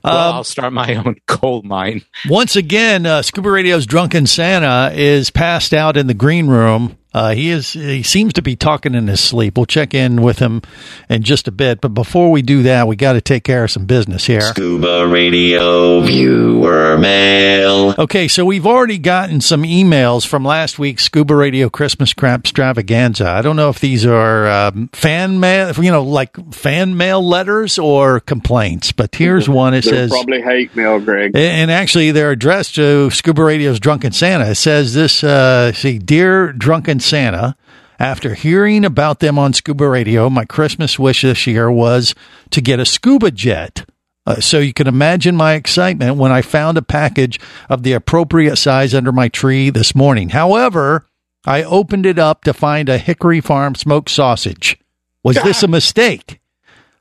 Well, 0.03 0.29
Um, 0.29 0.35
I'll 0.37 0.43
start 0.43 0.73
my 0.73 0.95
own 1.05 1.17
coal 1.27 1.61
mine. 1.63 2.01
Once 2.27 2.55
again, 2.55 3.05
uh, 3.05 3.21
Scuba 3.21 3.51
Radio's 3.51 3.85
drunken 3.85 4.25
Santa 4.25 4.91
is 4.95 5.29
passed 5.29 5.73
out 5.73 5.95
in 5.97 6.07
the 6.07 6.13
green 6.15 6.47
room. 6.47 6.97
Uh, 7.15 7.33
he 7.33 7.49
is. 7.49 7.71
He 7.71 8.03
seems 8.03 8.33
to 8.33 8.41
be 8.41 8.57
talking 8.57 8.93
in 8.93 9.07
his 9.07 9.21
sleep. 9.21 9.55
We'll 9.55 9.65
check 9.65 9.93
in 9.93 10.21
with 10.21 10.39
him 10.39 10.61
in 11.07 11.23
just 11.23 11.47
a 11.47 11.51
bit. 11.51 11.79
But 11.79 11.93
before 11.93 12.29
we 12.29 12.41
do 12.41 12.63
that, 12.63 12.89
we 12.89 12.97
got 12.97 13.13
to 13.13 13.21
take 13.21 13.45
care 13.45 13.63
of 13.63 13.71
some 13.71 13.85
business 13.85 14.25
here. 14.25 14.41
Scuba 14.41 15.07
Radio 15.07 16.01
viewer 16.01 16.97
mail. 16.97 17.95
Okay, 17.97 18.27
so 18.27 18.43
we've 18.43 18.67
already 18.67 18.97
gotten 18.97 19.39
some 19.39 19.63
emails 19.63 20.27
from 20.27 20.43
last 20.43 20.77
week's 20.77 21.03
Scuba 21.05 21.33
Radio 21.37 21.69
Christmas 21.69 22.13
Crap 22.13 22.41
Extravaganza. 22.41 23.29
I 23.29 23.41
don't 23.41 23.55
know 23.55 23.69
if 23.69 23.79
these 23.79 24.05
are 24.05 24.47
um, 24.49 24.89
fan 24.91 25.39
mail, 25.39 25.71
you 25.81 25.91
know, 25.91 26.03
like 26.03 26.35
fan 26.53 26.97
mail 26.97 27.25
letters 27.25 27.79
or 27.79 28.19
complaints, 28.19 28.91
but 28.91 29.15
here's 29.15 29.47
one. 29.47 29.73
It 29.73 29.85
They're 29.85 29.93
says, 29.93 30.09
probably 30.09 30.41
hate 30.41 30.75
mail, 30.75 30.99
Greg. 30.99 31.31
and 31.33 31.71
actually, 31.71 32.11
they're 32.11 32.31
addressed 32.31 32.75
to 32.75 33.09
Scuba 33.11 33.41
Radio's 33.41 33.79
Drunken 33.79 34.11
Santa. 34.11 34.49
It 34.49 34.55
says 34.55 34.93
this, 34.93 35.23
uh, 35.23 35.71
see, 35.71 35.97
Dear 35.97 36.51
Drunken 36.51 36.99
Santa, 37.05 37.55
after 37.99 38.33
hearing 38.33 38.83
about 38.83 39.19
them 39.19 39.39
on 39.39 39.53
Scuba 39.53 39.87
Radio, 39.87 40.29
my 40.29 40.45
Christmas 40.45 40.99
wish 40.99 41.21
this 41.21 41.47
year 41.47 41.71
was 41.71 42.13
to 42.51 42.61
get 42.61 42.79
a 42.79 42.85
scuba 42.85 43.31
jet. 43.31 43.87
Uh, 44.27 44.39
so 44.41 44.59
you 44.59 44.73
can 44.73 44.87
imagine 44.87 45.35
my 45.35 45.53
excitement 45.53 46.17
when 46.17 46.31
I 46.31 46.41
found 46.41 46.77
a 46.77 46.81
package 46.81 47.39
of 47.69 47.83
the 47.83 47.93
appropriate 47.93 48.55
size 48.55 48.93
under 48.93 49.11
my 49.11 49.29
tree 49.29 49.69
this 49.69 49.93
morning. 49.93 50.29
However, 50.29 51.05
I 51.45 51.63
opened 51.63 52.05
it 52.07 52.17
up 52.17 52.43
to 52.45 52.53
find 52.53 52.89
a 52.89 52.97
Hickory 52.97 53.39
Farm 53.39 53.75
smoked 53.75 54.09
sausage. 54.09 54.77
Was 55.23 55.35
this 55.37 55.61
a 55.61 55.67
mistake? 55.69 56.41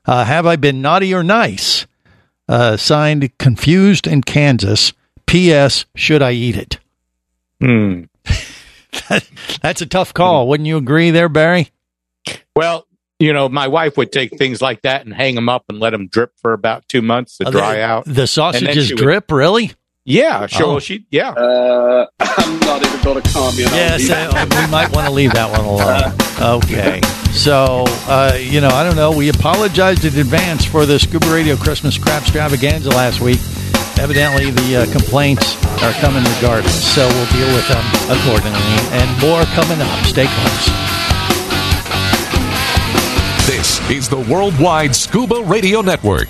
Uh, 0.05 0.23
have 0.23 0.45
I 0.45 0.55
been 0.55 0.83
naughty 0.83 1.13
or 1.13 1.23
nice? 1.23 1.87
Uh, 2.47 2.77
signed 2.77 3.35
Confused 3.39 4.05
in 4.05 4.21
Kansas. 4.21 4.93
P.S. 5.25 5.85
Should 5.95 6.21
I 6.21 6.33
eat 6.33 6.55
it? 6.55 6.77
Hmm. 7.59 8.03
That's 9.61 9.81
a 9.81 9.85
tough 9.85 10.13
call. 10.13 10.47
Wouldn't 10.47 10.67
you 10.67 10.77
agree 10.77 11.11
there, 11.11 11.29
Barry? 11.29 11.69
Well, 12.55 12.87
you 13.19 13.33
know, 13.33 13.47
my 13.49 13.67
wife 13.67 13.97
would 13.97 14.11
take 14.11 14.37
things 14.37 14.61
like 14.61 14.81
that 14.81 15.05
and 15.05 15.13
hang 15.13 15.35
them 15.35 15.47
up 15.49 15.63
and 15.69 15.79
let 15.79 15.91
them 15.91 16.07
drip 16.07 16.33
for 16.41 16.53
about 16.53 16.87
two 16.87 17.01
months 17.01 17.37
to 17.37 17.47
Uh, 17.47 17.51
dry 17.51 17.75
the, 17.75 17.83
out. 17.83 18.05
The 18.05 18.27
sausages 18.27 18.87
she 18.87 18.93
would- 18.93 19.01
drip, 19.01 19.31
really? 19.31 19.71
Yeah, 20.07 20.45
sure. 20.45 20.75
Oh. 20.75 20.79
She, 20.79 21.05
yeah. 21.09 21.29
Uh, 21.31 22.05
I'm 22.19 22.59
not 22.59 22.85
even 22.85 23.01
going 23.01 23.23
to 23.23 23.29
comment 23.31 23.57
Yes, 23.57 24.07
uh, 24.11 24.45
we 24.51 24.71
might 24.71 24.93
want 24.93 25.07
to 25.07 25.11
leave 25.13 25.33
that 25.33 25.49
one 25.49 25.61
alone. 25.61 26.13
Okay. 26.63 27.01
So, 27.31 27.85
uh, 28.07 28.37
you 28.39 28.61
know, 28.61 28.67
I 28.69 28.83
don't 28.83 28.95
know. 28.95 29.11
We 29.11 29.29
apologized 29.29 30.05
in 30.05 30.13
advance 30.19 30.63
for 30.63 30.85
the 30.85 30.99
Scuba 30.99 31.25
Radio 31.33 31.55
Christmas 31.55 31.97
Crap 31.97 32.21
Extravaganza 32.21 32.89
last 32.91 33.19
week. 33.19 33.39
Evidently, 33.97 34.51
the 34.51 34.75
uh, 34.75 34.91
complaints 34.91 35.55
are 35.81 35.93
coming 35.93 36.23
regardless, 36.35 36.75
so 36.93 37.07
we'll 37.07 37.31
deal 37.31 37.47
with 37.55 37.67
them 37.67 37.83
accordingly. 38.09 38.59
And 38.91 39.09
more 39.21 39.43
coming 39.55 39.81
up. 39.81 40.05
Stay 40.05 40.27
close. 40.27 40.65
This 43.47 43.79
is 43.89 44.09
the 44.09 44.19
Worldwide 44.29 44.95
Scuba 44.95 45.41
Radio 45.43 45.81
Network. 45.81 46.27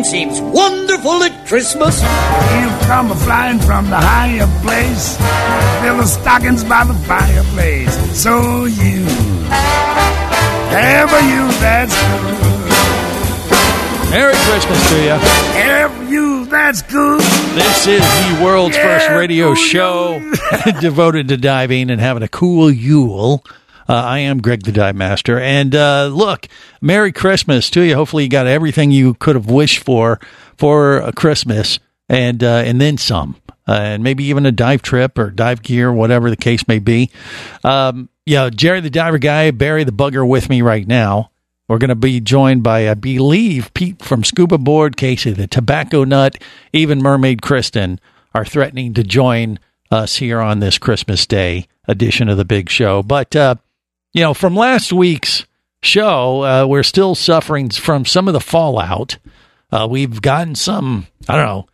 Everything 0.00 0.30
seems 0.30 0.40
wonderful 0.54 1.22
at 1.22 1.46
Christmas? 1.46 2.00
You 2.00 2.86
come 2.86 3.10
flying 3.18 3.58
from 3.58 3.90
the 3.90 3.96
higher 3.96 4.46
place, 4.62 5.16
fill 5.82 5.96
the 5.98 6.06
stockings 6.06 6.64
by 6.64 6.84
the 6.84 6.94
fireplace. 7.06 7.94
So 8.18 8.64
you, 8.64 9.04
ever 10.72 11.20
you, 11.20 11.48
that's 11.60 11.94
good. 11.94 12.40
Merry 14.10 14.34
Christmas 14.34 14.88
to 14.90 15.02
you. 15.02 15.18
Ever 15.60 16.04
you, 16.10 16.44
that's 16.46 16.82
good. 16.82 17.20
This 17.54 17.86
is 17.86 18.00
the 18.00 18.44
world's 18.44 18.76
Yeah, 18.76 18.98
first 18.98 19.10
radio 19.10 19.54
cool 19.54 19.54
show 19.54 20.32
devoted 20.80 21.28
to 21.28 21.36
diving 21.36 21.90
and 21.90 22.00
having 22.00 22.22
a 22.22 22.28
cool 22.28 22.70
Yule. 22.70 23.44
Uh, 23.90 23.94
I 23.94 24.20
am 24.20 24.40
Greg 24.40 24.62
the 24.62 24.70
Dive 24.70 24.94
Master. 24.94 25.40
And 25.40 25.74
uh, 25.74 26.06
look, 26.06 26.46
Merry 26.80 27.10
Christmas 27.10 27.68
to 27.70 27.80
you. 27.80 27.96
Hopefully, 27.96 28.22
you 28.22 28.28
got 28.30 28.46
everything 28.46 28.92
you 28.92 29.14
could 29.14 29.34
have 29.34 29.50
wished 29.50 29.80
for 29.80 30.20
for 30.56 30.98
a 30.98 31.12
Christmas 31.12 31.80
and 32.08 32.44
uh, 32.44 32.62
and 32.64 32.80
then 32.80 32.98
some. 32.98 33.34
Uh, 33.66 33.72
and 33.72 34.04
maybe 34.04 34.22
even 34.22 34.46
a 34.46 34.52
dive 34.52 34.80
trip 34.80 35.18
or 35.18 35.30
dive 35.30 35.62
gear, 35.62 35.92
whatever 35.92 36.30
the 36.30 36.36
case 36.36 36.68
may 36.68 36.78
be. 36.78 37.10
Um, 37.64 38.08
yeah, 38.24 38.48
Jerry 38.48 38.80
the 38.80 38.90
Diver 38.90 39.18
Guy, 39.18 39.50
Barry 39.50 39.82
the 39.82 39.90
Bugger 39.90 40.26
with 40.26 40.48
me 40.48 40.62
right 40.62 40.86
now. 40.86 41.32
We're 41.66 41.78
going 41.78 41.88
to 41.88 41.96
be 41.96 42.20
joined 42.20 42.62
by, 42.62 42.88
I 42.88 42.94
believe, 42.94 43.74
Pete 43.74 44.02
from 44.02 44.22
Scuba 44.22 44.58
Board, 44.58 44.96
Casey 44.96 45.32
the 45.32 45.48
Tobacco 45.48 46.04
Nut, 46.04 46.40
even 46.72 47.02
Mermaid 47.02 47.42
Kristen 47.42 47.98
are 48.34 48.44
threatening 48.44 48.94
to 48.94 49.02
join 49.02 49.58
us 49.90 50.16
here 50.16 50.40
on 50.40 50.60
this 50.60 50.78
Christmas 50.78 51.26
Day 51.26 51.66
edition 51.88 52.28
of 52.28 52.36
the 52.38 52.44
Big 52.44 52.70
Show. 52.70 53.02
But, 53.02 53.34
uh, 53.34 53.56
you 54.12 54.22
know, 54.22 54.34
from 54.34 54.56
last 54.56 54.92
week's 54.92 55.46
show, 55.82 56.42
uh, 56.42 56.66
we're 56.66 56.82
still 56.82 57.14
suffering 57.14 57.70
from 57.70 58.04
some 58.04 58.28
of 58.28 58.34
the 58.34 58.40
fallout. 58.40 59.18
Uh, 59.70 59.86
we've 59.88 60.20
gotten 60.20 60.54
some, 60.54 61.06
I 61.28 61.36
don't 61.36 61.46
know. 61.46 61.66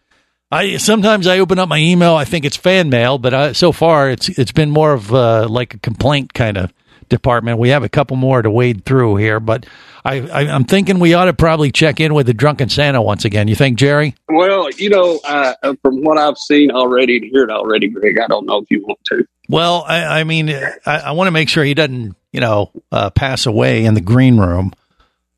I 0.50 0.76
sometimes 0.76 1.26
I 1.26 1.40
open 1.40 1.58
up 1.58 1.68
my 1.68 1.78
email. 1.78 2.14
I 2.14 2.24
think 2.24 2.44
it's 2.44 2.56
fan 2.56 2.88
mail, 2.88 3.18
but 3.18 3.34
I, 3.34 3.52
so 3.52 3.72
far 3.72 4.10
it's 4.10 4.28
it's 4.28 4.52
been 4.52 4.70
more 4.70 4.92
of 4.92 5.12
uh, 5.12 5.48
like 5.48 5.74
a 5.74 5.78
complaint 5.78 6.34
kind 6.34 6.56
of 6.56 6.72
department. 7.08 7.58
We 7.58 7.70
have 7.70 7.82
a 7.82 7.88
couple 7.88 8.16
more 8.16 8.42
to 8.42 8.50
wade 8.50 8.84
through 8.84 9.16
here, 9.16 9.40
but 9.40 9.66
I, 10.04 10.20
I 10.20 10.40
I'm 10.48 10.62
thinking 10.62 11.00
we 11.00 11.14
ought 11.14 11.24
to 11.24 11.32
probably 11.34 11.72
check 11.72 11.98
in 11.98 12.14
with 12.14 12.26
the 12.26 12.34
drunken 12.34 12.68
Santa 12.68 13.02
once 13.02 13.24
again. 13.24 13.48
You 13.48 13.56
think, 13.56 13.76
Jerry? 13.76 14.14
Well, 14.28 14.70
you 14.70 14.88
know, 14.88 15.18
uh, 15.24 15.54
from 15.82 16.04
what 16.04 16.16
I've 16.16 16.38
seen 16.38 16.70
already 16.70 17.16
and 17.16 17.34
heard 17.34 17.50
already, 17.50 17.88
Greg, 17.88 18.20
I 18.20 18.28
don't 18.28 18.46
know 18.46 18.58
if 18.58 18.70
you 18.70 18.82
want 18.82 19.00
to. 19.06 19.26
Well, 19.48 19.84
I, 19.86 20.20
I 20.20 20.24
mean, 20.24 20.50
I, 20.50 20.76
I 20.86 21.10
want 21.12 21.26
to 21.26 21.32
make 21.32 21.48
sure 21.48 21.64
he 21.64 21.74
doesn't, 21.74 22.16
you 22.36 22.40
know, 22.42 22.70
uh, 22.92 23.08
pass 23.08 23.46
away 23.46 23.86
in 23.86 23.94
the 23.94 24.00
green 24.02 24.36
room. 24.36 24.74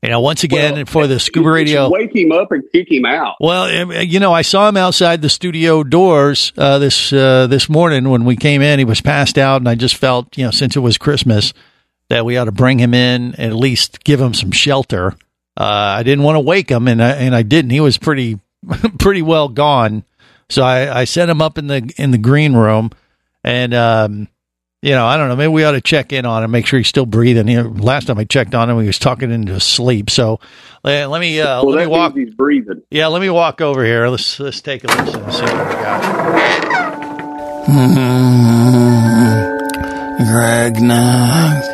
You 0.03 0.09
know, 0.09 0.19
once 0.19 0.43
again 0.43 0.75
Well, 0.75 0.85
for 0.85 1.07
the 1.07 1.17
scuba 1.17 1.49
radio. 1.49 1.89
Wake 1.89 2.13
him 2.13 2.33
up 2.33 2.51
and 2.51 2.61
kick 2.73 2.91
him 2.91 3.05
out. 3.05 3.35
Well, 3.39 3.83
um, 3.83 3.93
you 3.93 4.19
know, 4.19 4.33
I 4.33 4.41
saw 4.41 4.67
him 4.67 4.75
outside 4.75 5.21
the 5.21 5.29
studio 5.29 5.83
doors 5.83 6.51
uh, 6.57 6.77
this 6.79 7.13
uh, 7.13 7.47
this 7.47 7.69
morning 7.69 8.09
when 8.09 8.25
we 8.25 8.35
came 8.35 8.61
in. 8.61 8.79
He 8.79 8.85
was 8.85 8.99
passed 8.99 9.37
out, 9.37 9.61
and 9.61 9.69
I 9.69 9.75
just 9.75 9.95
felt, 9.95 10.37
you 10.37 10.43
know, 10.43 10.51
since 10.51 10.75
it 10.75 10.81
was 10.81 10.97
Christmas, 10.97 11.53
that 12.09 12.25
we 12.25 12.35
ought 12.35 12.45
to 12.45 12.51
bring 12.51 12.79
him 12.79 12.93
in 12.93 13.33
and 13.35 13.51
at 13.51 13.55
least 13.55 14.03
give 14.03 14.19
him 14.19 14.33
some 14.33 14.51
shelter. 14.51 15.15
Uh, 15.55 15.63
I 15.99 16.03
didn't 16.03 16.25
want 16.25 16.35
to 16.35 16.41
wake 16.41 16.69
him, 16.69 16.89
and 16.89 17.01
I, 17.01 17.11
and 17.11 17.33
I 17.33 17.43
didn't. 17.43 17.71
He 17.71 17.79
was 17.79 17.97
pretty 17.97 18.39
pretty 18.99 19.21
well 19.21 19.47
gone, 19.47 20.03
so 20.49 20.63
I, 20.63 20.99
I 21.01 21.03
set 21.05 21.29
him 21.29 21.41
up 21.41 21.57
in 21.57 21.67
the 21.67 21.93
in 21.95 22.11
the 22.11 22.17
green 22.17 22.53
room, 22.53 22.91
and 23.45 23.73
um, 23.73 24.27
you 24.81 24.91
know, 24.91 25.05
I 25.05 25.17
don't 25.17 25.27
know. 25.27 25.35
Maybe 25.35 25.49
we 25.49 25.63
ought 25.65 25.71
to 25.73 25.81
check 25.81 26.13
in 26.13 26.25
on 26.25 26.43
him, 26.43 26.51
make 26.51 26.65
sure 26.65 26.79
he's 26.79 26.87
still 26.87 27.05
breathing. 27.05 27.47
You 27.47 27.63
know, 27.63 27.69
last 27.69 28.07
time 28.07 28.17
I 28.17 28.23
checked 28.23 28.55
on 28.55 28.69
him, 28.69 28.79
he 28.79 28.87
was 28.87 28.99
talking 28.99 29.31
into 29.31 29.53
his 29.53 29.63
sleep. 29.63 30.09
So 30.09 30.39
uh, 30.85 31.07
let 31.07 31.19
me 31.19 31.39
uh, 31.41 31.63
well, 31.63 31.75
let 31.75 31.81
me 31.85 31.87
walk. 31.87 32.15
he's 32.15 32.33
breathing. 32.33 32.81
Yeah, 32.89 33.07
let 33.07 33.21
me 33.21 33.29
walk 33.29 33.59
over 33.59 33.83
here. 33.83 34.07
Let's 34.07 34.39
let's 34.39 34.61
take 34.61 34.83
a 34.85 34.87
listen 34.87 35.21
and 35.21 35.33
see 35.33 35.41
what 35.41 35.67
we 35.67 35.73
got. 35.73 36.29
Greg 40.31 40.81
Knox. 40.81 41.67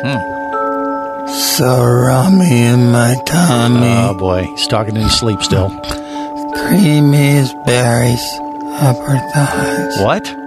So 1.56 1.64
rummy 1.84 2.62
in 2.62 2.90
my 2.90 3.16
tummy. 3.24 3.86
Oh 3.86 4.14
boy, 4.18 4.44
he's 4.44 4.66
talking 4.66 4.96
in 4.96 5.02
his 5.02 5.18
sleep 5.18 5.42
still. 5.42 5.68
Creamy 5.70 7.38
as 7.38 7.54
berries. 7.66 8.40
Upper 8.78 9.16
thighs. 9.32 9.98
What? 10.00 10.45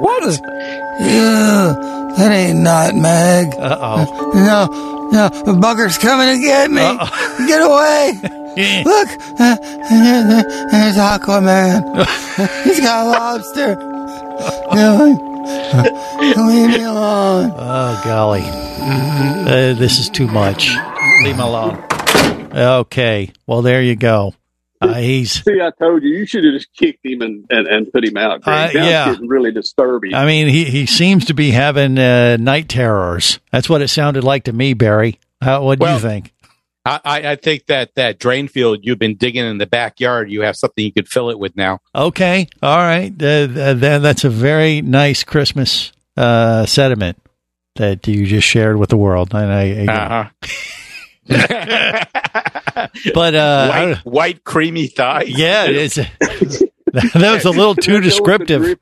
What 0.00 0.24
is. 0.24 0.38
Ew, 0.38 2.14
that 2.16 2.30
ain't 2.32 2.58
nutmeg. 2.58 3.54
Uh 3.58 3.78
oh. 3.80 4.32
No, 4.34 4.66
no, 5.12 5.28
the 5.28 5.52
bugger's 5.52 5.98
coming 5.98 6.36
to 6.36 6.42
get 6.42 6.70
me. 6.70 6.82
Get 7.46 7.62
away. 7.62 8.12
Look, 8.84 9.08
uh, 9.40 9.56
there's 10.70 10.96
Aquaman. 10.96 12.04
He's 12.64 12.80
got 12.80 13.06
a 13.06 13.08
lobster. 13.08 13.76
No, 14.74 14.94
leave 16.46 16.68
me 16.68 16.82
alone. 16.84 17.52
Oh 17.56 18.00
golly, 18.04 18.42
uh, 18.44 19.74
this 19.74 19.98
is 19.98 20.08
too 20.10 20.26
much. 20.26 20.70
Leave 21.22 21.34
him 21.34 21.40
alone. 21.40 21.82
Okay, 22.54 23.32
well 23.46 23.62
there 23.62 23.80
you 23.80 23.96
go. 23.96 24.34
Uh, 24.82 24.94
he's. 24.94 25.42
See, 25.44 25.60
I 25.60 25.70
told 25.78 26.02
you, 26.02 26.10
you 26.10 26.26
should 26.26 26.44
have 26.44 26.54
just 26.54 26.72
kicked 26.74 27.04
him 27.04 27.22
and, 27.22 27.44
and, 27.50 27.66
and 27.66 27.92
put 27.92 28.04
him 28.04 28.16
out. 28.16 28.40
Uh, 28.46 28.70
yeah. 28.72 29.12
getting 29.12 29.28
really 29.28 29.52
disturbing. 29.52 30.14
I 30.14 30.26
mean, 30.26 30.48
he 30.48 30.64
he 30.64 30.86
seems 30.86 31.24
to 31.26 31.34
be 31.34 31.50
having 31.52 31.98
uh, 31.98 32.36
night 32.38 32.68
terrors. 32.68 33.38
That's 33.50 33.68
what 33.68 33.80
it 33.82 33.88
sounded 33.88 34.24
like 34.24 34.44
to 34.44 34.52
me, 34.52 34.74
Barry. 34.74 35.18
How, 35.40 35.62
what 35.64 35.78
do 35.78 35.84
Well- 35.84 35.94
you 35.94 36.00
think? 36.00 36.32
I, 36.84 37.00
I 37.04 37.30
I 37.30 37.36
think 37.36 37.66
that 37.66 37.94
that 37.94 38.18
drain 38.18 38.48
field 38.48 38.80
you've 38.82 38.98
been 38.98 39.14
digging 39.14 39.44
in 39.46 39.58
the 39.58 39.66
backyard, 39.68 40.32
you 40.32 40.42
have 40.42 40.56
something 40.56 40.84
you 40.84 40.92
could 40.92 41.06
fill 41.08 41.30
it 41.30 41.38
with 41.38 41.56
now. 41.56 41.78
Okay, 41.94 42.48
all 42.60 42.76
right. 42.78 43.12
Uh, 43.22 43.26
uh, 43.26 43.74
then 43.74 44.02
that's 44.02 44.24
a 44.24 44.28
very 44.30 44.82
nice 44.82 45.22
Christmas 45.22 45.92
uh, 46.16 46.66
sentiment 46.66 47.22
that 47.76 48.08
you 48.08 48.26
just 48.26 48.48
shared 48.48 48.78
with 48.78 48.88
the 48.90 48.96
world. 48.96 49.32
And 49.32 49.52
I, 49.52 49.84
I 49.86 49.86
Uh-huh. 49.86 50.48
but 53.14 53.34
uh, 53.34 53.68
white, 53.68 53.96
white 54.04 54.44
creamy 54.44 54.88
thighs. 54.88 55.28
yeah, 55.28 55.66
it's 55.66 55.94
that 56.92 57.32
was 57.34 57.44
a 57.44 57.50
little 57.50 57.74
too 57.74 58.00
descriptive. 58.00 58.76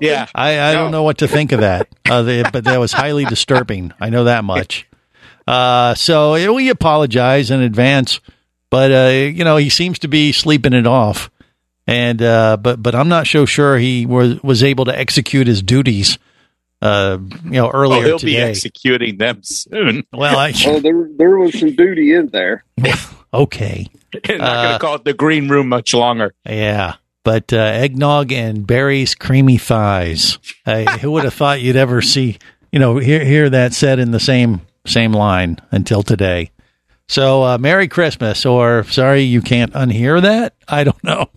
Yeah. 0.00 0.26
I, 0.34 0.60
I 0.60 0.72
don't 0.74 0.92
know 0.92 1.02
what 1.02 1.18
to 1.18 1.28
think 1.28 1.52
of 1.52 1.60
that, 1.60 1.88
uh, 2.08 2.22
the, 2.22 2.48
but 2.52 2.64
that 2.64 2.78
was 2.78 2.92
highly 2.92 3.24
disturbing. 3.24 3.92
I 4.00 4.10
know 4.10 4.24
that 4.24 4.44
much. 4.44 4.86
Uh, 5.46 5.94
so 5.94 6.52
we 6.54 6.68
apologize 6.68 7.50
in 7.50 7.62
advance, 7.62 8.20
but 8.70 8.92
uh, 8.92 9.10
you 9.12 9.44
know 9.44 9.56
he 9.56 9.70
seems 9.70 9.98
to 10.00 10.08
be 10.08 10.30
sleeping 10.32 10.74
it 10.74 10.86
off, 10.86 11.30
and 11.86 12.20
uh, 12.20 12.58
but 12.58 12.82
but 12.82 12.94
I'm 12.94 13.08
not 13.08 13.26
so 13.26 13.46
sure 13.46 13.78
he 13.78 14.04
was 14.04 14.42
was 14.42 14.62
able 14.62 14.84
to 14.84 14.96
execute 14.96 15.46
his 15.46 15.62
duties. 15.62 16.18
Uh, 16.80 17.18
you 17.44 17.50
know, 17.50 17.66
Oh, 17.68 17.70
earlier 17.74 18.04
he'll 18.04 18.18
be 18.18 18.36
executing 18.36 19.18
them 19.18 19.40
soon. 19.42 20.04
Well, 20.12 20.38
I 20.38 20.52
oh, 20.66 20.78
there 20.80 21.08
there 21.16 21.36
was 21.38 21.58
some 21.58 21.74
duty 21.74 22.14
in 22.14 22.28
there. 22.28 22.64
okay, 23.34 23.86
not 24.14 24.30
Uh, 24.40 24.62
going 24.62 24.72
to 24.74 24.78
call 24.80 24.94
it 24.94 25.04
the 25.04 25.12
green 25.14 25.48
room 25.48 25.68
much 25.68 25.92
longer. 25.94 26.34
yeah. 26.44 26.94
But 27.24 27.52
uh, 27.52 27.56
eggnog 27.58 28.32
and 28.32 28.66
Barry's 28.66 29.14
creamy 29.14 29.58
thighs. 29.58 30.38
Uh, 30.64 30.98
who 30.98 31.10
would 31.10 31.24
have 31.24 31.34
thought 31.34 31.60
you'd 31.60 31.76
ever 31.76 32.00
see, 32.00 32.38
you 32.72 32.78
know, 32.78 32.96
hear 32.98 33.22
hear 33.24 33.50
that 33.50 33.74
said 33.74 33.98
in 33.98 34.12
the 34.12 34.20
same 34.20 34.62
same 34.86 35.12
line 35.12 35.58
until 35.70 36.02
today? 36.02 36.52
So, 37.08 37.42
uh, 37.42 37.58
Merry 37.58 37.88
Christmas, 37.88 38.46
or 38.46 38.84
sorry 38.84 39.22
you 39.22 39.42
can't 39.42 39.72
unhear 39.74 40.22
that. 40.22 40.54
I 40.68 40.84
don't 40.84 41.02
know. 41.04 41.28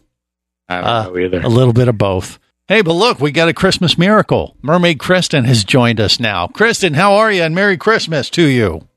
I 0.70 0.76
don't 0.76 0.86
Uh, 0.88 1.04
know 1.10 1.18
either. 1.18 1.42
A 1.42 1.50
little 1.50 1.74
bit 1.74 1.88
of 1.90 1.98
both. 1.98 2.40
Hey, 2.68 2.82
but 2.82 2.94
look, 2.94 3.20
we 3.20 3.32
got 3.32 3.50
a 3.50 3.54
Christmas 3.54 3.98
miracle. 3.98 4.56
Mermaid 4.62 5.00
Kristen 5.00 5.44
has 5.46 5.64
joined 5.64 6.00
us 6.00 6.20
now. 6.20 6.48
Kristen, 6.48 6.94
how 6.94 7.16
are 7.16 7.32
you? 7.32 7.44
And 7.44 7.54
Merry 7.54 7.78
Christmas 7.78 8.30
to 8.32 8.44
you. 8.44 8.88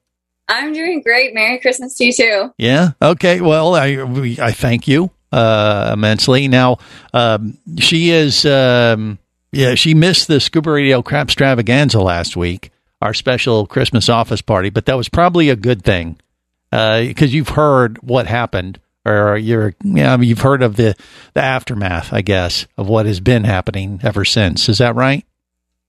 I'm 0.48 0.72
doing 0.72 1.02
great. 1.02 1.34
Merry 1.34 1.58
Christmas 1.58 1.96
to 1.96 2.04
you 2.04 2.12
too. 2.12 2.52
Yeah. 2.58 2.90
Okay. 3.00 3.40
Well, 3.40 3.74
I 3.74 3.96
I 4.40 4.52
thank 4.52 4.86
you 4.86 5.10
uh, 5.32 5.90
immensely. 5.94 6.48
Now, 6.48 6.78
um, 7.12 7.58
she 7.78 8.10
is. 8.10 8.44
Um, 8.46 9.18
yeah, 9.52 9.74
she 9.76 9.94
missed 9.94 10.26
the 10.28 10.40
Scuba 10.40 10.70
Radio 10.70 11.00
Crap 11.00 11.28
Extravaganza 11.28 12.00
last 12.00 12.36
week, 12.36 12.70
our 13.00 13.14
special 13.14 13.66
Christmas 13.66 14.08
office 14.08 14.42
party, 14.42 14.68
but 14.68 14.86
that 14.86 14.96
was 14.96 15.08
probably 15.08 15.48
a 15.48 15.54
good 15.56 15.82
thing 15.84 16.16
because 16.72 17.32
you've 17.32 17.50
heard 17.50 17.98
what 18.02 18.26
happened, 18.26 18.80
or 19.04 19.36
you're, 19.36 19.74
you 19.82 19.94
know, 19.94 20.20
you've 20.20 20.40
heard 20.40 20.62
of 20.62 20.76
the 20.76 20.94
the 21.34 21.42
aftermath, 21.42 22.12
I 22.12 22.22
guess, 22.22 22.66
of 22.76 22.88
what 22.88 23.06
has 23.06 23.20
been 23.20 23.44
happening 23.44 24.00
ever 24.02 24.24
since. 24.24 24.68
Is 24.68 24.78
that 24.78 24.94
right? 24.94 25.24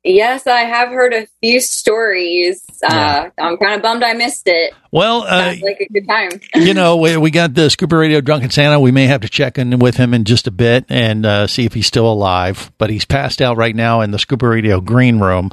Yes, 0.05 0.45
I 0.45 0.61
have 0.61 0.89
heard 0.89 1.15
a 1.15 1.25
few 1.41 1.59
stories. 1.59 2.63
Uh, 2.83 3.29
I'm 3.39 3.57
kind 3.57 3.73
of 3.73 3.81
bummed 3.81 4.03
I 4.03 4.13
missed 4.13 4.43
it. 4.45 4.71
Well, 4.91 5.23
uh, 5.23 5.55
like 5.63 5.79
a 5.79 5.91
good 5.91 6.07
time. 6.07 6.29
you 6.55 6.75
know, 6.75 6.97
we, 6.97 7.17
we 7.25 7.31
got 7.31 7.55
the 7.55 7.71
Scuba 7.71 7.97
Radio 7.97 8.21
Drunken 8.21 8.51
Santa. 8.51 8.79
We 8.79 8.91
may 8.91 9.07
have 9.07 9.21
to 9.21 9.29
check 9.29 9.57
in 9.57 9.79
with 9.79 9.97
him 9.97 10.13
in 10.13 10.23
just 10.23 10.45
a 10.45 10.51
bit 10.51 10.85
and 10.89 11.25
uh, 11.25 11.47
see 11.47 11.65
if 11.65 11.73
he's 11.73 11.87
still 11.87 12.05
alive. 12.05 12.71
But 12.77 12.91
he's 12.91 13.03
passed 13.03 13.41
out 13.41 13.57
right 13.57 13.75
now 13.75 14.01
in 14.01 14.11
the 14.11 14.19
Scuba 14.19 14.47
Radio 14.47 14.79
green 14.79 15.19
room. 15.19 15.49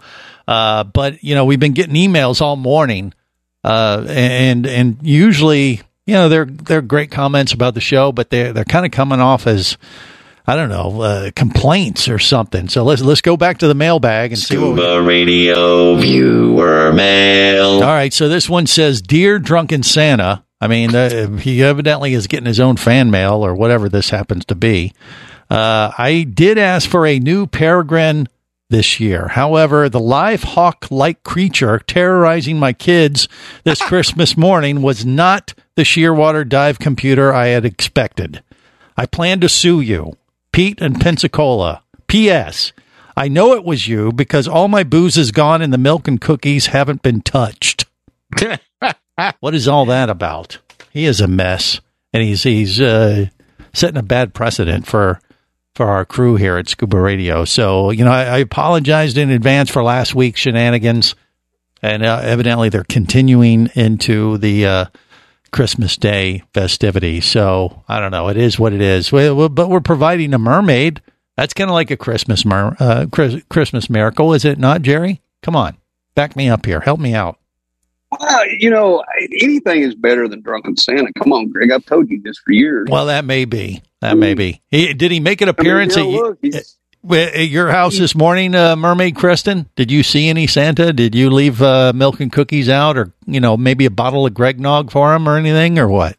Uh, 0.47 0.85
but 0.85 1.25
you 1.25 1.35
know, 1.35 1.47
we've 1.47 1.61
been 1.61 1.73
getting 1.73 1.95
emails 1.95 2.43
all 2.43 2.57
morning, 2.57 3.15
uh, 3.65 4.05
and 4.07 4.67
and 4.67 4.99
usually, 5.01 5.81
you 6.07 6.15
know, 6.15 6.29
they're 6.29 6.47
they're 6.47 6.83
great 6.83 7.11
comments 7.11 7.53
about 7.53 7.75
the 7.75 7.81
show, 7.81 8.13
but 8.13 8.31
they 8.31 8.49
are 8.49 8.53
they're 8.53 8.65
kind 8.65 8.85
of 8.85 8.93
coming 8.93 9.21
off 9.21 9.47
as 9.47 9.77
I 10.47 10.57
don't 10.57 10.69
know 10.69 11.01
uh, 11.03 11.31
complaints 11.37 12.09
or 12.09 12.19
something. 12.19 12.69
So 12.69 12.83
let's 12.85 13.03
let's 13.03 13.21
go 13.21 13.37
back 13.37 13.59
to 13.59 13.69
the 13.69 13.75
mailbag 13.75 14.33
and 14.33 14.39
see 14.41 14.57
what. 14.57 14.73
We, 14.73 14.77
Scuba 14.77 15.03
Radio 15.03 15.97
Viewer 15.97 16.93
Mail. 16.93 17.75
all 17.75 17.81
right, 17.81 18.13
so 18.13 18.29
this 18.29 18.49
one 18.49 18.67
says, 18.67 19.03
"Dear 19.03 19.39
Drunken 19.39 19.83
Santa." 19.83 20.45
I 20.61 20.69
mean, 20.69 20.95
uh, 20.95 21.37
he 21.39 21.63
evidently 21.63 22.15
is 22.15 22.29
getting 22.29 22.47
his 22.47 22.61
own 22.61 22.77
fan 22.77 23.11
mail 23.11 23.45
or 23.45 23.55
whatever 23.55 23.89
this 23.89 24.11
happens 24.11 24.45
to 24.45 24.55
be. 24.55 24.93
Uh, 25.51 25.93
I 25.99 26.23
did 26.23 26.57
ask 26.57 26.89
for 26.89 27.05
a 27.05 27.19
new 27.19 27.47
Peregrine 27.47 28.29
this 28.73 28.99
year. 28.99 29.29
However, 29.29 29.89
the 29.89 30.01
live 30.01 30.43
hawk 30.43 30.89
like 30.91 31.23
creature 31.23 31.79
terrorizing 31.79 32.59
my 32.59 32.73
kids 32.73 33.29
this 33.63 33.81
Christmas 33.87 34.37
morning 34.37 34.83
was 34.83 35.07
not 35.07 35.55
the 35.77 35.83
Shearwater 35.83 36.49
dive 36.49 36.81
computer 36.81 37.33
I 37.33 37.49
had 37.49 37.65
expected. 37.65 38.43
I 38.97 39.07
plan 39.07 39.41
to 39.41 39.49
sue 39.49 39.81
you, 39.81 40.17
Pete 40.51 40.81
and 40.81 41.01
Pensacola. 41.01 41.83
P.S. 42.09 42.73
I 43.17 43.29
know 43.29 43.53
it 43.53 43.65
was 43.65 43.87
you 43.87 44.11
because 44.11 44.49
all 44.49 44.69
my 44.69 44.83
booze 44.83 45.17
is 45.17 45.31
gone 45.31 45.63
and 45.63 45.73
the 45.73 45.79
milk 45.79 46.09
and 46.09 46.21
cookies 46.21 46.67
haven't 46.67 47.03
been 47.03 47.21
touched. 47.21 47.85
what 49.41 49.55
is 49.55 49.69
all 49.69 49.87
that 49.87 50.11
about? 50.11 50.59
He 50.91 51.05
is 51.05 51.21
a 51.21 51.29
mess, 51.29 51.81
and 52.13 52.23
he's 52.23 52.43
he's 52.43 52.81
uh, 52.81 53.27
setting 53.73 53.99
a 53.99 54.03
bad 54.03 54.35
precedent 54.35 54.87
for 54.87 55.21
for 55.75 55.87
our 55.87 56.05
crew 56.05 56.37
here 56.37 56.57
at 56.57 56.69
Scuba 56.69 57.01
Radio. 57.01 57.45
So 57.45 57.91
you 57.91 58.05
know, 58.05 58.11
I, 58.13 58.25
I 58.25 58.39
apologized 58.39 59.17
in 59.19 59.31
advance 59.31 59.71
for 59.71 59.83
last 59.83 60.15
week's 60.15 60.41
shenanigans, 60.41 61.15
and 61.83 62.05
uh, 62.05 62.21
evidently 62.23 62.69
they're 62.69 62.85
continuing 62.85 63.71
into 63.75 64.39
the 64.39 64.67
uh, 64.67 64.85
Christmas 65.53 65.97
Day 65.97 66.43
festivity. 66.55 67.21
So 67.21 67.83
I 67.89 68.01
don't 68.01 68.11
know. 68.11 68.29
It 68.29 68.37
is 68.37 68.59
what 68.59 68.73
it 68.73 68.81
is. 68.81 69.11
We- 69.13 69.31
we- 69.31 69.49
but 69.49 69.69
we're 69.71 69.81
providing 69.81 70.35
a 70.35 70.39
mermaid. 70.39 71.01
That's 71.37 71.55
kind 71.55 71.71
of 71.71 71.75
like 71.75 71.91
a 71.91 71.97
Christmas 71.97 72.45
mer- 72.45 72.77
uh, 72.79 73.07
Chris- 73.11 73.43
Christmas 73.49 73.89
miracle, 73.89 74.35
is 74.35 74.45
it 74.45 74.59
not, 74.59 74.83
Jerry? 74.83 75.23
Come 75.43 75.57
on, 75.57 75.77
back 76.15 76.37
me 76.37 76.49
up 76.51 76.67
here. 76.67 76.81
Help 76.81 77.01
me 77.01 77.15
out. 77.15 77.39
Uh, 78.21 78.41
you 78.59 78.69
know, 78.69 79.03
anything 79.41 79.81
is 79.81 79.95
better 79.95 80.29
than 80.29 80.43
drunken 80.43 80.77
Santa. 80.77 81.11
Come 81.19 81.33
on, 81.33 81.49
Greg. 81.49 81.73
I've 81.73 81.87
told 81.87 82.11
you 82.11 82.21
this 82.23 82.37
for 82.39 82.53
years. 82.53 82.87
Well, 82.91 83.07
that 83.07 83.25
may 83.25 83.47
be. 83.47 83.83
That 84.03 84.19
may 84.19 84.35
be. 84.35 84.61
He, 84.69 84.93
did 84.95 85.13
he 85.13 85.21
make 85.21 85.41
an 85.41 85.49
appearance 85.49 85.97
I 85.97 86.03
mean, 86.03 86.11
you 86.11 86.51
know, 86.51 86.59
at, 86.59 86.65
look, 87.05 87.35
at 87.35 87.49
your 87.49 87.71
house 87.71 87.97
this 87.97 88.17
morning, 88.17 88.53
uh, 88.55 88.75
Mermaid 88.75 89.15
Kristen? 89.15 89.69
Did 89.77 89.93
you 89.93 90.03
see 90.03 90.29
any 90.29 90.49
Santa? 90.49 90.93
Did 90.93 91.15
you 91.15 91.31
leave 91.31 91.63
uh, 91.63 91.93
milk 91.95 92.19
and 92.19 92.33
cookies 92.33 92.69
out, 92.69 92.99
or 92.99 93.13
you 93.27 93.39
know, 93.41 93.57
maybe 93.57 93.87
a 93.87 93.91
bottle 93.91 94.27
of 94.27 94.35
Greg 94.35 94.59
Nog 94.59 94.91
for 94.91 95.15
him, 95.15 95.29
or 95.29 95.37
anything, 95.37 95.79
or 95.79 95.89
what? 95.89 96.17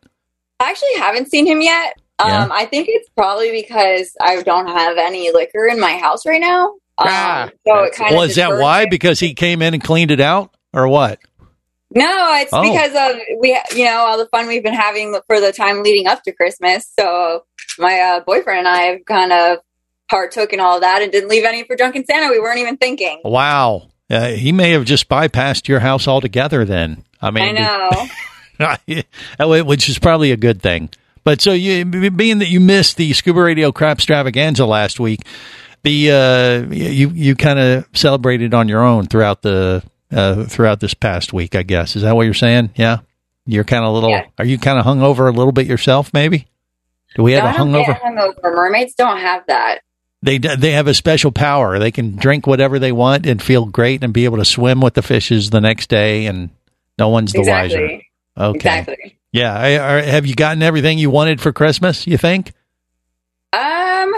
I 0.62 0.70
actually 0.70 0.96
haven't 0.98 1.30
seen 1.30 1.46
him 1.46 1.62
yet. 1.62 2.00
Yeah. 2.24 2.44
Um, 2.44 2.52
I 2.54 2.66
think 2.66 2.88
it's 2.90 3.10
probably 3.18 3.52
because 3.52 4.16
I 4.22 4.42
don't 4.44 4.68
have 4.68 4.98
any 4.98 5.30
liquor 5.34 5.68
in 5.68 5.78
my 5.78 5.98
house 5.98 6.26
right 6.26 6.40
now. 6.40 6.76
Um, 6.98 7.52
so 7.68 7.84
it 7.84 7.96
kind 7.96 8.14
Well, 8.16 8.24
of 8.24 8.30
is 8.30 8.38
that 8.38 8.60
why? 8.60 8.86
Because 8.86 9.20
he 9.20 9.34
came 9.34 9.62
in 9.62 9.74
and 9.74 9.84
cleaned 9.84 10.12
it 10.12 10.22
out, 10.22 10.56
or 10.72 10.88
what? 10.88 11.20
No, 11.96 12.34
it's 12.40 12.52
Oh. 12.54 12.62
because 12.64 12.92
of 12.96 13.20
we, 13.40 13.60
you 13.76 13.86
know, 13.86 13.98
all 13.98 14.18
the 14.18 14.28
fun 14.28 14.48
we've 14.48 14.64
been 14.64 14.74
having 14.74 15.16
for 15.28 15.40
the 15.40 15.52
time 15.52 15.84
leading 15.84 16.08
up 16.08 16.24
to 16.24 16.32
Christmas. 16.32 16.90
So 17.00 17.44
my 17.80 18.00
uh, 18.00 18.20
boyfriend 18.22 18.60
and 18.60 18.68
I 18.68 18.82
have 18.84 19.06
kind 19.06 19.32
of 19.32 19.58
partook 20.10 20.54
in 20.54 20.60
all 20.60 20.80
that 20.80 21.02
and 21.02 21.12
didn't 21.12 21.30
leave 21.30 21.44
any 21.44 21.64
for 21.64 21.76
drunken 21.76 22.06
Santa. 22.06 22.30
We 22.32 22.40
weren't 22.40 22.60
even 22.60 22.78
thinking. 22.78 23.22
Wow, 23.24 23.90
uh, 24.10 24.28
he 24.28 24.52
may 24.52 24.72
have 24.72 24.86
just 24.86 25.10
bypassed 25.10 25.68
your 25.68 25.80
house 25.80 26.08
altogether. 26.08 26.66
Then 26.66 27.04
I 27.22 27.32
mean, 27.32 27.58
I 27.58 28.08
know. 29.40 29.64
Which 29.64 29.90
is 29.90 30.00
probably 30.00 30.32
a 30.32 30.38
good 30.38 30.62
thing. 30.62 30.90
But 31.24 31.42
so 31.42 31.54
you, 31.54 31.86
being 31.86 32.40
that 32.40 32.50
you 32.50 32.60
missed 32.60 32.98
the 32.98 33.14
Scuba 33.14 33.42
Radio 33.42 33.72
Crap 33.72 33.98
Extravaganza 33.98 34.66
last 34.66 35.00
week, 35.00 35.22
the 35.84 36.12
uh, 36.12 36.74
you 36.74 37.10
you 37.10 37.36
kind 37.36 37.60
of 37.60 37.88
celebrated 37.94 38.54
on 38.54 38.68
your 38.68 38.84
own 38.84 39.08
throughout 39.08 39.42
the 39.42 39.84
uh, 40.12 40.46
throughout 40.46 40.80
this 40.80 40.94
past 40.94 41.32
week. 41.34 41.56
I 41.56 41.64
guess 41.64 41.96
is 41.96 42.02
that 42.04 42.16
what 42.16 42.24
you're 42.24 42.34
saying? 42.34 42.72
Yeah, 42.76 43.00
you're 43.46 43.64
kind 43.64 43.84
of 43.86 43.92
a 43.92 43.94
little. 43.94 44.10
Yeah. 44.10 44.26
Are 44.38 44.46
you 44.46 44.58
kind 44.58 44.78
of 44.78 44.86
hung 44.86 45.02
over 45.02 45.28
a 45.28 45.32
little 45.32 45.54
bit 45.54 45.66
yourself? 45.66 46.14
Maybe. 46.14 46.48
Do 47.16 47.24
we 47.24 47.34
have 47.34 47.44
No, 47.44 47.50
a 47.50 47.54
hungover? 47.84 48.00
hungover. 48.00 48.56
Mermaids 48.56 48.96
don't 48.96 49.18
have 49.20 49.44
that. 49.48 49.80
They 50.22 50.38
they 50.38 50.72
have 50.72 50.88
a 50.88 50.94
special 50.94 51.32
power. 51.34 51.80
They 51.80 51.92
can 51.92 52.16
drink 52.16 52.48
whatever 52.48 52.80
they 52.80 52.94
want 52.94 53.26
and 53.26 53.42
feel 53.42 53.66
great 53.66 54.04
and 54.04 54.14
be 54.14 54.24
able 54.24 54.38
to 54.38 54.46
swim 54.46 54.80
with 54.80 54.94
the 54.94 55.02
fishes 55.02 55.50
the 55.50 55.60
next 55.60 55.90
day, 55.90 56.28
and 56.28 56.50
no 56.98 57.10
one's 57.10 57.34
the 57.34 57.42
wiser. 57.42 58.00
Okay. 58.38 58.56
Exactly. 58.56 59.20
Yeah. 59.34 59.54
I, 59.54 59.98
I, 59.98 60.02
have 60.04 60.26
you 60.26 60.34
gotten 60.34 60.64
everything 60.64 60.98
you 60.98 61.10
wanted 61.10 61.42
for 61.42 61.52
Christmas? 61.52 62.08
You 62.08 62.18
think? 62.18 62.54
Um, 63.52 64.14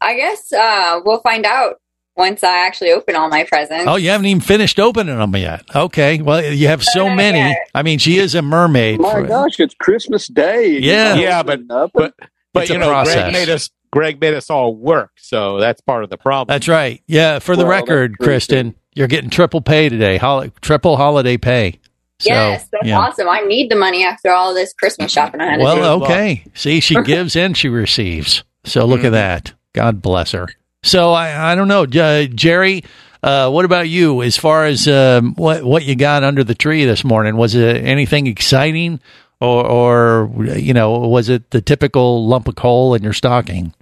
I 0.00 0.16
guess 0.16 0.50
uh, 0.52 1.00
we'll 1.04 1.20
find 1.20 1.44
out 1.44 1.80
once 2.22 2.44
I 2.44 2.64
actually 2.64 2.92
open 2.92 3.16
all 3.16 3.28
my 3.28 3.42
presents. 3.44 3.86
Oh, 3.88 3.96
you 3.96 4.10
haven't 4.10 4.26
even 4.26 4.40
finished 4.40 4.78
opening 4.78 5.18
them 5.18 5.34
yet. 5.34 5.64
Okay. 5.74 6.22
Well, 6.22 6.44
you 6.44 6.68
have 6.68 6.84
so 6.84 7.08
not 7.08 7.16
many. 7.16 7.38
yet. 7.38 7.68
I 7.74 7.82
mean, 7.82 7.98
she 7.98 8.18
is 8.18 8.36
a 8.36 8.42
mermaid. 8.42 9.00
My 9.00 9.12
for- 9.12 9.26
gosh, 9.26 9.58
it's 9.58 9.74
Christmas 9.74 10.28
Day. 10.28 10.78
Yeah. 10.78 11.16
Yeah, 11.16 11.42
but 11.42 11.66
but 11.66 12.14
but 12.52 12.62
It's 12.62 12.70
you 12.70 12.78
know, 12.78 12.88
process. 12.88 13.14
Greg 13.14 13.32
made 13.32 13.48
us 13.48 13.70
Greg 13.90 14.20
made 14.20 14.34
us 14.34 14.50
all 14.50 14.74
work, 14.74 15.10
so 15.16 15.58
that's 15.58 15.80
part 15.80 16.04
of 16.04 16.10
the 16.10 16.16
problem. 16.16 16.54
That's 16.54 16.68
right. 16.68 17.02
Yeah. 17.08 17.40
For 17.40 17.56
the 17.56 17.64
Well, 17.64 17.72
that's 17.72 17.88
record, 17.88 18.14
true, 18.14 18.26
Kristen, 18.26 18.74
you're 18.94 19.08
getting 19.08 19.28
triple 19.28 19.60
pay 19.60 19.88
today. 19.88 20.16
Hol- 20.16 20.48
triple 20.60 20.96
holiday 20.96 21.36
pay. 21.36 21.80
So, 22.20 22.28
yes, 22.30 22.68
that's 22.70 22.86
yeah. 22.86 23.00
awesome. 23.00 23.28
I 23.28 23.40
need 23.40 23.68
the 23.68 23.74
money 23.74 24.04
after 24.04 24.30
all 24.30 24.54
this 24.54 24.72
Christmas 24.72 25.10
shopping 25.10 25.40
I 25.40 25.50
had 25.50 25.56
to. 25.56 25.64
Well, 25.64 26.02
okay. 26.04 26.44
See, 26.54 26.78
she 26.78 26.94
gives 27.02 27.34
and 27.34 27.56
she 27.56 27.68
receives. 27.68 28.44
So 28.64 28.84
look 28.84 29.00
at 29.00 29.06
mm-hmm. 29.06 29.14
that. 29.14 29.54
God 29.72 30.00
bless 30.00 30.30
her. 30.30 30.48
So 30.82 31.12
I, 31.12 31.52
I 31.52 31.54
don't 31.54 31.68
know, 31.68 31.84
uh, 31.84 32.24
Jerry. 32.26 32.84
Uh, 33.22 33.48
what 33.50 33.64
about 33.64 33.88
you? 33.88 34.20
As 34.22 34.36
far 34.36 34.66
as 34.66 34.88
um, 34.88 35.34
what 35.36 35.62
what 35.62 35.84
you 35.84 35.94
got 35.94 36.24
under 36.24 36.42
the 36.42 36.56
tree 36.56 36.84
this 36.84 37.04
morning, 37.04 37.36
was 37.36 37.54
it 37.54 37.76
anything 37.84 38.26
exciting, 38.26 38.98
or 39.40 39.64
or 39.64 40.44
you 40.56 40.74
know, 40.74 40.98
was 40.98 41.28
it 41.28 41.50
the 41.50 41.60
typical 41.60 42.26
lump 42.26 42.48
of 42.48 42.56
coal 42.56 42.94
in 42.94 43.02
your 43.04 43.12
stocking? 43.12 43.72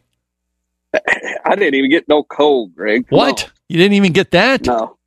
I 0.94 1.54
didn't 1.56 1.74
even 1.74 1.90
get 1.90 2.06
no 2.06 2.22
coal, 2.22 2.66
Greg. 2.68 3.08
Come 3.08 3.16
What? 3.18 3.50
You 3.68 3.78
didn't 3.78 3.94
even 3.94 4.12
get 4.12 4.32
that? 4.32 4.66
No. 4.66 4.98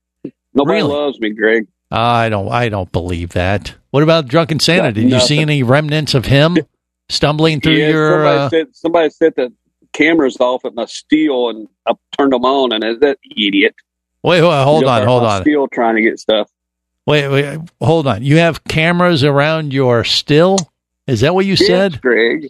Nobody 0.56 0.78
Really? 0.82 0.94
loves 0.94 1.20
me, 1.20 1.30
Greg. 1.32 1.68
I 1.92 2.30
don't. 2.30 2.50
I 2.52 2.70
don't 2.70 2.92
believe 2.92 3.30
that. 3.34 3.76
What 3.92 4.02
about 4.02 4.28
drunken 4.28 4.60
Santa? 4.60 4.92
Did 4.92 5.12
you 5.12 5.20
see 5.20 5.38
any 5.38 5.62
remnants 5.62 6.16
of 6.16 6.26
him 6.26 6.58
stumbling 7.10 7.62
through 7.62 7.74
Yeah, 7.74 7.90
your? 7.90 8.10
somebody 8.24 8.38
Uh, 8.40 8.50
set 8.50 8.68
somebody 8.76 9.10
set 9.12 9.36
the 9.36 9.54
cameras 9.94 10.38
off 10.40 10.66
at 10.66 10.74
my 10.76 10.86
steel, 10.86 11.50
and 11.50 11.68
I 11.88 11.94
turned 12.18 12.34
them 12.34 12.46
on, 12.46 12.72
and 12.74 12.84
as 12.84 13.00
that 13.00 13.18
idiot. 13.38 13.76
wait, 14.24 14.42
wait, 14.42 14.64
hold 14.64 14.84
on, 14.86 15.06
hold 15.08 15.24
on. 15.24 15.42
Still 15.42 15.68
trying 15.68 15.96
to 15.96 16.02
get 16.02 16.20
stuff. 16.20 16.50
Wait, 17.06 17.28
wait, 17.30 17.60
hold 17.82 18.08
on. 18.08 18.24
You 18.24 18.38
have 18.38 18.64
cameras 18.64 19.24
around 19.24 19.74
your 19.74 20.04
still? 20.04 20.58
Is 21.08 21.22
that 21.22 21.34
what 21.36 21.46
you 21.46 21.54
Yes, 21.54 21.68
said? 21.68 22.02
Greg. 22.02 22.50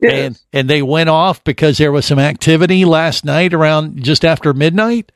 Yes. 0.00 0.12
And 0.12 0.40
and 0.54 0.70
they 0.70 0.80
went 0.80 1.10
off 1.10 1.44
because 1.44 1.76
there 1.76 1.92
was 1.92 2.06
some 2.06 2.18
activity 2.18 2.86
last 2.86 3.24
night 3.26 3.52
around 3.52 4.02
just 4.02 4.24
after 4.24 4.54
midnight, 4.54 5.12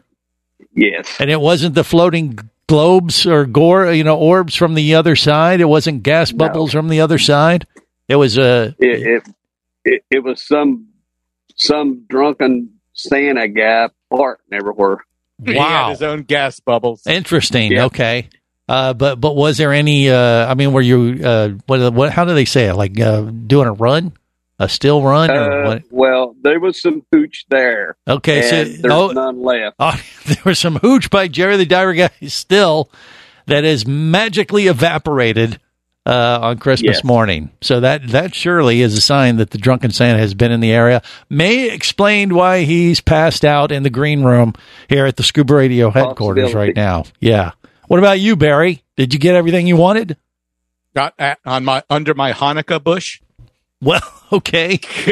Yes. 0.75 1.16
and 1.18 1.31
it 1.31 1.41
wasn't 1.41 1.75
the 1.75 1.85
floating 1.85 2.39
globes 2.66 3.25
or 3.27 3.47
gore, 3.47 3.91
you 3.93 4.05
know, 4.05 4.18
orbs 4.18 4.55
from 4.55 4.75
the 4.75 4.95
other 4.95 5.16
side. 5.16 5.61
It 5.62 5.66
wasn't 5.66 6.03
gas 6.03 6.33
bubbles 6.33 6.72
from 6.72 6.89
the 6.89 7.01
other 7.01 7.18
side. 7.18 7.66
It 8.09 8.16
was 8.16 8.37
a 8.37 8.75
It, 8.79 9.03
it 9.07 9.22
it 9.87 10.05
it 10.11 10.18
was 10.25 10.47
some 10.47 10.89
some 11.55 12.05
drunken 12.09 12.71
Santa 12.93 13.49
guy 13.49 13.89
farting 14.13 14.37
everywhere. 14.53 14.99
He 15.45 15.55
Wow. 15.55 15.85
had 15.87 15.91
his 15.91 16.03
own 16.03 16.23
gas 16.23 16.61
bubbles. 16.61 17.07
interesting. 17.07 17.73
Yeah. 17.73 17.87
Okay. 17.87 18.29
Uh, 18.69 18.95
but 18.95 19.21
but 19.21 19.37
was 19.37 19.59
there 19.59 19.73
any? 19.73 20.09
Uh, 20.09 20.47
I 20.51 20.55
mean, 20.55 20.73
were 20.73 20.81
you? 20.81 21.21
Uh, 21.23 21.49
what 21.67 21.93
what? 21.93 22.11
How 22.13 22.25
do 22.25 22.33
they 22.35 22.45
say 22.47 22.67
it? 22.67 22.75
Like 22.75 22.99
uh, 22.99 23.21
doing 23.23 23.67
a 23.69 23.73
run, 23.73 24.13
a 24.59 24.69
still 24.71 25.03
run, 25.03 25.31
or 25.31 25.35
Uh, 25.65 25.67
what? 25.67 25.83
well, 25.91 26.37
there 26.41 26.59
was 26.61 26.81
some 26.81 27.05
hooch 27.13 27.45
there. 27.51 27.97
Okay, 28.09 28.41
so- 28.43 28.65
there's 28.65 28.85
oh. 28.85 29.09
none 29.09 29.43
left. 29.43 29.77
Oh, 29.79 30.01
there 30.27 30.43
was 30.47 30.59
some 30.59 30.77
hooch 30.77 31.11
by 31.11 31.29
Jerry 31.29 31.59
the 31.59 31.67
Diver 31.67 31.93
guy 31.93 32.11
still 32.27 32.91
that 33.47 33.65
is 33.65 33.87
magically 33.87 34.67
evaporated 34.69 35.61
uh, 36.07 36.39
on 36.43 36.59
Christmas 36.59 36.97
Yes. 36.97 37.05
morning. 37.05 37.51
So 37.63 37.81
that 37.81 38.09
that 38.09 38.35
surely 38.35 38.81
is 38.83 38.97
a 38.97 39.01
sign 39.01 39.37
that 39.37 39.51
the 39.51 39.59
drunken 39.59 39.91
Santa 39.91 40.19
has 40.19 40.35
been 40.35 40.53
in 40.53 40.61
the 40.61 40.73
area. 40.73 41.03
May 41.31 41.71
explain 41.71 42.35
why 42.35 42.63
he's 42.65 43.01
passed 43.01 43.45
out 43.45 43.73
in 43.73 43.83
the 43.83 43.91
green 43.91 44.23
room 44.23 44.53
here 44.89 45.07
at 45.07 45.17
the 45.17 45.23
Scuba 45.23 45.55
Radio 45.55 45.91
headquarters 45.91 46.55
right 46.55 46.75
now. 46.77 47.05
Yeah. 47.21 47.53
What 47.89 47.99
about 47.99 48.21
you, 48.21 48.37
Barry? 48.37 48.83
Did 48.97 49.13
you 49.13 49.19
get 49.21 49.35
everything 49.35 49.67
you 49.67 49.77
wanted? 49.77 50.17
Got 50.95 51.15
at, 51.19 51.39
on 51.45 51.65
my 51.65 51.83
under 51.91 52.15
my 52.15 52.33
Hanukkah 52.33 52.83
bush. 52.83 53.21
Well, 53.81 54.01
okay. 54.33 54.79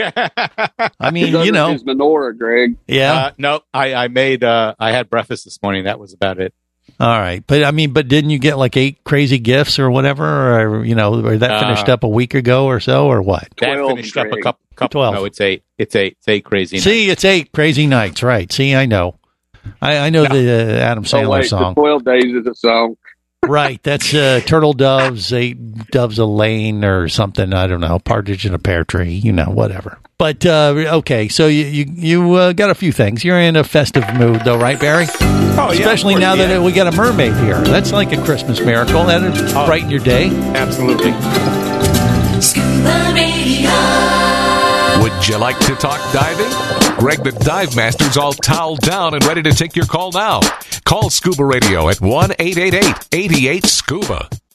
I 1.00 1.10
mean, 1.10 1.26
He's 1.34 1.46
you 1.46 1.52
know, 1.52 1.72
his 1.72 1.84
menorah, 1.84 2.36
Greg. 2.38 2.76
yeah. 2.86 3.12
Uh, 3.14 3.30
no, 3.36 3.60
I, 3.74 3.94
I 3.94 4.08
made 4.08 4.44
uh, 4.44 4.74
I 4.78 4.92
had 4.92 5.10
breakfast 5.10 5.44
this 5.44 5.60
morning. 5.62 5.84
That 5.84 5.98
was 5.98 6.12
about 6.14 6.38
it. 6.40 6.54
All 7.00 7.08
right, 7.18 7.42
but 7.46 7.64
I 7.64 7.72
mean, 7.72 7.92
but 7.92 8.06
didn't 8.06 8.30
you 8.30 8.38
get 8.38 8.58
like 8.58 8.76
eight 8.76 9.02
crazy 9.02 9.38
gifts 9.38 9.78
or 9.80 9.90
whatever, 9.90 10.60
or 10.60 10.84
you 10.84 10.94
know, 10.94 11.24
or 11.24 11.36
that 11.36 11.50
Uh, 11.50 11.60
finished 11.60 11.88
up 11.88 12.04
a 12.04 12.08
week 12.08 12.34
ago 12.34 12.66
or 12.66 12.78
so, 12.80 13.06
or 13.08 13.20
what? 13.22 13.48
That 13.58 13.76
finished 13.88 14.16
up 14.16 14.26
a 14.26 14.30
Greg. 14.30 14.42
couple. 14.44 14.60
couple 14.76 15.00
12. 15.00 15.14
No, 15.14 15.24
it's 15.24 15.40
eight. 15.40 15.64
It's 15.78 15.96
eight. 15.96 16.16
It's 16.18 16.28
eight 16.28 16.44
crazy. 16.44 16.78
See, 16.78 17.10
it's 17.10 17.24
eight 17.24 17.50
crazy 17.52 17.86
nights, 17.88 18.22
right? 18.22 18.50
See, 18.52 18.74
I 18.74 18.86
know, 18.86 19.16
I, 19.80 19.98
I 19.98 20.10
know 20.10 20.22
the 20.24 20.78
uh, 20.78 20.78
Adam 20.80 21.02
Oh, 21.04 21.06
Sandler 21.08 21.30
wait, 21.30 21.42
the 21.42 21.48
song, 21.48 21.74
12 21.74 22.04
days 22.04 22.24
is 22.34 22.46
a 22.46 22.54
song. 22.54 22.96
Right? 23.46 23.82
That's 23.82 24.12
uh, 24.14 24.40
Turtle 24.44 24.72
Doves, 24.72 25.32
Eight 25.32 25.86
Doves 25.88 26.18
a 26.18 26.24
Lane, 26.26 26.84
or 26.84 27.08
something. 27.08 27.52
I 27.52 27.66
don't 27.66 27.80
know, 27.80 27.98
Partridge 27.98 28.46
in 28.46 28.54
a 28.54 28.58
Pear 28.58 28.84
Tree, 28.84 29.12
you 29.12 29.32
know, 29.32 29.46
whatever. 29.46 29.98
But 30.18 30.46
uh, 30.46 30.74
okay, 30.98 31.28
so 31.28 31.48
you 31.48 31.64
you, 31.64 31.84
you 31.88 32.32
uh, 32.34 32.52
got 32.52 32.70
a 32.70 32.74
few 32.74 32.92
things. 32.92 33.24
You're 33.24 33.40
in 33.40 33.56
a 33.56 33.64
festive 33.64 34.04
mood, 34.14 34.42
though, 34.44 34.58
right, 34.58 34.78
Barry? 34.78 35.06
Oh, 35.54 35.70
yeah, 35.72 35.80
Especially 35.80 36.14
of 36.14 36.20
now 36.20 36.34
yeah. 36.34 36.46
that 36.46 36.62
we 36.62 36.72
got 36.72 36.86
a 36.92 36.96
mermaid 36.96 37.34
here. 37.38 37.60
That's 37.62 37.92
like 37.92 38.12
a 38.12 38.22
Christmas 38.24 38.60
miracle. 38.60 39.04
That'll 39.04 39.32
Oh. 39.58 39.66
brighten 39.66 39.90
your 39.90 40.00
day. 40.00 40.28
Absolutely. 40.54 41.12
Scuba 42.40 43.12
Radio. 43.14 43.70
Would 45.02 45.28
you 45.28 45.38
like 45.38 45.58
to 45.60 45.74
talk 45.74 46.00
diving? 46.12 46.81
Greg 47.02 47.24
the 47.24 47.32
Dive 47.32 47.74
Master's 47.74 48.16
all 48.16 48.32
toweled 48.32 48.78
down 48.78 49.14
and 49.14 49.24
ready 49.24 49.42
to 49.42 49.50
take 49.50 49.74
your 49.74 49.86
call 49.86 50.12
now. 50.12 50.38
Call 50.84 51.10
Scuba 51.10 51.44
Radio 51.44 51.88
at 51.88 52.00
1 52.00 52.34
888 52.38 53.08
88 53.10 53.66
Scuba. 53.66 54.28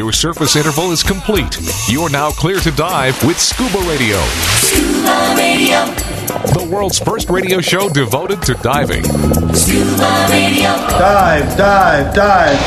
Your 0.00 0.12
surface 0.12 0.56
interval 0.56 0.92
is 0.92 1.02
complete. 1.02 1.60
You 1.86 2.00
are 2.00 2.08
now 2.08 2.30
clear 2.30 2.58
to 2.60 2.70
dive 2.70 3.22
with 3.22 3.38
Scuba 3.38 3.76
Radio, 3.86 4.16
Scuba 4.56 5.34
Radio. 5.36 5.84
the 6.56 6.66
world's 6.72 6.98
first 6.98 7.28
radio 7.28 7.60
show 7.60 7.90
devoted 7.90 8.40
to 8.44 8.54
diving. 8.54 9.04
Scuba 9.52 10.26
Radio. 10.30 10.72
Dive, 10.96 11.54
dive, 11.54 12.14
dive. 12.14 12.58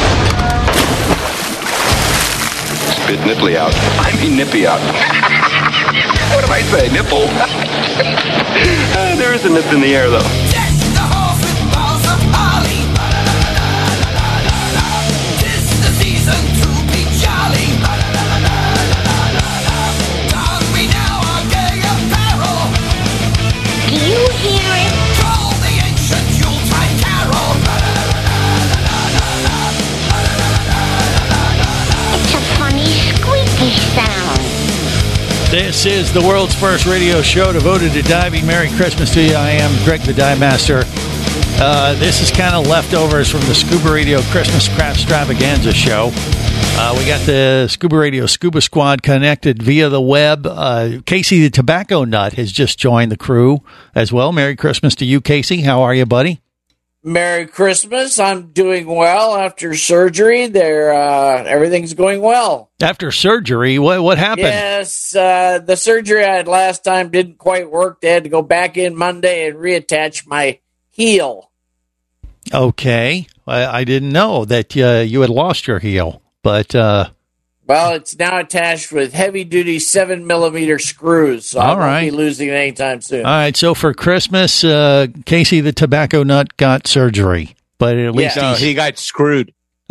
Spit 3.02 3.20
nipply 3.26 3.56
out. 3.58 3.74
I 3.98 4.16
mean 4.22 4.38
nippy 4.38 4.68
out. 4.68 4.80
what 6.36 6.42
did 6.42 6.52
I 6.52 6.62
say? 6.62 6.94
Nipple? 6.94 7.26
Uh, 8.94 9.16
there 9.18 9.34
is 9.34 9.44
a 9.46 9.50
nip 9.50 9.66
in 9.74 9.82
the 9.82 9.96
air, 9.96 10.08
though. 10.12 10.53
This 35.54 35.86
is 35.86 36.12
the 36.12 36.20
world's 36.20 36.56
first 36.56 36.88
radio 36.88 37.22
show 37.22 37.54
devoted 37.54 37.92
to 37.92 38.02
diving. 38.02 38.44
Merry 38.48 38.70
Christmas 38.70 39.14
to 39.14 39.22
you. 39.22 39.36
I 39.36 39.52
am 39.52 39.86
Greg 39.86 40.02
the 40.02 40.12
Dive 40.12 40.40
Master. 40.40 40.82
Uh, 41.62 41.94
this 42.00 42.22
is 42.22 42.32
kind 42.32 42.56
of 42.56 42.66
leftovers 42.66 43.30
from 43.30 43.42
the 43.42 43.54
Scuba 43.54 43.94
Radio 43.94 44.20
Christmas 44.32 44.68
Craft 44.68 45.02
Extravaganza 45.02 45.72
show. 45.72 46.10
Uh, 46.16 46.96
we 46.98 47.06
got 47.06 47.24
the 47.28 47.68
Scuba 47.68 47.96
Radio 47.96 48.26
Scuba 48.26 48.62
Squad 48.62 49.04
connected 49.04 49.62
via 49.62 49.90
the 49.90 50.02
web. 50.02 50.48
Uh, 50.48 51.02
Casey 51.06 51.42
the 51.42 51.52
Tobacco 51.52 52.04
Nut 52.04 52.34
has 52.34 52.52
just 52.52 52.80
joined 52.80 53.12
the 53.12 53.18
crew 53.18 53.62
as 53.94 54.12
well. 54.12 54.32
Merry 54.32 54.56
Christmas 54.56 54.96
to 54.96 55.06
you, 55.06 55.22
Casey. 55.22 55.62
How 55.62 55.84
are 55.84 55.94
you, 55.94 56.08
buddy? 56.08 56.43
Merry 57.04 57.48
Christmas. 57.48 58.18
I'm 58.18 58.52
doing 58.52 58.88
well 58.88 59.36
after 59.36 59.76
surgery. 59.76 60.48
There, 60.48 60.94
uh, 60.94 61.44
everything's 61.44 61.94
going 61.94 62.22
well. 62.22 62.72
After 62.82 63.12
surgery, 63.12 63.78
what 63.78 64.02
what 64.02 64.18
happened? 64.18 64.48
Yes, 64.48 65.14
uh, 65.16 65.60
the 65.60 65.76
surgery 65.76 66.24
I 66.24 66.36
had 66.36 66.48
last 66.48 66.84
time 66.84 67.10
didn't 67.10 67.38
quite 67.38 67.70
work. 67.70 68.00
They 68.02 68.10
had 68.10 68.24
to 68.24 68.30
go 68.30 68.42
back 68.42 68.78
in 68.78 68.96
Monday 68.96 69.48
and 69.48 69.58
reattach 69.58 70.26
my 70.26 70.60
heel. 70.90 71.52
Okay, 72.54 73.28
I, 73.48 73.66
I 73.66 73.84
didn't 73.84 74.12
know 74.12 74.46
that 74.46 74.76
uh, 74.78 75.04
you 75.06 75.22
had 75.22 75.30
lost 75.30 75.68
your 75.68 75.80
heel, 75.80 76.22
but 76.42 76.74
uh, 76.76 77.10
Well, 77.66 77.94
it's 77.94 78.18
now 78.18 78.40
attached 78.40 78.92
with 78.92 79.14
heavy 79.14 79.44
duty 79.46 79.80
seven 79.80 80.28
millimeter 80.28 80.80
screws, 80.80 81.46
so 81.46 81.60
I 81.60 81.64
All 81.68 81.70
won't 81.76 81.80
right. 81.80 82.02
be 82.06 82.12
losing 82.12 82.50
it 82.50 82.54
anytime 82.54 83.00
soon. 83.02 83.26
All 83.26 83.32
right, 83.32 83.56
so 83.56 83.74
for 83.74 83.94
Christmas, 83.94 84.64
uh, 84.64 85.08
Casey 85.26 85.62
the 85.62 85.72
tobacco 85.72 86.24
nut 86.24 86.58
got 86.58 86.88
surgery, 86.88 87.56
but 87.78 87.98
at 87.98 88.14
least 88.16 88.36
No, 88.36 88.50
he's, 88.50 88.60
he 88.60 88.74
got 88.74 88.98
screwed. 88.98 89.54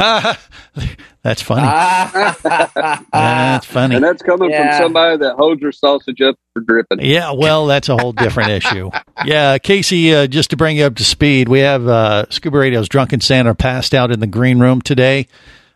that's 1.23 1.41
funny. 1.43 1.63
That's 2.43 3.67
funny. 3.67 3.95
And 3.95 4.03
that's 4.05 4.23
coming 4.23 4.51
Yeah. 4.51 4.77
from 4.79 4.87
somebody 4.87 5.19
that 5.19 5.37
holds 5.37 5.61
your 5.61 5.71
sausage 5.71 6.21
up 6.21 6.37
for 6.55 6.61
dripping. 6.61 7.01
Yeah, 7.03 7.33
well, 7.33 7.67
that's 7.67 7.89
a 7.89 7.97
whole 7.97 8.13
different 8.13 8.51
issue. 8.65 8.91
Yeah, 9.25 9.59
Casey, 9.59 10.13
uh, 10.15 10.27
just 10.27 10.51
to 10.51 10.57
bring 10.57 10.79
you 10.79 10.85
up 10.87 10.97
to 10.97 11.05
speed, 11.05 11.49
we 11.49 11.61
have 11.61 11.87
uh, 11.87 12.25
Scuba 12.31 12.59
Radio's 12.59 12.89
Drunken 12.89 13.21
Santa 13.21 13.55
passed 13.55 13.95
out 13.95 14.11
in 14.11 14.19
the 14.21 14.27
green 14.27 14.59
room 14.59 14.81
today. 14.83 15.29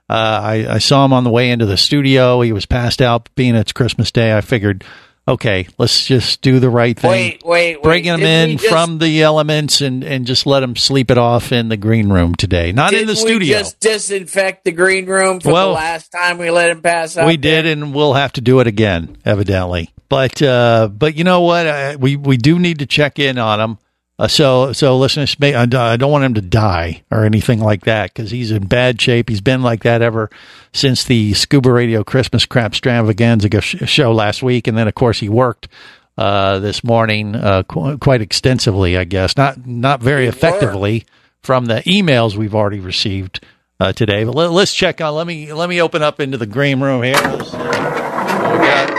Uh, 0.09 0.13
I, 0.43 0.75
I 0.75 0.79
saw 0.79 1.05
him 1.05 1.13
on 1.13 1.25
the 1.25 1.31
way 1.31 1.51
into 1.51 1.67
the 1.67 1.77
studio. 1.77 2.41
He 2.41 2.53
was 2.53 2.67
passed 2.67 3.03
out, 3.03 3.29
being 3.35 3.55
it's 3.57 3.73
Christmas 3.73 4.13
Day. 4.13 4.37
I 4.37 4.41
figured, 4.41 4.85
okay, 5.27 5.67
let's 5.79 6.07
just 6.07 6.43
do 6.43 6.61
the 6.61 6.71
right 6.71 6.97
thing. 6.97 7.11
Wait, 7.11 7.43
wait, 7.45 7.77
wait. 7.77 7.83
Bring 7.83 8.05
him 8.05 8.21
Didn't 8.21 8.51
in 8.53 8.59
just- 8.59 8.71
from 8.71 8.99
the 8.99 9.23
elements 9.23 9.81
and, 9.81 10.05
and 10.05 10.25
just 10.25 10.47
let 10.47 10.63
him 10.63 10.77
sleep 10.77 11.11
it 11.11 11.19
off 11.19 11.51
in 11.51 11.69
the 11.71 11.77
green 11.77 12.09
room 12.09 12.37
today. 12.37 12.71
Not 12.71 12.93
in 12.95 13.09
the 13.09 13.17
studio. 13.17 13.57
We 13.57 13.63
just 13.63 13.81
disinfect 13.81 14.65
the 14.65 14.71
green 14.73 15.07
room 15.07 15.41
from 15.41 15.53
Well, 15.53 15.69
the 15.71 15.75
last 15.75 16.13
time 16.13 16.39
we 16.39 16.51
let 16.51 16.71
him 16.71 16.83
pass 16.83 17.17
out. 17.17 17.27
we 17.27 17.37
did, 17.37 17.67
and 17.67 17.93
we'll 17.93 18.15
have 18.15 18.33
to 18.35 18.41
do 18.41 18.61
it 18.61 18.69
again, 18.69 19.17
evidently. 19.25 19.91
But 20.09 20.41
uh, 20.41 20.89
but 20.97 21.17
you 21.17 21.25
know 21.25 21.41
what? 21.41 21.67
I, 21.67 21.97
we 21.97 22.15
we 22.15 22.37
do 22.37 22.61
need 22.61 22.79
to 22.79 22.87
check 22.87 23.19
in 23.19 23.39
on 23.39 23.59
him. 23.59 23.79
Uh, 24.19 24.27
so 24.27 24.73
so 24.73 24.97
listeners, 24.97 25.39
may- 25.39 25.55
I 25.55 25.62
I 25.64 25.97
don't 25.97 26.11
want 26.11 26.25
him 26.25 26.35
to 26.35 26.41
die 26.41 27.03
or 27.11 27.25
anything 27.25 27.61
like 27.61 27.85
that 27.85 28.14
because 28.14 28.31
he's 28.31 28.51
in 28.51 28.67
bad 28.67 28.99
shape. 29.01 29.29
He's 29.29 29.43
been 29.43 29.62
like 29.62 29.83
that 29.83 30.01
ever 30.01 30.31
since 30.73 31.05
the 31.05 31.35
Scuba 31.35 31.71
Radio 31.71 32.03
Christmas 32.03 32.47
Crap 32.47 32.73
Extravaganza 32.73 33.51
go- 33.51 33.61
sh- 33.61 33.77
show 33.85 34.12
last 34.12 34.43
week, 34.43 34.69
and 34.69 34.77
then 34.79 34.89
of 34.89 34.95
course 34.95 35.21
he 35.21 35.29
worked 35.29 35.69
uh, 36.17 36.59
this 36.61 36.83
morning 36.83 37.35
uh, 37.37 37.62
qu- 37.64 37.99
quite 37.99 38.23
extensively. 38.23 38.97
I 38.97 39.05
guess 39.05 39.37
not 39.37 39.67
not 39.67 40.01
very 40.01 40.27
effectively 40.27 41.05
from 41.43 41.67
the 41.67 41.83
emails 41.83 42.37
we've 42.37 42.55
already 42.55 42.81
received 42.81 43.45
uh, 43.81 43.93
today. 43.93 44.25
But 44.25 44.35
let, 44.35 44.51
let's 44.51 44.73
check 44.73 45.03
on. 45.03 45.14
Let 45.14 45.27
me 45.27 45.53
let 45.53 45.69
me 45.69 45.83
open 45.83 46.03
up 46.03 46.21
into 46.21 46.39
the 46.39 46.47
green 46.47 46.81
room 46.81 47.03
here. 47.03 47.17
Let's 47.17 47.51
see 47.51 47.59
we 47.59 47.62
got. 47.64 48.97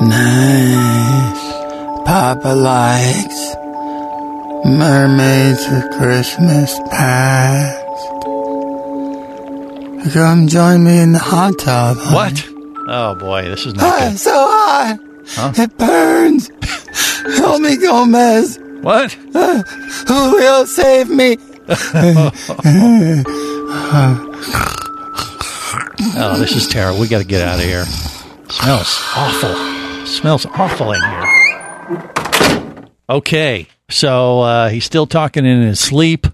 Nice. 0.00 0.85
Papa 2.06 2.48
likes 2.54 3.56
mermaids 4.64 5.66
for 5.66 5.88
Christmas 5.98 6.78
past. 6.90 7.82
Come 10.12 10.46
join 10.46 10.84
me 10.84 11.00
in 11.00 11.12
the 11.12 11.18
hot 11.18 11.58
tub. 11.58 11.96
honey. 11.98 12.14
What? 12.14 12.48
Oh 12.88 13.14
boy, 13.16 13.42
this 13.42 13.66
is 13.66 13.74
not 13.74 13.84
Ah, 13.84 14.08
good. 14.10 14.18
so 14.18 14.30
hot. 14.32 14.98
Huh? 15.28 15.52
It 15.56 15.76
burns. 15.78 16.50
Help 17.38 17.60
me, 17.60 17.76
Gomez. 17.76 18.58
What? 18.82 19.16
Uh, 19.34 19.62
who 20.06 20.32
will 20.36 20.66
save 20.66 21.08
me? 21.10 21.36
Oh, 26.18 26.36
this 26.38 26.54
is 26.56 26.66
terrible. 26.68 27.00
We 27.00 27.08
got 27.08 27.18
to 27.18 27.24
get 27.24 27.46
out 27.46 27.58
of 27.58 27.64
here. 27.64 27.84
Smells 28.48 29.02
awful. 29.14 30.06
Smells 30.06 30.46
awful 30.46 30.92
in 30.92 31.02
here. 31.02 31.35
Okay, 33.08 33.68
so 33.88 34.40
uh, 34.40 34.68
he's 34.68 34.84
still 34.84 35.06
talking 35.06 35.46
in 35.46 35.62
his 35.62 35.80
sleep. 35.80 36.26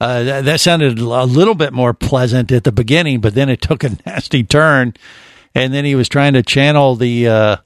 Uh, 0.00 0.22
that, 0.24 0.44
that 0.44 0.60
sounded 0.60 0.98
a 0.98 1.24
little 1.24 1.54
bit 1.54 1.72
more 1.72 1.94
pleasant 1.94 2.50
at 2.50 2.64
the 2.64 2.72
beginning, 2.72 3.20
but 3.20 3.34
then 3.34 3.48
it 3.48 3.62
took 3.62 3.84
a 3.84 3.90
nasty 4.06 4.42
turn, 4.44 4.94
and 5.54 5.72
then 5.72 5.84
he 5.84 5.94
was 5.94 6.08
trying 6.08 6.34
to 6.34 6.42
channel 6.42 6.96
the 6.96 7.28
uh, 7.28 7.56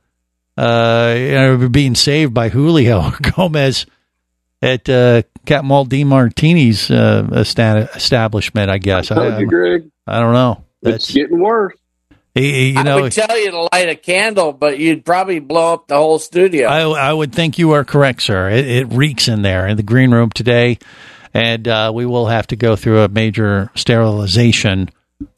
uh, 0.57 1.69
being 1.69 1.95
saved 1.95 2.35
by 2.35 2.49
Julio 2.49 3.11
Gomez 3.23 3.87
at 4.63 4.89
uh, 4.89 5.23
Captain 5.45 5.69
Walt 5.69 5.89
D. 5.89 6.05
Martini's 6.05 6.91
uh, 6.91 7.27
establishment. 7.33 8.71
I 8.71 8.79
guess 8.79 9.11
I, 9.11 9.39
you, 9.39 9.47
Greg. 9.47 9.91
I 10.07 10.21
don't 10.21 10.33
know. 10.33 10.65
It's 10.83 11.13
getting 11.13 11.41
worse. 11.41 11.75
He- 12.37 12.53
he- 12.53 12.71
you 12.73 12.79
I 12.81 13.01
would 13.01 13.13
tell 13.13 13.39
you 13.39 13.51
to 13.51 13.69
light 13.73 13.89
a 13.89 13.95
candle, 13.97 14.53
but 14.53 14.79
you'd 14.79 15.05
probably 15.05 15.39
blow 15.41 15.73
up 15.75 15.89
the 15.89 15.97
whole 15.97 16.19
studio. 16.19 16.69
I, 16.69 16.83
I 16.83 17.13
would 17.13 17.33
think 17.33 17.59
you 17.59 17.73
are 17.73 17.85
correct, 17.85 18.23
sir. 18.23 18.51
It, 18.51 18.67
it 18.69 18.85
reeks 18.93 19.27
in 19.29 19.43
there 19.43 19.67
in 19.67 19.77
the 19.79 19.83
green 19.83 20.11
room 20.11 20.31
today, 20.31 20.79
and 21.33 21.67
uh, 21.67 21.91
we 21.95 22.05
will 22.05 22.27
have 22.27 22.47
to 22.49 22.57
go 22.57 22.77
through 22.77 23.01
a 23.03 23.09
major 23.09 23.71
sterilization 23.75 24.91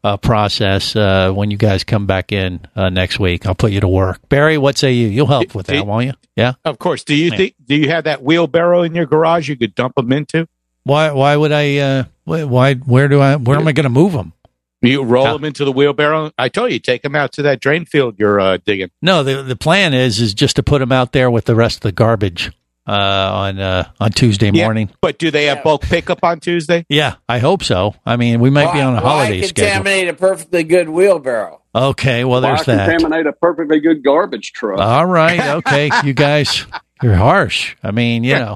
uh, 0.03 0.16
process 0.16 0.96
uh, 0.96 1.30
when 1.32 1.53
you 1.53 1.57
guys 1.57 1.84
come 1.84 2.07
back 2.07 2.32
in 2.32 2.61
uh, 2.74 2.88
next 2.90 3.20
week. 3.20 3.46
I'll 3.46 3.55
put 3.55 3.70
you 3.70 3.80
to 3.80 3.86
work, 3.88 4.18
Barry. 4.28 4.59
What 4.59 4.76
say 4.76 4.92
you? 4.92 5.07
You'll 5.07 5.28
help 5.28 5.55
with 5.55 5.66
that, 5.68 5.86
won't 5.86 6.07
you? 6.07 6.12
Yeah. 6.34 6.55
Of 6.64 6.78
course. 6.80 7.05
Do 7.05 7.14
you 7.14 7.30
Yeah. 7.30 7.36
think? 7.36 7.55
Do 7.64 7.76
you 7.76 7.88
have 7.90 8.05
that 8.05 8.22
wheelbarrow 8.24 8.82
in 8.82 8.94
your 8.96 9.07
garage 9.07 9.49
you 9.49 9.57
could 9.57 9.74
dump 9.76 9.94
them 9.94 10.12
into? 10.12 10.49
Why? 10.82 11.12
Why 11.12 11.36
would 11.36 11.53
I? 11.53 11.76
Uh, 11.78 12.05
why? 12.24 12.42
why- 12.44 12.74
Where 12.74 13.07
do 13.09 13.20
I? 13.20 13.36
Where 13.36 13.57
am 13.57 13.68
I 13.68 13.72
going 13.72 13.84
to 13.84 13.90
move 13.90 14.12
them? 14.12 14.32
You 14.81 15.03
roll 15.03 15.24
them 15.33 15.45
into 15.45 15.64
the 15.64 15.72
wheelbarrow. 15.72 16.31
I 16.39 16.49
told 16.49 16.70
you, 16.72 16.79
take 16.79 17.03
them 17.03 17.16
out 17.16 17.33
to 17.33 17.43
that 17.43 17.61
drain 17.61 17.85
field 17.85 18.14
you're 18.18 18.39
uh, 18.39 18.59
digging. 18.64 18.91
No, 19.03 19.22
the 19.24 19.43
the 19.43 19.57
plan 19.57 19.93
is 19.95 20.20
is 20.20 20.35
just 20.35 20.57
to 20.57 20.62
put 20.62 20.79
them 20.79 20.93
out 20.93 21.12
there 21.12 21.31
with 21.31 21.47
the 21.47 21.57
rest 21.57 21.79
of 21.79 21.83
the 21.83 21.93
garbage 21.93 22.53
uh, 22.87 22.93
on 22.93 23.59
uh, 23.59 23.91
on 23.99 24.12
Tuesday 24.12 24.51
Yeah, 24.53 24.64
morning. 24.64 24.91
But 25.01 25.18
do 25.18 25.31
they 25.33 25.47
have 25.47 25.64
bulk 25.64 25.83
pickup 25.83 26.22
on 26.22 26.39
Tuesday? 26.41 26.87
Yeah, 26.89 27.16
I 27.29 27.39
hope 27.41 27.64
so. 27.64 27.97
I 28.07 28.16
mean, 28.16 28.39
we 28.41 28.51
might 28.51 28.72
be 28.72 28.81
on 28.81 28.93
a 28.95 29.03
Why 29.03 29.09
holiday 29.26 29.43
schedule. 29.43 29.66
contaminate 29.83 30.09
a 30.09 30.14
perfectly 30.14 30.62
good 30.62 30.89
wheelbarrow? 30.89 31.61
Okay, 31.74 32.24
well, 32.24 32.41
Why 32.41 32.55
there's 32.55 32.66
that. 32.66 32.89
contaminate 32.89 33.26
a 33.26 33.33
perfectly 33.33 33.81
good 33.81 34.03
garbage 34.05 34.53
truck? 34.53 34.79
All 34.81 35.07
right, 35.07 35.41
okay, 35.57 35.91
you 36.05 36.12
guys, 36.14 36.66
you're 37.03 37.14
harsh. 37.16 37.74
I 37.83 37.91
mean, 37.91 38.22
you 38.24 38.35
know, 38.35 38.55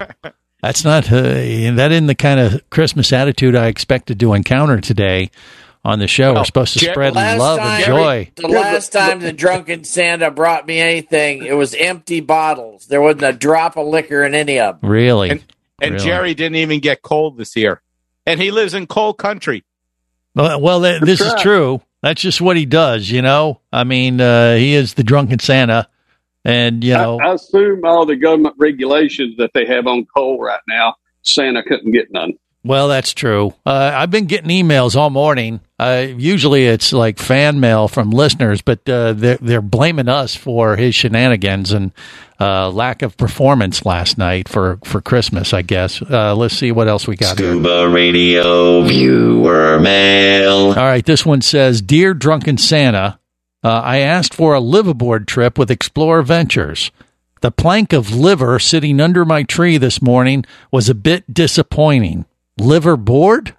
that's 0.63 0.85
not 0.85 1.11
uh, 1.13 1.21
that 1.23 1.89
isn't 1.91 2.07
the 2.07 2.15
kind 2.15 2.39
of 2.39 2.71
Christmas 2.71 3.13
attitude 3.13 3.57
I 3.57 3.67
expected 3.67 4.21
to 4.21 4.33
encounter 4.35 4.81
today 4.81 5.31
on 5.85 5.99
the 5.99 6.07
show. 6.07 6.35
We're 6.35 6.45
supposed 6.45 6.75
to 6.75 6.79
Jer- 6.81 6.93
spread 6.93 7.15
love 7.15 7.59
time- 7.59 7.77
and 7.77 7.85
joy. 7.85 8.31
The 8.37 8.49
last 8.49 8.93
time 8.93 9.21
the 9.21 9.33
drunken 9.33 9.85
Santa 9.85 10.31
brought 10.31 10.67
me 10.67 10.79
anything, 10.79 11.45
it 11.45 11.55
was 11.55 11.75
empty 11.75 12.21
bottles. 12.21 12.87
There 12.87 13.01
wasn't 13.01 13.23
a 13.25 13.33
drop 13.33 13.77
of 13.77 13.87
liquor 13.87 14.25
in 14.25 14.35
any 14.35 14.59
of 14.59 14.81
them. 14.81 14.91
Really, 14.91 15.31
And, 15.31 15.45
and 15.81 15.95
Really? 15.95 16.05
Jerry 16.05 16.35
didn't 16.35 16.57
even 16.57 16.81
get 16.81 17.03
cold 17.03 17.37
this 17.37 17.57
year, 17.57 17.83
and 18.27 18.41
he 18.41 18.51
lives 18.51 18.75
in 18.75 18.87
cold 18.87 19.19
country. 19.19 19.65
well, 20.35 20.61
well 20.61 20.81
th- 20.81 21.03
this 21.03 21.21
is 21.21 21.35
true. 21.41 21.81
That's 22.03 22.21
just 22.21 22.41
what 22.41 22.57
he 22.57 22.67
does. 22.67 23.11
You 23.11 23.23
know, 23.23 23.61
I 23.73 23.85
mean, 23.85 24.21
uh, 24.21 24.57
he 24.57 24.75
is 24.75 24.95
the 24.95 25.05
drunken 25.05 25.39
Santa, 25.39 25.89
and 26.45 26.83
you 26.83 26.95
know, 26.95 27.19
I, 27.21 27.29
I 27.29 27.35
assume 27.35 27.85
all 27.85 28.07
the 28.07 28.17
government 28.17 28.55
regulations 28.59 29.37
that 29.39 29.51
they 29.55 29.67
have 29.67 29.87
on 29.87 30.07
coal 30.07 30.41
right 30.41 30.61
now, 30.69 30.95
Santa 31.23 31.63
couldn't 31.63 31.93
get 31.93 32.11
none. 32.13 32.35
Well, 32.65 32.89
that's 32.89 33.13
true. 33.13 33.55
Uh, 33.67 33.91
I've 33.95 34.11
been 34.11 34.27
getting 34.27 34.51
emails 34.51 34.95
all 34.95 35.11
morning. 35.11 35.61
Uh, 35.83 36.07
usually 36.17 36.67
it's 36.67 36.93
like 36.93 37.19
fan 37.19 37.59
mail 37.59 37.89
from 37.89 38.11
listeners, 38.11 38.63
but 38.63 38.89
uh, 38.89 39.13
they're, 39.15 39.39
they're 39.39 39.61
blaming 39.61 40.09
us 40.09 40.37
for 40.37 40.77
his 40.77 40.95
shenanigans 40.95 41.73
and 41.73 41.93
uh, 42.39 42.71
lack 42.71 43.03
of 43.03 43.17
performance 43.17 43.85
last 43.85 44.17
night 44.17 44.49
for, 44.49 44.79
for 44.85 45.01
Christmas, 45.01 45.53
I 45.53 45.63
guess. 45.63 46.01
Uh, 46.01 46.37
let's 46.37 46.57
see 46.57 46.71
what 46.71 46.87
else 46.87 47.09
we 47.09 47.17
got 47.17 47.37
here. 47.37 47.51
Scuba 47.51 47.89
Radio 47.89 48.83
Viewer 48.83 49.81
Mail. 49.81 50.69
All 50.69 50.75
right, 50.75 51.05
this 51.05 51.27
one 51.27 51.43
says 51.43 51.83
Dear 51.83 52.15
Drunken 52.15 52.59
Santa, 52.59 53.19
uh, 53.65 53.69
I 53.69 53.99
asked 53.99 54.35
for 54.35 54.55
a 54.55 54.61
liveaboard 54.61 55.27
trip 55.27 55.59
with 55.59 55.71
Explorer 55.71 56.23
Ventures. 56.23 56.93
The 57.41 57.51
plank 57.51 57.93
of 57.93 58.15
liver 58.15 58.61
sitting 58.61 59.01
under 59.01 59.25
my 59.25 59.43
tree 59.43 59.79
this 59.79 60.01
morning 60.01 60.45
was 60.71 60.89
a 60.89 60.95
bit 60.95 61.35
disappointing. 61.35 62.25
Liver 62.57 62.97
board? 62.97 63.57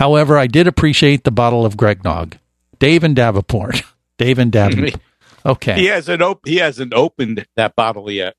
However, 0.00 0.38
I 0.38 0.46
did 0.46 0.66
appreciate 0.66 1.24
the 1.24 1.30
bottle 1.30 1.66
of 1.66 1.76
Gregnog. 1.76 2.38
Dave 2.78 3.04
and 3.04 3.14
Davenport. 3.14 3.82
Dave 4.18 4.38
and 4.40 4.50
Davenport. 4.50 5.00
Okay. 5.46 5.74
He 5.74 5.86
hasn't 5.86 6.20
op- 6.20 6.46
he 6.46 6.56
hasn't 6.56 6.92
opened 6.92 7.46
that 7.56 7.74
bottle 7.74 8.10
yet. 8.10 8.34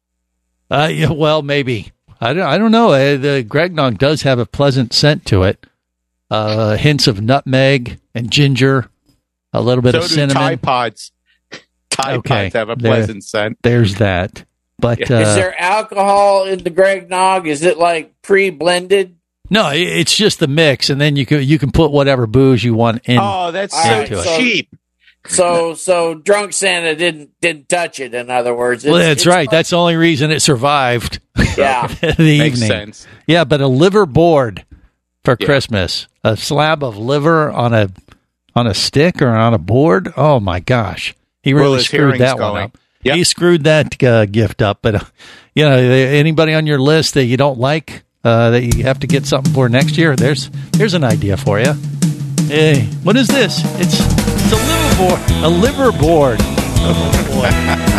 Uh, 0.70 0.88
yeah, 0.93 1.09
well, 1.09 1.41
maybe. 1.41 1.91
I 2.20 2.34
don't, 2.34 2.45
I 2.45 2.59
don't 2.59 2.72
know. 2.72 2.89
Uh, 2.91 3.18
the 3.18 3.43
Gregnog 3.47 3.97
does 3.97 4.22
have 4.22 4.38
a 4.38 4.45
pleasant 4.45 4.93
scent 4.93 5.26
to 5.26 5.41
it. 5.41 5.66
Uh, 6.30 6.78
hints 6.78 7.07
of 7.07 7.20
nutmeg 7.20 7.99
and 8.14 8.30
ginger, 8.30 8.88
a 9.51 9.62
little 9.64 9.82
bit 9.82 9.93
so 9.93 9.97
of 10.01 10.03
do 10.03 10.09
cinnamon. 10.09 10.36
Tide 10.43 10.62
Pods. 10.62 11.12
Tide 11.89 12.18
Okay. 12.18 12.43
Pods 12.45 12.53
have 12.53 12.70
a 12.70 12.76
There- 12.76 12.91
pleasant 12.91 13.24
scent. 13.24 13.57
There's 13.64 13.95
that. 13.95 14.45
But 14.78 15.09
uh, 15.09 15.16
Is 15.16 15.36
there 15.36 15.59
alcohol 15.59 16.45
in 16.45 16.64
the 16.64 16.70
Greg 16.70 17.09
Nog? 17.09 17.47
Is 17.47 17.64
it 17.64 17.80
like 17.80 18.14
pre-blended? 18.22 19.16
No, 19.52 19.70
it's 19.72 20.16
just 20.16 20.39
the 20.39 20.47
mix, 20.47 20.89
and 20.89 20.99
then 20.99 21.16
you 21.16 21.28
can 21.28 21.43
you 21.43 21.60
can 21.60 21.72
put 21.72 21.91
whatever 21.91 22.26
booze 22.26 22.64
you 22.64 22.74
want 22.74 23.02
in. 23.06 23.20
oh, 23.22 23.52
that's 23.52 23.76
so 23.80 23.89
right, 23.89 24.08
so- 24.08 24.38
cheap. 24.38 24.76
So, 25.28 25.76
so 25.76 26.16
drunk 26.16 26.52
Santa 26.52 26.95
didn't 26.95 27.39
didn't 27.41 27.70
touch 27.70 27.99
it. 27.99 28.16
In 28.16 28.32
other 28.32 28.56
words, 28.56 28.84
well, 28.84 28.95
It's- 28.95 29.08
that's 29.10 29.22
it's 29.22 29.28
right. 29.28 29.47
That's 29.52 29.70
the 29.70 29.78
only 29.78 29.95
reason 29.95 30.32
it 30.32 30.39
survived 30.39 31.20
Yeah, 31.56 31.86
the 32.02 32.16
Makes 32.39 32.56
evening. 32.64 32.68
sense. 32.68 33.08
Yeah, 33.28 33.43
but 33.43 33.62
a 33.62 33.68
liver 33.68 34.08
board. 34.08 34.66
for 35.24 35.36
Christmas. 35.38 36.08
A 36.24 36.36
slab 36.36 36.84
of 36.84 36.97
liver 36.97 37.52
on 37.52 37.72
a 37.76 37.89
on 38.56 38.66
a 38.66 38.74
stick 38.74 39.22
or 39.22 39.30
on 39.30 39.54
a 39.54 39.60
board. 39.60 40.12
Oh 40.18 40.39
my 40.39 40.60
gosh, 40.60 41.14
he 41.43 41.54
really 41.54 41.78
his 41.78 41.86
screwed 41.86 42.16
hearing's 42.16 42.20
that 42.20 42.39
one 42.39 42.54
going. 42.54 42.64
up. 42.66 42.78
He 43.04 43.24
screwed 43.24 43.64
that 43.66 44.02
uh, 44.04 44.26
gift 44.26 44.64
up. 44.64 44.80
But 44.82 44.95
uh, 44.95 44.99
you 45.54 45.66
know, 45.66 45.76
anybody 45.78 46.56
on 46.56 46.66
your 46.66 46.80
list 46.80 47.14
that 47.14 47.26
you 47.26 47.38
don't 47.38 47.60
like 47.60 48.04
uh, 48.24 48.52
that 48.52 48.64
you 48.64 48.84
have 48.84 49.00
to 49.00 49.08
get 49.08 49.26
something 49.26 49.54
for 49.54 49.70
next 49.70 49.98
year, 49.98 50.16
there's 50.16 50.50
there's 50.72 50.94
an 50.94 51.04
idea 51.04 51.38
for 51.38 51.60
you. 51.60 51.74
Hey, 52.48 52.86
what 53.04 53.16
is 53.16 53.28
this? 53.28 53.62
It's 53.80 54.00
it's 54.00 54.52
a 54.52 54.58
liver 54.58 54.98
board. 54.98 55.22
A 55.44 55.50
liver 55.50 55.92
board. 55.92 56.38
Oh 56.84 57.82
boy. 57.82 57.88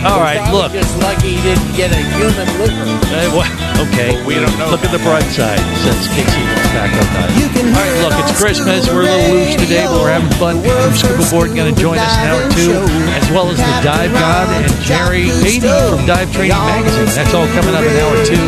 All 0.00 0.16
right, 0.16 0.40
Probably 0.40 0.56
look. 0.56 0.72
Just 0.72 0.96
lucky 1.04 1.36
he 1.36 1.42
didn't 1.44 1.76
get 1.76 1.92
a 1.92 2.00
human 2.16 2.48
liver. 2.56 2.88
Uh, 3.12 3.28
wha- 3.36 3.52
okay, 3.84 4.16
we 4.24 4.40
don't 4.40 4.48
know. 4.56 4.72
Look 4.72 4.80
at 4.80 4.92
the 4.96 5.02
bright 5.04 5.28
side. 5.28 5.60
Since 5.84 6.08
Casey 6.16 6.40
is 6.40 6.70
back 6.72 6.88
on 6.88 7.04
time. 7.12 7.28
All 7.68 7.84
right, 7.84 8.00
look, 8.00 8.16
it's 8.24 8.32
Christmas. 8.40 8.88
We're 8.88 9.04
a 9.04 9.12
little 9.12 9.36
loose 9.36 9.60
today, 9.60 9.84
but 9.84 10.00
we're 10.00 10.08
having 10.16 10.32
fun. 10.40 10.64
From 10.64 10.96
Scuba 10.96 11.24
Board 11.28 11.52
going 11.52 11.68
to 11.68 11.76
join 11.76 12.00
us 12.00 12.16
in 12.16 12.24
hour 12.32 12.40
two, 12.56 12.80
as 13.12 13.28
well 13.28 13.52
as 13.52 13.60
the 13.60 13.74
Dive 13.84 14.12
God 14.16 14.48
and 14.64 14.72
Jerry 14.88 15.28
Beatty 15.44 15.68
from 15.68 16.00
Dive 16.08 16.32
Training 16.32 16.56
Magazine. 16.56 17.04
That's 17.12 17.36
all 17.36 17.44
coming 17.52 17.76
up 17.76 17.84
in 17.84 17.92
hour 18.00 18.16
two 18.24 18.40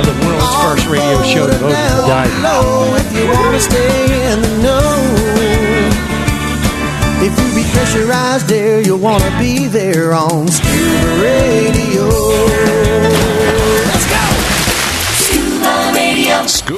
of 0.00 0.04
the 0.08 0.16
world's 0.24 0.48
first 0.64 0.84
radio 0.88 1.20
show 1.28 1.44
devoted 1.44 1.76
to 1.76 2.08
diving. 2.08 2.40
If 7.18 7.32
you 7.40 7.54
be 7.54 7.68
pressurized 7.72 8.46
there, 8.48 8.80
you'll 8.80 8.98
wanna 8.98 9.30
be 9.38 9.66
there 9.66 10.12
on 10.12 10.48
Scuba 10.48 11.22
Radio. 11.22 12.08
Let's 13.88 14.06
go! 14.06 14.24
Scuba 15.24 15.92
Radio. 15.94 16.46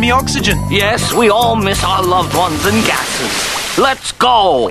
me 0.00 0.10
oxygen. 0.10 0.58
Yes, 0.70 1.12
we 1.12 1.28
all 1.28 1.54
miss 1.54 1.84
our 1.84 2.02
loved 2.02 2.34
ones 2.34 2.64
and 2.64 2.84
gases. 2.86 3.78
Let's 3.78 4.12
go. 4.12 4.70